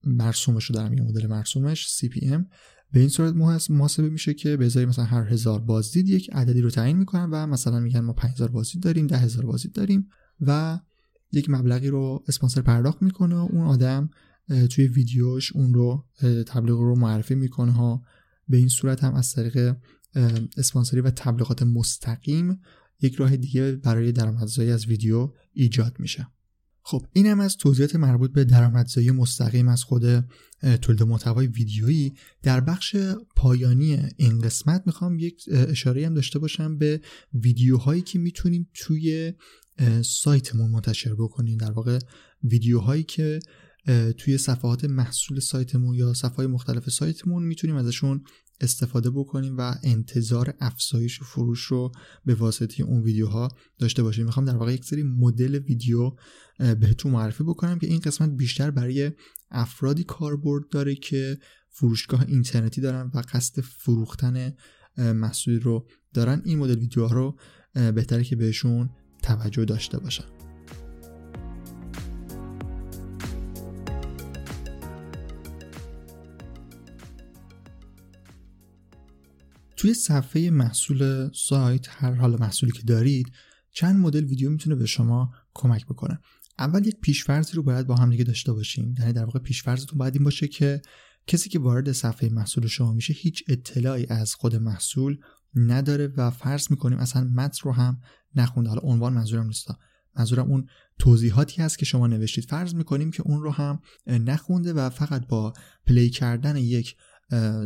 مرسومش 0.05 0.65
رو 0.65 0.75
دارم 0.75 0.91
این 0.91 1.03
مدل 1.03 1.27
مرسومش 1.27 1.99
CPM 1.99 2.45
به 2.93 3.01
این 3.01 3.09
صورت 3.09 3.35
محاسبه 3.71 4.09
میشه 4.09 4.35
که 4.35 4.57
به 4.57 4.67
ازای 4.67 4.87
مثلا 4.87 5.05
هر 5.05 5.33
هزار 5.33 5.61
بازدید 5.61 6.09
یک 6.09 6.31
عددی 6.33 6.61
رو 6.61 6.71
تعیین 6.71 6.97
می‌کنن 6.97 7.31
و 7.31 7.47
مثلا 7.47 7.81
میگن 7.81 8.01
ما 8.01 8.13
5000 8.13 8.49
بازدید 8.49 8.83
داریم 8.83 9.07
10000 9.07 9.47
بازدید 9.47 9.73
داریم 9.73 10.09
و 10.41 10.81
یک 11.33 11.51
مبلغی 11.51 11.89
رو 11.89 12.25
اسپانسر 12.29 12.61
پرداخت 12.61 13.03
می‌کنه 13.03 13.35
و 13.35 13.49
اون 13.53 13.67
آدم 13.67 14.11
توی 14.71 14.87
ویدیوش 14.87 15.57
اون 15.57 15.75
رو 15.75 16.05
تبلیغ 16.47 16.79
رو 16.79 16.97
معرفی 16.97 17.35
می‌کنه. 17.35 17.73
ها 17.73 18.03
به 18.49 18.57
این 18.57 18.69
صورت 18.69 19.05
هم 19.05 19.15
از 19.15 19.33
طریق 19.33 19.77
اسپانسری 20.57 21.01
و 21.01 21.11
تبلیغات 21.11 21.63
مستقیم 21.63 22.61
یک 23.01 23.15
راه 23.15 23.37
دیگه 23.37 23.73
برای 23.73 24.13
درآمدزایی 24.13 24.71
از 24.71 24.87
ویدیو 24.87 25.33
ایجاد 25.53 25.97
میشه. 25.99 26.27
خب 26.87 27.07
این 27.13 27.27
هم 27.27 27.41
از 27.41 27.57
توضیحات 27.57 27.97
مربوط 27.97 28.33
به 28.33 28.45
درآمدزایی 28.45 29.11
مستقیم 29.11 29.69
از 29.69 29.83
خود 29.83 30.25
تولید 30.83 31.03
محتوای 31.03 31.47
ویدیویی. 31.47 32.15
در 32.43 32.61
بخش 32.61 32.97
پایانی 33.37 33.99
این 34.17 34.41
قسمت 34.41 34.83
می‌خوام 34.87 35.19
یک 35.19 35.45
اشاره 35.49 36.07
هم 36.07 36.15
داشته 36.15 36.39
باشم 36.39 36.79
به 36.79 37.01
ویدیوهایی 37.35 38.03
که 38.03 38.19
می‌تونیم 38.19 38.69
توی 38.75 39.33
سایتمون 40.03 40.71
منتشر 40.71 41.15
بکنیم. 41.15 41.59
در 41.59 41.71
واقع 41.71 41.99
ویدیوهایی 42.43 43.03
که 43.03 43.39
توی 44.19 44.39
صفحات 44.39 44.85
محصول 44.85 45.41
سایتمون 45.41 45.95
یا 45.95 46.15
صفحات 46.15 46.49
مختلف 46.49 46.91
سایتمون 46.91 47.43
می‌تونیم 47.43 47.77
ازشون 47.77 48.25
استفاده 48.61 49.11
بکنیم 49.11 49.57
و 49.59 49.75
انتظار 49.83 50.55
افزایش 50.61 51.23
و 51.23 51.25
فروش 51.25 51.61
رو 51.61 51.93
به 52.25 52.35
واسطه 52.35 52.83
اون 52.83 53.03
ویدیوها 53.03 53.49
داشته 53.79 54.03
باشیم. 54.03 54.27
می‌خوام 54.27 54.47
در 54.47 54.57
واقع 54.57 54.73
یک 54.73 54.85
سری 54.85 55.03
مدل 55.03 55.55
ویدیو 55.55 56.13
بهتون 56.59 57.13
معرفی 57.13 57.45
بکنم 57.45 57.79
که 57.79 57.87
این 57.87 57.99
قسمت 57.99 58.31
بیشتر 58.31 58.71
برای 58.71 59.13
افرادی 59.51 60.05
کاربرد 60.05 60.69
داره 60.71 60.95
که 60.95 61.39
فروشگاه 61.71 62.25
اینترنتی 62.29 62.81
دارن 62.81 63.11
و 63.15 63.23
قصد 63.33 63.61
فروختن 63.61 64.55
محصولی 64.97 65.59
رو 65.59 65.87
دارن. 66.15 66.43
این 66.45 66.59
مدل 66.59 66.79
ویدیوها 66.79 67.15
رو 67.15 67.39
بهتره 67.75 68.25
که 68.25 68.37
بهشون 68.37 68.91
توجه 69.23 69.65
داشته 69.65 69.99
باشن. 69.99 70.44
توی 79.85 79.95
صفحه 79.95 80.51
محصول 80.51 81.31
سایت 81.35 81.87
هر 81.89 82.13
حال 82.15 82.41
محصولی 82.41 82.73
که 82.73 82.83
دارید 82.83 83.33
چند 83.71 83.97
مدل 83.97 84.25
ویدیو 84.25 84.51
می‌تونه 84.51 84.77
به 84.77 84.87
شما 84.87 85.33
کمک 85.55 85.87
بکنه. 85.87 86.19
اول 86.59 86.87
یک 86.87 86.97
پیشفرضی 87.01 87.53
رو 87.53 87.63
باید 87.63 87.87
با 87.87 87.95
هم 87.95 88.11
دیگه 88.11 88.25
داشته 88.25 88.53
باشیم. 88.53 88.95
یعنی 88.99 89.13
در 89.13 89.25
واقع 89.25 89.39
پیشفرضتون 89.39 89.99
باید 89.99 90.15
این 90.15 90.25
باشه 90.25 90.49
که 90.49 90.83
کسی 91.27 91.49
که 91.49 91.59
وارد 91.59 91.93
صفحه 91.93 92.29
محصول 92.29 92.67
شما 92.67 92.93
میشه 92.93 93.13
هیچ 93.13 93.45
اطلاعی 93.49 94.07
از 94.07 94.35
خود 94.35 94.57
محصول 94.57 95.19
نداره 95.55 96.13
و 96.17 96.31
فرض 96.31 96.71
می‌کنیم 96.71 96.99
اصلا 96.99 97.25
متن 97.25 97.61
رو 97.65 97.73
هم 97.73 98.01
نخونده. 98.35 98.69
حالا 98.69 98.83
عنوان 98.83 99.13
منظورم 99.13 99.47
نیست. 99.47 99.69
منظورم 100.17 100.51
اون 100.51 100.67
توضیحاتی 100.99 101.63
هست 101.63 101.79
که 101.79 101.85
شما 101.85 102.07
نوشتید. 102.07 102.45
فرض 102.45 102.75
می‌کنیم 102.75 103.11
که 103.11 103.23
اون 103.27 103.43
رو 103.43 103.51
هم 103.51 103.81
نخونده 104.07 104.73
و 104.73 104.91
فقط 104.91 105.27
با 105.27 105.53
play 105.87 106.11
کردن 106.11 106.57
یک 106.57 106.97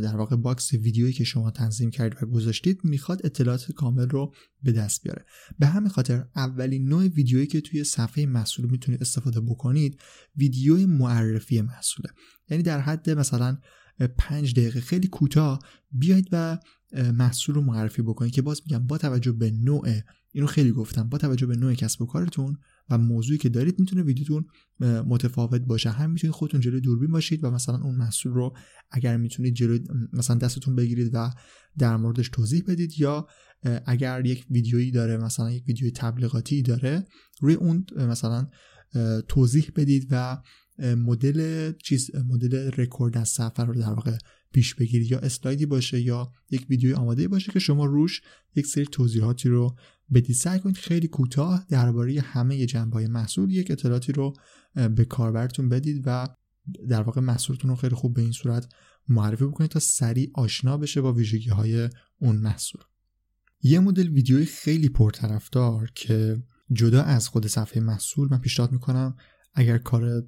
در 0.03 0.15
واقع 0.15 0.35
box 0.35 0.73
ویدیویی 0.73 1.13
که 1.13 1.23
شما 1.23 1.51
تنظیم 1.51 1.91
کردید 1.91 2.23
و 2.23 2.25
گذاشتید 2.25 2.79
می‌خواد 2.83 3.25
اطلاعات 3.25 3.71
کامل 3.71 4.09
رو 4.09 4.33
به 4.63 4.71
دست 4.71 5.03
بیاره. 5.03 5.25
به 5.59 5.67
همین 5.67 5.89
خاطر 5.89 6.25
اولین 6.35 6.87
نوع 6.87 7.07
ویدیویی 7.07 7.47
که 7.47 7.61
توی 7.61 7.83
صفحه 7.83 8.25
محصول 8.25 8.71
می‌تونید 8.71 9.01
استفاده 9.01 9.41
بکنید 9.41 10.01
ویدیو 10.35 10.87
معرفی 10.87 11.61
محصوله. 11.61 12.09
یعنی 12.49 12.63
در 12.63 12.79
حد 12.79 13.09
مثلا 13.09 13.57
پنج 14.17 14.53
دقیقه 14.53 14.81
خیلی 14.81 15.07
کوتاه 15.07 15.59
بیاید 15.91 16.27
و 16.31 16.57
محصول 17.13 17.55
رو 17.55 17.61
معرفی 17.61 18.01
بکنید 18.01 18.33
که 18.33 18.41
باز 18.41 18.61
میگم 18.65 18.87
با 18.87 18.97
توجه 18.97 19.31
به 19.31 19.51
نوع 19.51 19.87
اینو 20.31 20.47
خیلی 20.47 20.71
گفتم 20.71 21.09
با 21.09 21.17
توجه 21.17 21.45
به 21.45 21.55
نوع 21.55 21.73
کسب 21.73 22.01
و 22.01 22.05
کارتون 22.05 22.57
و 22.89 22.97
موضوعی 22.97 23.37
که 23.37 23.49
دارید 23.49 23.79
می‌تونه 23.79 24.03
ویدیوتون 24.03 24.45
متفاوت 24.79 25.61
باشه. 25.61 25.89
هم 25.89 26.11
می‌تونید 26.11 26.35
خودتون 26.35 26.59
جلوی 26.59 26.81
دوربین 26.81 27.11
باشید 27.11 27.43
و 27.43 27.51
مثلا 27.51 27.77
اون 27.83 27.95
محصول 27.95 28.33
رو 28.33 28.55
اگر 28.91 29.17
می‌تونید 29.17 29.53
جلوی 29.53 29.83
مثلا 30.13 30.37
دستتون 30.37 30.75
بگیرید 30.75 31.09
و 31.13 31.29
در 31.77 31.97
موردش 31.97 32.29
توضیح 32.29 32.63
بدید 32.67 32.99
یا 32.99 33.27
اگر 33.85 34.25
یک 34.25 34.45
ویدیویی 34.49 34.91
داره 34.91 35.17
مثلا 35.17 35.51
یک 35.51 35.63
ویدیوی 35.67 35.91
تبلیغاتی 35.91 36.61
داره 36.61 37.05
روی 37.41 37.53
اون 37.53 37.85
مثلا 37.95 38.47
توضیح 39.27 39.71
بدید 39.75 40.07
و 40.11 40.37
مدل 40.79 41.71
چیز 41.83 42.15
مدل 42.15 42.71
رکورد 42.77 43.17
از 43.17 43.29
سفر 43.29 43.65
رو 43.65 43.73
در 43.73 43.93
واقع 43.93 44.17
پیش 44.53 44.75
بگیرید. 44.75 45.11
یا 45.11 45.19
اسلایدی 45.19 45.65
باشه 45.65 46.01
یا 46.01 46.31
یک 46.51 46.65
ویدیوی 46.69 46.93
آماده 46.93 47.27
باشه 47.27 47.51
که 47.51 47.59
شما 47.59 47.85
روش 47.85 48.21
یک 48.55 48.65
سری 48.65 48.85
توضیحاتی 48.85 49.49
رو 49.49 49.75
بدید 50.13 50.35
سعی 50.35 50.59
کنید 50.59 50.77
خیلی 50.77 51.07
کوتاه 51.07 51.65
درباره 51.69 52.21
همه 52.21 52.65
جنبه 52.65 53.07
محصول 53.07 53.51
یک 53.51 53.71
اطلاعاتی 53.71 54.11
رو 54.11 54.33
به 54.95 55.05
کاربرتون 55.05 55.69
بدید 55.69 56.03
و 56.05 56.27
در 56.89 57.01
واقع 57.01 57.21
محصولتون 57.21 57.69
رو 57.69 57.75
خیلی 57.75 57.95
خوب 57.95 58.13
به 58.13 58.21
این 58.21 58.31
صورت 58.31 58.73
معرفی 59.07 59.45
بکنید 59.45 59.71
تا 59.71 59.79
سریع 59.79 60.31
آشنا 60.33 60.77
بشه 60.77 61.01
با 61.01 61.13
ویژگی 61.13 61.49
های 61.49 61.89
اون 62.19 62.35
محصول. 62.35 62.81
یه 63.61 63.79
مدل 63.79 64.09
ویدیوی 64.09 64.45
خیلی 64.45 64.89
پرطرفدار 64.89 65.91
که 65.95 66.43
جدا 66.71 67.01
از 67.03 67.27
خود 67.27 67.47
صفحه 67.47 67.81
محصول 67.81 68.27
من 68.31 68.37
پیشنهاد 68.37 68.71
می‌کنم 68.71 69.15
اگر 69.53 69.77
کار 69.77 70.23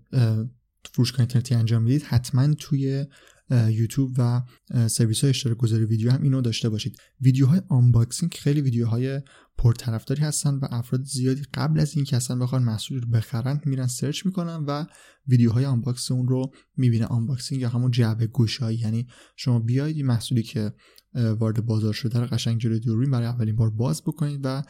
فروشگاه 0.94 1.20
اینترنتی 1.20 1.56
انجام 1.56 1.84
می‌دید 1.84 2.04
حتما 2.04 2.54
توی 2.54 3.06
یوتیوب 3.52 4.12
و 4.18 4.42
سرویس 4.88 5.22
های 5.22 5.30
اشتراک 5.30 5.58
گذاری 5.58 5.86
ویدیو 5.86 6.12
هم 6.12 6.24
اینو 6.24 6.42
داشته 6.42 6.70
باشید. 6.70 6.98
ویدیوهای 7.22 7.62
unboxing 7.70 8.34
خیلی 8.34 8.62
ویدیوهای 8.62 9.22
پرطرفداری 9.58 10.22
هستن 10.22 10.56
و 10.56 10.68
افراد 10.72 11.04
زیادی 11.04 11.42
قبل 11.54 11.80
از 11.80 11.96
اینکه 11.96 12.16
اصلا 12.16 12.38
بخوان 12.38 12.64
محصول 12.64 13.02
رو 13.02 13.08
بخرن 13.08 13.62
میرن 13.66 13.88
search 13.88 14.26
می‌کنن 14.26 14.64
و 14.68 14.86
ویدیوهای 15.28 15.66
unbox 15.66 16.12
اون 16.12 16.28
رو 16.28 16.52
می‌بینه 16.78 17.06
unboxing 17.06 17.62
یا 17.62 17.70
همون 17.70 17.92
جعبه 17.92 18.28
گشایی 18.28 18.78
یعنی 18.78 19.08
شما 19.36 19.60
بیاید 19.60 20.06
محصولی 20.06 20.44
که 20.44 20.74
وارد 21.14 21.66
بازار 21.66 21.94
شده 21.94 22.20
رو 22.20 22.26
قشنگ 22.26 22.60
جلوی 22.60 22.80
دوربین 22.80 23.12
برای 23.12 23.28
اولین 23.28 23.56
بار 23.56 23.70
باز 23.70 24.02
بکنید 24.02 24.40
و 24.44 24.64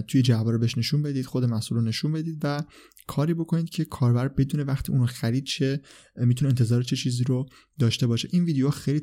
توی 0.00 0.22
جعبه 0.22 0.52
رو 0.52 0.58
بهش 0.58 0.78
نشون 0.78 1.02
بدید 1.02 1.26
خود 1.26 1.44
محصول 1.44 1.78
رو 1.78 1.84
نشون 1.84 2.12
بدید 2.12 2.40
و 2.42 2.62
کاری 3.06 3.34
بکنید 3.34 3.70
که 3.70 3.84
کاربر 3.84 4.28
بدونه 4.28 4.60
وقتی 4.60 4.92
اون 4.92 5.00
رو 5.00 5.06
خرید 5.06 5.44
چه 5.44 5.80
می‌تونه 6.16 6.48
انتظار 6.48 6.82
چه 6.82 6.96
چیزی 6.96 7.24
رو 7.24 7.46
داشته 7.78 8.06
باشه. 8.06 8.28
این 8.32 8.44
ویدیو 8.44 8.70
خیلی 8.70 9.00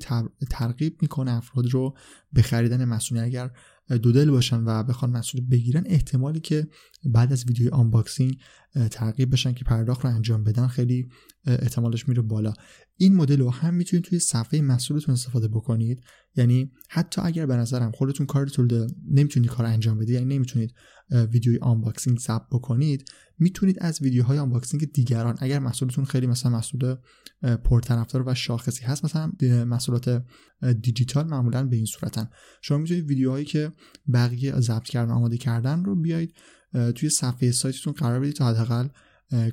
ترغیب 0.49 0.97
می‌کنه 1.01 1.31
افراد 1.31 1.73
رو 1.73 1.97
به 2.33 2.41
خریدن 2.41 2.85
محصول 2.85 3.17
اگر 3.17 3.51
دو 3.89 4.11
دل 4.11 4.31
باشن 4.31 4.63
و 4.63 4.83
بخوان 4.83 5.11
محصول 5.11 5.41
بگیرن 5.41 5.83
احتمالی 5.85 6.39
که 6.39 6.67
بعد 7.05 7.31
از 7.31 7.45
ویدیو 7.45 7.75
unboxing 7.75 8.37
ترغیب 8.91 9.31
بشن 9.31 9.53
که 9.53 9.65
پرداخت 9.65 10.05
رو 10.05 10.15
انجام 10.15 10.43
بدن 10.43 10.67
خیلی 10.67 11.09
احتمالش 11.45 12.07
میره 12.07 12.21
بالا. 12.21 12.53
این 12.97 13.15
مدل 13.15 13.39
رو 13.39 13.49
هم 13.49 13.73
می‌تونید 13.73 14.05
توی 14.05 14.19
صفحه 14.19 14.61
محصولتون 14.61 15.13
استفاده 15.13 15.47
بکنید. 15.47 16.03
یعنی 16.35 16.71
حتی 16.89 17.21
اگر 17.21 17.45
به 17.45 17.55
نظرم 17.55 17.91
خودتون 17.91 18.25
کار 18.25 18.47
طول 18.47 18.87
نمی‌تونید 19.11 19.49
کار 19.49 19.65
انجام 19.65 19.97
بدید 19.97 20.09
یعنی 20.09 20.35
نمی‌تونید 20.35 20.73
ویدیوی 21.11 21.57
unboxing 21.57 22.19
ثبت 22.19 22.47
بکنید 22.51 23.09
می‌تونید 23.39 23.77
از 23.81 24.01
ویدیوهای 24.01 24.37
unboxing 24.37 24.91
دیگران 24.91 25.35
اگر 25.39 25.59
محصولتون 25.59 26.05
خیلی 26.05 26.27
مثلا 26.27 26.51
محصول 26.51 26.95
پرطرفدار 27.63 28.23
و 28.29 28.33
شاخصی 28.33 28.83
هست 28.83 29.05
مثلا 29.05 29.31
محصولات 29.65 30.23
دیجیتال 30.81 31.27
معمولا 31.27 31.63
به 31.63 31.75
این 31.75 31.85
صورتن. 31.85 32.29
شما 32.61 32.77
می‌تونید 32.77 33.07
ویدیوهایی 33.07 33.45
که 33.45 33.71
بقیه 34.13 34.59
ضبط 34.59 34.83
کردن 34.83 35.11
آماده 35.11 35.37
کردن 35.37 35.83
رو 35.83 35.95
بیاید 35.95 36.33
توی 36.95 37.09
صفحه 37.09 37.51
سایتتون 37.51 37.93
قرار 37.93 38.19
بدید 38.19 38.35
تا 38.35 38.47
حداقل 38.47 38.87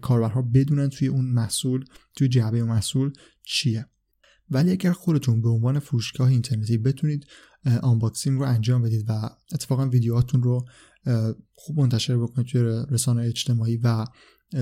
کاربرها 0.03 0.43
بدونن 0.43 0.89
توی 0.89 1.09
اون 1.09 1.25
محصول 1.25 1.85
توی 2.17 2.29
جعبه 2.29 2.65
محصول 2.65 3.13
چیه. 3.43 3.87
ولی 4.51 4.71
اگر 4.71 4.93
خودتون 4.93 5.43
به 5.43 5.49
عنوان 5.49 5.79
فروشگاه 5.79 6.29
اینترنتی 6.29 6.79
بتونید 6.79 7.27
unboxing 7.83 8.39
رو 8.39 8.47
انجام 8.47 8.83
بدید 8.83 9.05
و 9.09 9.31
اتفاقا 9.53 9.89
ویدیوهاتون 9.89 10.43
رو 10.43 10.65
خوب 11.55 11.81
منتشر 11.81 12.17
بکنید 12.17 12.49
توی 12.49 12.63
رسانه 12.91 13.23
اجتماعی 13.23 13.77
و 13.77 14.07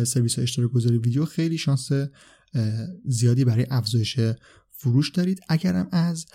سرویس 0.05 0.39
اشتراک 0.39 0.71
گذاری 0.71 0.99
ویدیو 0.99 1.25
خیلی 1.25 1.59
شانس 1.59 1.91
زیادی 3.05 3.45
برای 3.45 3.67
افزایش 3.71 4.21
فروش 4.71 5.11
دارید. 5.11 5.41
اگرم 5.49 5.89
از 5.93 6.27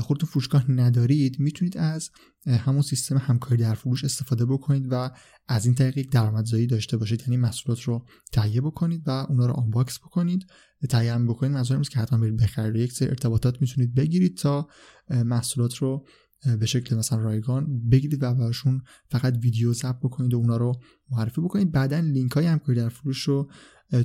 خودتون 0.00 0.28
فروشگاه 0.28 0.70
ندارید 0.70 1.40
می‌تونید 1.40 1.78
از 1.78 2.10
همون 2.46 2.82
سیستم 2.82 3.16
همکاری 3.16 3.62
در 3.62 3.74
فروش 3.74 4.04
استفاده 4.04 4.46
بکنید 4.46 4.86
و 4.90 5.10
از 5.48 5.66
این 5.66 5.74
طریق 5.74 5.98
یک 5.98 6.10
درآمدزایی 6.10 6.66
داشته 6.66 6.96
باشید. 6.96 7.20
یعنی 7.20 7.36
محصولات 7.36 7.82
رو 7.82 8.06
تهیه 8.32 8.60
بکنید 8.60 9.02
و 9.06 9.10
اونا 9.10 9.46
رو 9.46 9.52
unbox 9.52 9.98
بکنید 9.98 10.46
تهیه 10.88 11.14
هم 11.14 11.26
بکنید. 11.26 11.52
منظورم 11.52 11.82
که 11.82 11.98
حتما 11.98 12.18
برید 12.18 12.36
بخرید. 12.36 12.76
یک 12.76 12.92
سری 12.92 13.08
ارتباطات 13.08 13.60
می‌تونید 13.60 13.94
بگیرید 13.94 14.36
تا 14.36 14.68
محصولات 15.08 15.76
رو 15.76 16.06
به 16.60 16.66
شکل 16.66 16.96
مثلا 16.96 17.18
رایگان 17.18 17.88
بگیرید 17.88 18.22
و 18.22 18.34
براشون 18.34 18.82
فقط 19.10 19.38
ویدیو 19.42 19.72
ضبط 19.72 19.98
بکنید 20.02 20.34
و 20.34 20.36
اونا 20.36 20.56
رو 20.56 20.80
معرفی 21.10 21.40
بکنید. 21.40 21.72
بعدا 21.72 21.98
لینک 21.98 22.32
های 22.32 22.46
همکاری 22.46 22.78
در 22.78 22.88
فروش 22.88 23.22
رو 23.22 23.50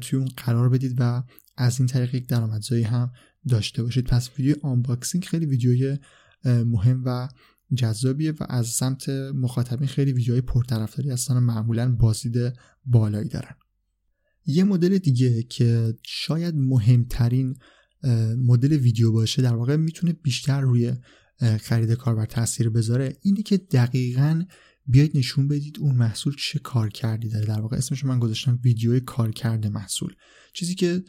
توی 0.02 0.20
اون 0.20 0.30
قرار 0.38 0.70
بدید 0.70 0.96
و 1.00 1.24
از 1.58 1.80
این 1.80 1.88
طریق 1.88 2.16
یک 2.16 2.28
درآمدزایی 2.28 2.84
هم 2.84 3.12
داشته 3.48 3.84
باشید. 3.84 4.06
پس 4.06 4.30
ویدیو 4.40 4.56
آنباکسینگ 4.62 5.24
خیلی 5.24 5.46
ویدیوی 5.46 5.98
مهم 6.46 7.02
و 7.06 7.28
جذابیه 7.76 8.32
و 8.32 8.46
از 8.50 8.68
سمت 8.68 9.10
مخاطبین 9.10 9.88
خیلی 9.88 10.12
ویدیوهای 10.14 10.42
پرطرفداری 10.42 11.10
هستن 11.10 11.38
و 11.38 11.40
معمولا 11.40 11.96
بازدید 11.96 12.54
بالایی 12.86 13.30
دارن. 13.30 13.56
یه 14.46 14.64
مدل 14.64 14.98
دیگه 14.98 15.44
که 15.44 15.96
شاید 16.04 16.56
مهمترین 16.56 17.56
مدل 18.38 18.74
ویدیو 18.74 19.12
باشه 19.12 19.42
در 19.42 19.56
واقع 19.56 19.76
می‌تونه 19.76 20.14
بیشتر 20.14 20.62
روی 20.62 20.94
خرید 21.62 21.92
کاربر 21.92 22.26
تاثیر 22.26 22.70
بذاره 22.70 23.18
اینی 23.22 23.44
که 23.44 23.58
دقیقا 23.58 24.44
بیاید 24.88 25.18
نشون 25.18 25.48
بدید 25.48 25.78
اون 25.80 25.96
محصول 25.96 26.36
چه 26.40 26.60
کار 26.60 26.90
کردی 26.90 27.30
داره. 27.30 27.46
در 27.46 27.62
واقع 27.62 27.78
اسمش 27.78 28.06
من 28.06 28.20
گذاشتم 28.20 28.60
ویدیوی 28.64 29.00
کار 29.00 29.32
کرده 29.32 29.70
محصول. 29.70 30.14
چیزی 30.54 30.76
که 30.76 31.04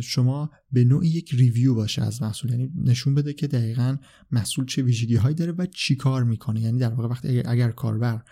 شما 0.00 0.50
به 0.72 0.84
نوعی 0.84 1.08
یک 1.08 1.34
ریویو 1.34 1.74
باشه 1.74 2.02
از 2.02 2.22
محصول. 2.22 2.50
یعنی 2.50 2.72
نشون 2.84 3.14
بده 3.14 3.32
که 3.32 3.46
دقیقا 3.46 3.96
محصول 4.30 4.66
چه 4.66 4.82
ویژگی 4.82 5.16
هایی 5.16 5.34
داره 5.34 5.52
و 5.52 5.66
چی 5.66 5.96
کار 5.96 6.24
می‌کنه. 6.24 6.60
یعنی 6.60 6.78
در 6.78 6.94
واقع 6.94 7.08
وقتی 7.08 7.28
اگر, 7.28 7.42
اگر 7.46 7.70
کاربر 7.70 8.22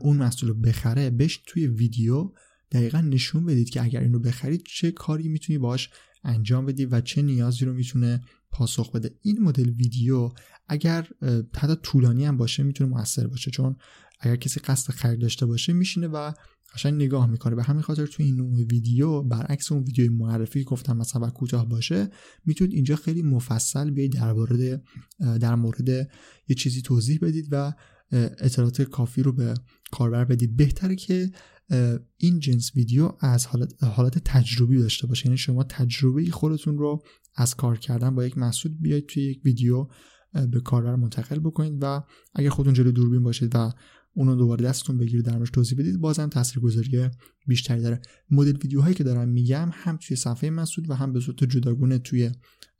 اون 0.00 0.16
محصول 0.16 0.48
رو 0.48 0.54
بخره 0.54 1.10
بهش 1.10 1.40
توی 1.46 1.66
ویدیو 1.66 2.32
دقیقا 2.72 3.00
نشون 3.00 3.46
بدید 3.46 3.70
که 3.70 3.82
اگر 3.82 4.00
اینو 4.00 4.18
بخرید 4.18 4.62
چه 4.66 4.90
کاری 4.90 5.28
می‌تونی 5.28 5.58
باش 5.58 5.90
انجام 6.24 6.66
بدی 6.66 6.84
و 6.84 7.00
چه 7.00 7.22
نیازی 7.22 7.64
رو 7.64 7.72
می‌تونه 7.72 8.20
پاسخ 8.50 8.92
بده. 8.92 9.14
این 9.22 9.42
مدل 9.42 9.70
ویدیو 9.70 10.30
اگر 10.68 11.08
حتی 11.56 11.76
طولانی 11.82 12.24
هم 12.24 12.36
باشه 12.36 12.62
می‌تونه 12.62 12.90
موثر 12.90 13.26
باشه. 13.26 13.50
چون 13.50 13.76
اگر 14.20 14.36
کسی 14.36 14.60
قصد 14.60 14.92
خرید 14.92 15.20
داشته 15.20 15.46
باشه 15.46 15.72
میشینه 15.72 16.08
و 16.08 16.32
قشنگ 16.74 16.94
نگاه 16.94 17.30
می‌کنه. 17.30 17.54
به 17.54 17.62
همین 17.62 17.82
خاطر 17.82 18.06
تو 18.06 18.22
این 18.22 18.36
نوع 18.36 18.64
ویدیو 18.70 19.22
برعکس 19.22 19.72
اون 19.72 19.82
ویدیو 19.82 20.12
معرفی 20.12 20.64
گفتم 20.64 20.96
مثلا 20.96 21.30
کوتاه 21.30 21.68
باشه 21.68 22.10
می‌تونید 22.44 22.74
اینجا 22.74 22.96
خیلی 22.96 23.22
مفصل 23.22 23.90
بیاید 23.90 24.12
در 24.12 24.32
مورد 24.32 24.82
در 25.40 25.54
مورد 25.54 25.88
یه 26.48 26.56
چیزی 26.58 26.82
توضیح 26.82 27.18
بدید 27.22 27.48
و 27.50 27.72
اطلاعات 28.12 28.82
کافی 28.82 29.22
رو 29.22 29.32
به 29.32 29.54
کاربر 29.92 30.24
بدید. 30.24 30.56
بهتره 30.56 30.96
که 30.96 31.30
این 32.16 32.38
جنس 32.38 32.76
ویدیو 32.76 33.12
از 33.20 33.46
حالت, 33.46 33.84
حالت 33.84 34.18
تجربی 34.18 34.78
داشته 34.78 35.06
باشه. 35.06 35.26
یعنی 35.26 35.38
شما 35.38 35.64
تجربه 35.64 36.30
خودتون 36.30 36.78
رو 36.78 37.02
از 37.36 37.54
کار 37.54 37.78
کردن 37.78 38.14
با 38.14 38.24
یک 38.24 38.38
محصول 38.38 38.74
بیاید 38.80 39.06
توی 39.06 39.22
یک 39.22 39.40
ویدیو 39.44 39.88
به 40.32 40.60
کاربر 40.60 40.96
منتقل 40.96 41.38
بکنید 41.38 41.78
و 41.82 42.02
اگر 42.34 42.48
خودتون 42.48 42.74
جلوی 42.74 42.92
دوربین 42.92 43.22
باشید 43.22 43.54
و 43.54 43.72
اونو 44.14 44.36
دوباره 44.36 44.64
دستتون 44.64 44.98
بگیرید 44.98 45.24
درمش 45.24 45.50
توضیح 45.50 45.78
بدید. 45.78 46.00
بازم 46.00 46.28
تاثیرگذاری 46.28 47.10
بیشتری 47.46 47.82
داره. 47.82 48.00
مدل 48.30 48.56
ویدیوهایی 48.62 48.94
که 48.94 49.04
دارم 49.04 49.28
میگم 49.28 49.70
هم 49.72 49.96
توی 49.96 50.16
صفحه 50.16 50.50
مسعود 50.50 50.90
و 50.90 50.94
هم 50.94 51.12
به 51.12 51.20
صورت 51.20 51.44
جداگونه 51.44 51.98
توی 51.98 52.30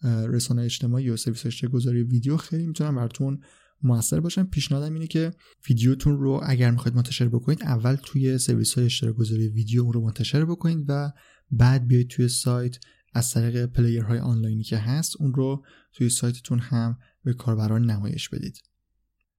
رسانه 0.04 0.62
اجتماعی 0.62 1.10
و 1.10 1.16
سرویس 1.16 1.64
گذاری 1.64 2.02
ویدیو 2.02 2.36
خیلی 2.36 2.66
می‌تونن 2.66 2.96
براتون 2.96 3.40
موثر 3.82 4.20
باشن 4.20 4.44
پیشنهادم 4.44 4.94
اینه 4.94 5.06
که 5.06 5.30
ویدیوتون 5.68 6.18
رو 6.18 6.40
اگر 6.44 6.70
می‌خواید 6.70 6.96
منتشر 6.96 7.28
بکنید 7.28 7.62
اول 7.62 7.96
توی 8.02 8.38
سرویس 8.38 8.74
های 8.74 8.84
اشتراک 8.84 9.14
گذاری 9.14 9.48
ویدیو 9.48 9.82
اون 9.82 9.92
رو 9.92 10.00
منتشر 10.00 10.44
بکنید 10.44 10.84
و 10.88 11.12
بعد 11.50 11.86
بیاید 11.86 12.08
توی 12.08 12.28
سایت 12.28 12.76
از 13.14 13.30
طریق 13.30 13.66
پلیرهای 13.66 14.18
آنلاینی 14.18 14.62
که 14.62 14.78
هست 14.78 15.16
اون 15.18 15.34
رو 15.34 15.64
توی 15.92 16.08
سایتتون 16.08 16.58
هم 16.58 16.98
به 17.24 17.34
کاربران 17.34 17.90
نمایش 17.90 18.28
بدید. 18.28 18.69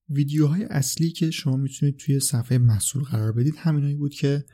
ویدیوهای 0.08 0.64
اصلی 0.64 1.10
که 1.10 1.30
شما 1.30 1.56
می‌تونید 1.56 1.96
توی 1.96 2.20
صفحه 2.20 2.58
محصول 2.58 3.02
قرار 3.02 3.32
بدید 3.32 3.54
همینایی 3.56 3.94
بود 3.94 4.14
که 4.14 4.44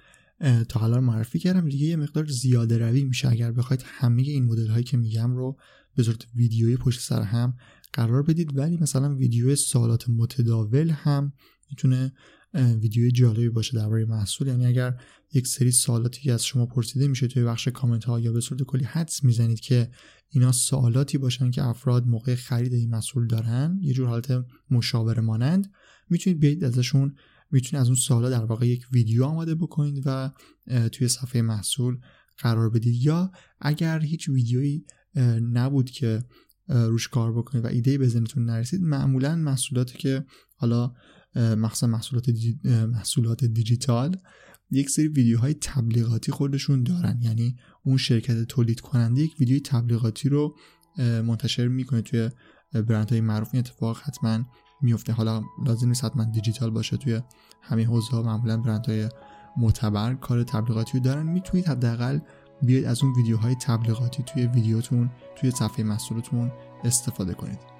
تا 0.68 0.80
حالا 0.80 1.00
معرفی 1.00 1.38
کردم. 1.38 1.68
دیگه 1.68 1.86
یه 1.86 1.96
مقدار 1.96 2.26
زیاده 2.26 2.78
روی 2.78 3.04
میشه. 3.04 3.28
اگر 3.28 3.52
بخواید 3.52 3.84
همه 3.86 4.22
این 4.22 4.44
مدل 4.44 4.66
هایی 4.66 4.84
که 4.84 4.96
میگم 4.96 5.36
رو 5.36 5.58
به 5.96 6.02
صورت 6.02 6.26
ویدیویی 6.34 6.76
پشت 6.76 7.00
سر 7.00 7.22
هم 7.22 7.56
قرار 7.92 8.22
بدید. 8.22 8.56
ولی 8.56 8.76
مثلا 8.76 9.14
ویدیو 9.14 9.56
سوالات 9.56 10.08
متداول 10.08 10.90
هم 10.90 11.32
می‌تونه 11.70 12.12
ویدیو 12.54 13.10
جالبی 13.10 13.48
باشه 13.48 13.76
درباره 13.76 14.04
محصول. 14.04 14.46
یعنی 14.46 14.66
اگر 14.66 15.00
یک 15.32 15.46
سری 15.46 15.70
سوالاتی 15.70 16.20
که 16.20 16.32
از 16.32 16.44
شما 16.44 16.66
پرسیده 16.66 17.08
میشه 17.08 17.26
توی 17.26 17.44
بخش 17.44 17.68
کامنت 17.68 18.04
ها 18.04 18.20
یا 18.20 18.32
به 18.32 18.40
صورت 18.40 18.62
کلی 18.62 18.84
حدس 18.84 19.24
می‌زنید 19.24 19.60
که 19.60 19.90
اینا 20.30 20.52
سوالاتی 20.52 21.18
باشن 21.18 21.50
که 21.50 21.64
افراد 21.64 22.06
موقع 22.06 22.34
خرید 22.34 22.74
این 22.74 22.90
محصول 22.90 23.26
دارن 23.26 23.78
یه 23.80 23.92
جور 23.92 24.08
حالت 24.08 24.44
مشاوره 24.70 25.22
مانند 25.22 25.72
می‌تونید 26.10 26.40
بیاید 26.40 26.64
ازشون 26.64 27.14
می‌تونید 27.50 27.80
از 27.80 27.86
اون 27.86 27.96
سوالا 27.96 28.30
در 28.30 28.44
واقع 28.44 28.66
یک 28.66 28.86
ویدیو 28.92 29.24
آماده 29.24 29.54
بکنید 29.54 30.02
و 30.06 30.30
توی 30.92 31.08
صفحه 31.08 31.42
محصول 31.42 31.98
قرار 32.38 32.70
بدید. 32.70 32.94
یا 32.94 33.32
اگر 33.60 34.00
هیچ 34.00 34.28
ویدیویی 34.28 34.84
نبود 35.52 35.90
که 35.90 36.24
روش 36.68 37.08
کار 37.08 37.32
بکنید 37.32 37.64
و 37.64 37.68
ایده 37.68 37.98
به 37.98 38.08
ذهنتون 38.08 38.44
نرسید 38.44 38.82
معمولا 38.82 39.36
محصولاتی 39.36 39.98
که 39.98 40.24
حالا 40.56 40.92
مخصوصا 41.36 41.86
محصولات, 41.86 42.30
محصولات 42.64 43.44
دیجیتال 43.44 44.16
یک 44.70 44.90
سری 44.90 45.08
ویدیوهای 45.08 45.54
تبلیغاتی 45.54 46.32
خودشون 46.32 46.82
دارن. 46.82 47.18
یعنی 47.22 47.56
اون 47.84 47.96
شرکت 47.96 48.44
تولید 48.44 48.80
کننده 48.80 49.22
یک 49.22 49.34
ویدیوی 49.40 49.60
تبلیغاتی 49.60 50.28
رو 50.28 50.56
منتشر 50.98 51.68
می‌کنه 51.68 52.02
توی 52.02 52.30
برندهای 52.72 53.20
معروف. 53.20 53.48
این 53.52 53.60
اتفاق 53.60 53.98
حتما 54.02 54.44
میفته 54.82 55.12
حالا 55.12 55.42
لازم 55.64 55.88
نیست 55.88 56.04
حتما 56.04 56.24
دیجیتال 56.24 56.70
باشه. 56.70 56.96
توی 56.96 57.20
همه 57.62 57.86
حوزه 57.86 58.10
ها 58.10 58.22
معمولا 58.22 58.56
برندهای 58.56 59.08
معتبر 59.56 60.14
کار 60.14 60.42
تبلیغاتی 60.42 60.98
رو 60.98 61.04
دارن. 61.04 61.26
می‌تونید 61.26 61.66
حداقل 61.66 62.18
بیاید 62.62 62.84
از 62.84 63.04
اون 63.04 63.12
ویدیوهای 63.14 63.54
تبلیغاتی 63.54 64.22
توی 64.22 64.46
ویدیوتون 64.46 65.10
توی 65.36 65.50
صفحه 65.50 65.84
محصولتون 65.84 66.52
استفاده 66.84 67.34
کنید. 67.34 67.77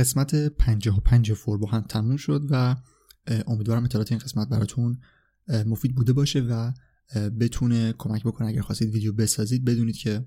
قسمت 0.00 0.48
55 0.48 1.32
فوربو 1.32 1.66
هم 1.66 1.80
تموم 1.80 2.16
شد 2.16 2.46
و 2.50 2.76
امیدوارم 3.46 3.84
اطلاعات 3.84 4.12
این 4.12 4.18
قسمت 4.18 4.48
براتون 4.48 5.00
مفید 5.48 5.94
بوده 5.94 6.12
باشه 6.12 6.40
و 6.40 6.72
بتونه 7.40 7.94
کمک 7.98 8.22
بکنه. 8.22 8.48
اگر 8.48 8.60
خواستید 8.60 8.92
ویدیو 8.92 9.12
بسازید 9.12 9.64
بدونید 9.64 9.96
که 9.96 10.26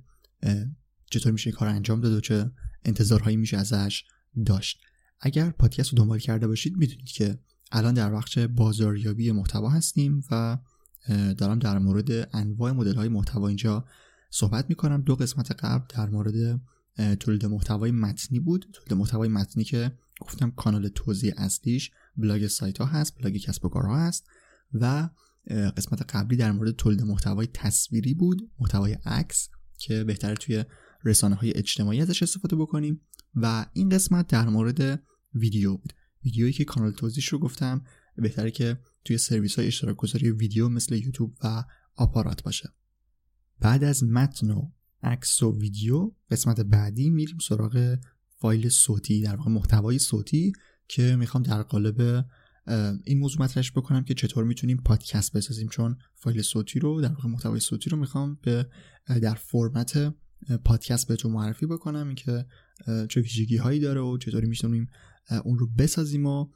چطور 1.11 1.31
میشه 1.31 1.51
کار 1.51 1.67
انجام 1.67 2.01
داد 2.01 2.13
و 2.13 2.21
چه 2.21 2.51
انتظارهایی 2.85 3.37
میشه 3.37 3.57
ازش 3.57 4.03
داشت. 4.45 4.81
اگر 5.19 5.49
پادکست 5.49 5.89
رو 5.89 5.97
دنبال 5.97 6.19
کرده 6.19 6.47
باشید 6.47 6.77
می‌دونید 6.77 7.05
که 7.09 7.39
الان 7.71 7.93
در 7.93 8.13
وقت 8.13 8.39
بازاریابی 8.39 9.31
محتوا 9.31 9.69
هستیم 9.69 10.23
و 10.31 10.57
دارم 11.37 11.59
در 11.59 11.79
مورد 11.79 12.35
انواع 12.35 12.71
مدل 12.71 12.95
های 12.95 13.09
محتوا 13.09 13.47
اینجا 13.47 13.85
صحبت 14.29 14.65
می‌کنم. 14.69 15.01
دو 15.01 15.15
قسمت 15.15 15.51
قبل 15.51 15.85
در 15.89 16.09
مورد 16.09 16.61
تولید 17.19 17.45
محتوای 17.45 17.91
متنی 17.91 18.39
بود. 18.39 18.65
تولید 18.73 18.93
محتوای 18.93 19.29
متنی 19.29 19.63
که 19.63 19.91
گفتم 20.21 20.51
کانال 20.51 20.87
توزیع 20.87 21.33
اصلیش 21.37 21.91
بلاگ 22.17 22.47
سایت 22.47 22.77
ها 22.77 22.85
هست 22.85 23.17
بلاگ 23.17 23.37
کسب 23.37 23.65
و 23.65 23.69
کارها 23.69 23.99
هست 23.99 24.25
و 24.73 25.09
قسمت 25.49 26.15
قبلی 26.15 26.37
در 26.37 26.51
مورد 26.51 26.71
تولید 26.71 27.01
محتوای 27.01 27.47
تصویری 27.53 28.13
بود 28.13 28.51
محتوای 28.59 28.93
عکس 29.05 29.49
که 29.77 30.03
بهتره 30.03 30.35
توی 30.35 30.63
رسانه 31.03 31.35
های 31.35 31.57
اجتماعی 31.57 32.01
ازش 32.01 32.23
استفاده 32.23 32.55
بکنیم 32.55 33.01
و 33.35 33.65
این 33.73 33.89
قسمت 33.89 34.27
در 34.27 34.49
مورد 34.49 35.03
ویدیو 35.35 35.77
بود. 35.77 35.93
ویدیویی 36.25 36.53
که 36.53 36.65
کانال 36.65 36.91
توزیع 36.91 37.23
رو 37.31 37.39
گفتم 37.39 37.81
بهتره 38.15 38.51
که 38.51 38.77
توی 39.05 39.17
سرویس 39.17 39.55
های 39.55 39.67
اشتراک 39.67 39.95
گذاری 39.95 40.31
ویدیو 40.31 40.69
مثل 40.69 40.95
یوتیوب 40.95 41.37
و 41.43 41.63
آپارات 41.95 42.43
باشه. 42.43 42.69
بعد 43.59 43.83
از 43.83 44.03
متن 44.03 44.51
و 44.51 44.71
عکس 45.03 45.43
و 45.43 45.59
ویدیو 45.59 46.11
قسمت 46.31 46.61
بعدی 46.61 47.09
میریم 47.09 47.37
سراغ 47.37 47.97
فایل 48.37 48.69
صوتی 48.69 49.21
در 49.21 49.35
واقع 49.35 49.51
محتوای 49.51 49.99
صوتی 49.99 50.53
که 50.87 51.15
می‌خوام 51.15 51.43
در 51.43 51.61
قالب 51.61 52.25
این 53.03 53.19
موضوع 53.19 53.41
مطرحش 53.41 53.71
بکنم 53.71 54.03
که 54.03 54.13
چطور 54.13 54.43
می‌تونیم 54.43 54.77
پادکست 54.77 55.37
بسازیم. 55.37 55.67
چون 55.67 55.97
فایل 56.15 56.41
صوتی 56.41 56.79
رو 56.79 57.01
در 57.01 57.13
واقع 57.13 57.29
محتوای 57.29 57.59
صوتی 57.59 57.89
رو 57.89 57.97
می‌خوام 57.97 58.39
به 58.41 58.67
در 59.21 59.35
فرمت 59.35 60.15
پادکست 60.65 61.07
بهتون 61.07 61.31
معرفی 61.31 61.65
بکنم. 61.65 62.07
اینکه 62.07 62.45
چه 63.09 63.21
ویژگی 63.21 63.57
هایی 63.57 63.79
داره 63.79 64.01
و 64.01 64.17
چطوری 64.17 64.47
می‌تونیم 64.47 64.89
اون 65.43 65.59
رو 65.59 65.67
بسازیم 65.67 66.25
و 66.25 66.47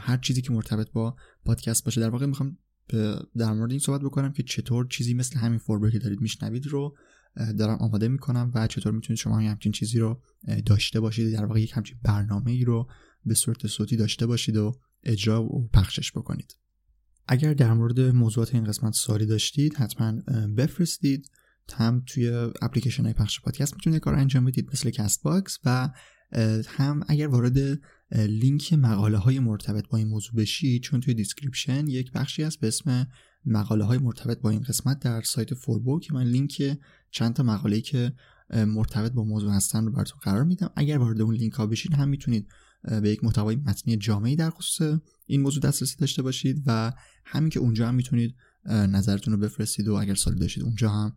هر 0.00 0.16
چیزی 0.16 0.42
که 0.42 0.52
مرتبط 0.52 0.90
با 0.90 1.16
پادکست 1.44 1.84
باشه. 1.84 2.00
در 2.00 2.10
واقع 2.10 2.26
می‌خوام 2.26 2.58
در 3.36 3.52
مورد 3.52 3.70
این 3.70 3.80
صحبت 3.80 4.00
بکنم 4.00 4.32
که 4.32 4.42
چطور 4.42 4.86
چیزی 4.86 5.14
مثل 5.14 5.38
همین 5.38 5.58
فرمه 5.58 5.90
که 5.90 5.98
دارید 5.98 6.20
میشنوید 6.20 6.66
رو 6.66 6.96
دارم 7.58 7.78
آماده 7.78 8.08
می‌کنم 8.08 8.50
و 8.54 8.66
چطور 8.66 8.92
می‌تونید 8.92 9.18
شما 9.18 9.38
همچین 9.38 9.72
چیزی 9.72 9.98
رو 9.98 10.22
داشته 10.66 11.00
باشید 11.00 11.34
در 11.34 11.44
واقع 11.44 11.60
یک 11.60 11.72
همچین 11.74 11.98
برنامه 12.02 12.50
ای 12.50 12.64
رو 12.64 12.90
به 13.24 13.34
صورت 13.34 13.66
صوتی 13.66 13.96
داشته 13.96 14.26
باشید 14.26 14.56
و 14.56 14.80
اجرا 15.04 15.42
و 15.42 15.68
پخشش 15.72 16.12
بکنید. 16.12 16.56
اگر 17.28 17.54
در 17.54 17.72
مورد 17.72 18.00
موضوعات 18.00 18.54
این 18.54 18.64
قسمت 18.64 18.92
سوالی 18.92 19.26
داشتید 19.26 19.74
حتما 19.74 20.12
بفرستید. 20.56 21.30
هم 21.72 22.02
توی 22.06 22.28
اپلیکیشن 22.62 23.04
های 23.04 23.12
پخش 23.12 23.40
پادکست 23.40 23.74
می‌تونید 23.74 24.00
کار 24.00 24.14
انجام 24.14 24.44
بدید 24.44 24.70
مثل 24.72 24.90
Castbox 24.90 25.58
و 25.64 25.88
هم 26.66 27.00
اگر 27.08 27.28
وارد 27.28 27.80
لینک 28.12 28.72
مقاله 28.72 29.18
های 29.18 29.38
مرتبط 29.38 29.88
با 29.88 29.98
این 29.98 30.08
موضوع 30.08 30.34
بشید 30.34 30.82
چون 30.82 31.00
توی 31.00 31.14
description 31.14 31.86
یک 31.86 32.12
بخشی 32.12 32.42
هست 32.42 32.60
به 32.60 32.68
اسم 32.68 33.06
مقاله 33.44 33.84
های 33.84 33.98
مرتبط 33.98 34.40
با 34.40 34.50
این 34.50 34.60
قسمت 34.60 34.98
در 34.98 35.22
سایت 35.22 35.54
فوربو 35.54 36.00
که 36.00 36.14
من 36.14 36.24
لینک 36.24 36.78
چند 37.10 37.34
تا 37.34 37.42
مقاله 37.42 37.80
که 37.80 38.12
مرتبط 38.50 39.12
با 39.12 39.24
موضوع 39.24 39.52
هستن 39.52 39.84
رو 39.84 39.92
براتون 39.92 40.18
قرار 40.22 40.44
میدم. 40.44 40.70
اگر 40.76 40.98
وارد 40.98 41.20
اون 41.20 41.34
لینک 41.34 41.52
ها 41.52 41.66
بشید 41.66 41.94
هم 41.94 42.08
می‌تونید 42.08 42.48
به 43.02 43.10
یک 43.10 43.24
محتوای 43.24 43.56
متنی 43.56 43.96
جامعی 43.96 44.36
در 44.36 44.50
خصوص 44.50 45.00
این 45.26 45.40
موضوع 45.40 45.62
دسترسی 45.62 45.96
داشته 45.96 46.22
باشید 46.22 46.62
و 46.66 46.92
همین 47.24 47.50
که 47.50 47.60
اونجا 47.60 47.88
هم 47.88 47.94
می‌تونید 47.94 48.34
نظرتون 48.66 49.34
رو 49.34 49.40
بفرستید 49.40 49.88
و 49.88 49.94
اگر 49.94 50.14
سوالی 50.14 50.40
داشتید 50.40 50.64
اونجا 50.64 50.90
هم 50.90 51.16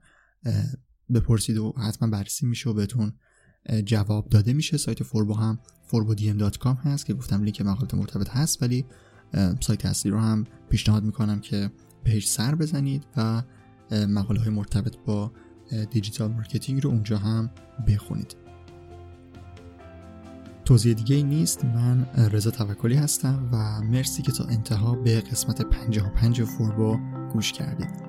بپرسید 1.13 1.57
و 1.57 1.73
حتما 1.77 2.09
بررسی 2.09 2.45
میشه 2.45 2.69
و 2.69 2.73
بهتون 2.73 3.13
جواب 3.86 4.30
داده 4.30 4.53
میشه. 4.53 4.78
سایت 4.78 5.03
فوربو 5.03 5.34
هم 5.34 5.60
forbodm.com 5.89 6.78
هست 6.84 7.05
که 7.05 7.14
گفتم 7.14 7.43
لینک 7.43 7.62
مقالات 7.62 7.93
مرتبط 7.93 8.30
هست 8.30 8.62
ولی 8.64 8.86
سایت 9.60 9.86
اصلی 9.86 10.12
رو 10.12 10.20
هم 10.20 10.43
پیشنهاد 10.70 11.03
می‌کنم 11.03 11.39
که 11.39 11.72
بهش 12.03 12.28
سر 12.28 12.55
بزنید 12.55 13.03
و 13.18 13.43
مقاله 13.91 14.39
های 14.39 14.49
مرتبط 14.49 14.95
با 15.05 15.32
digital 15.91 16.32
marketing 16.32 16.84
رو 16.84 16.89
اونجا 16.89 17.18
هم 17.18 17.49
بخونید. 17.88 18.36
توضیح 20.66 20.93
دیگه 20.93 21.16
ای 21.16 21.24
نیست. 21.24 21.66
من 21.66 22.05
رضا 22.32 22.51
توکلی 22.51 22.95
هستم 22.95 23.49
و 23.51 23.82
مرسی 23.82 24.22
که 24.22 24.32
تا 24.32 24.43
انتها 24.43 24.95
به 24.95 25.22
قسمت 25.22 25.62
55 25.62 26.43
فوربو 26.43 26.97
گوش 27.34 27.51
کردید. 27.51 28.09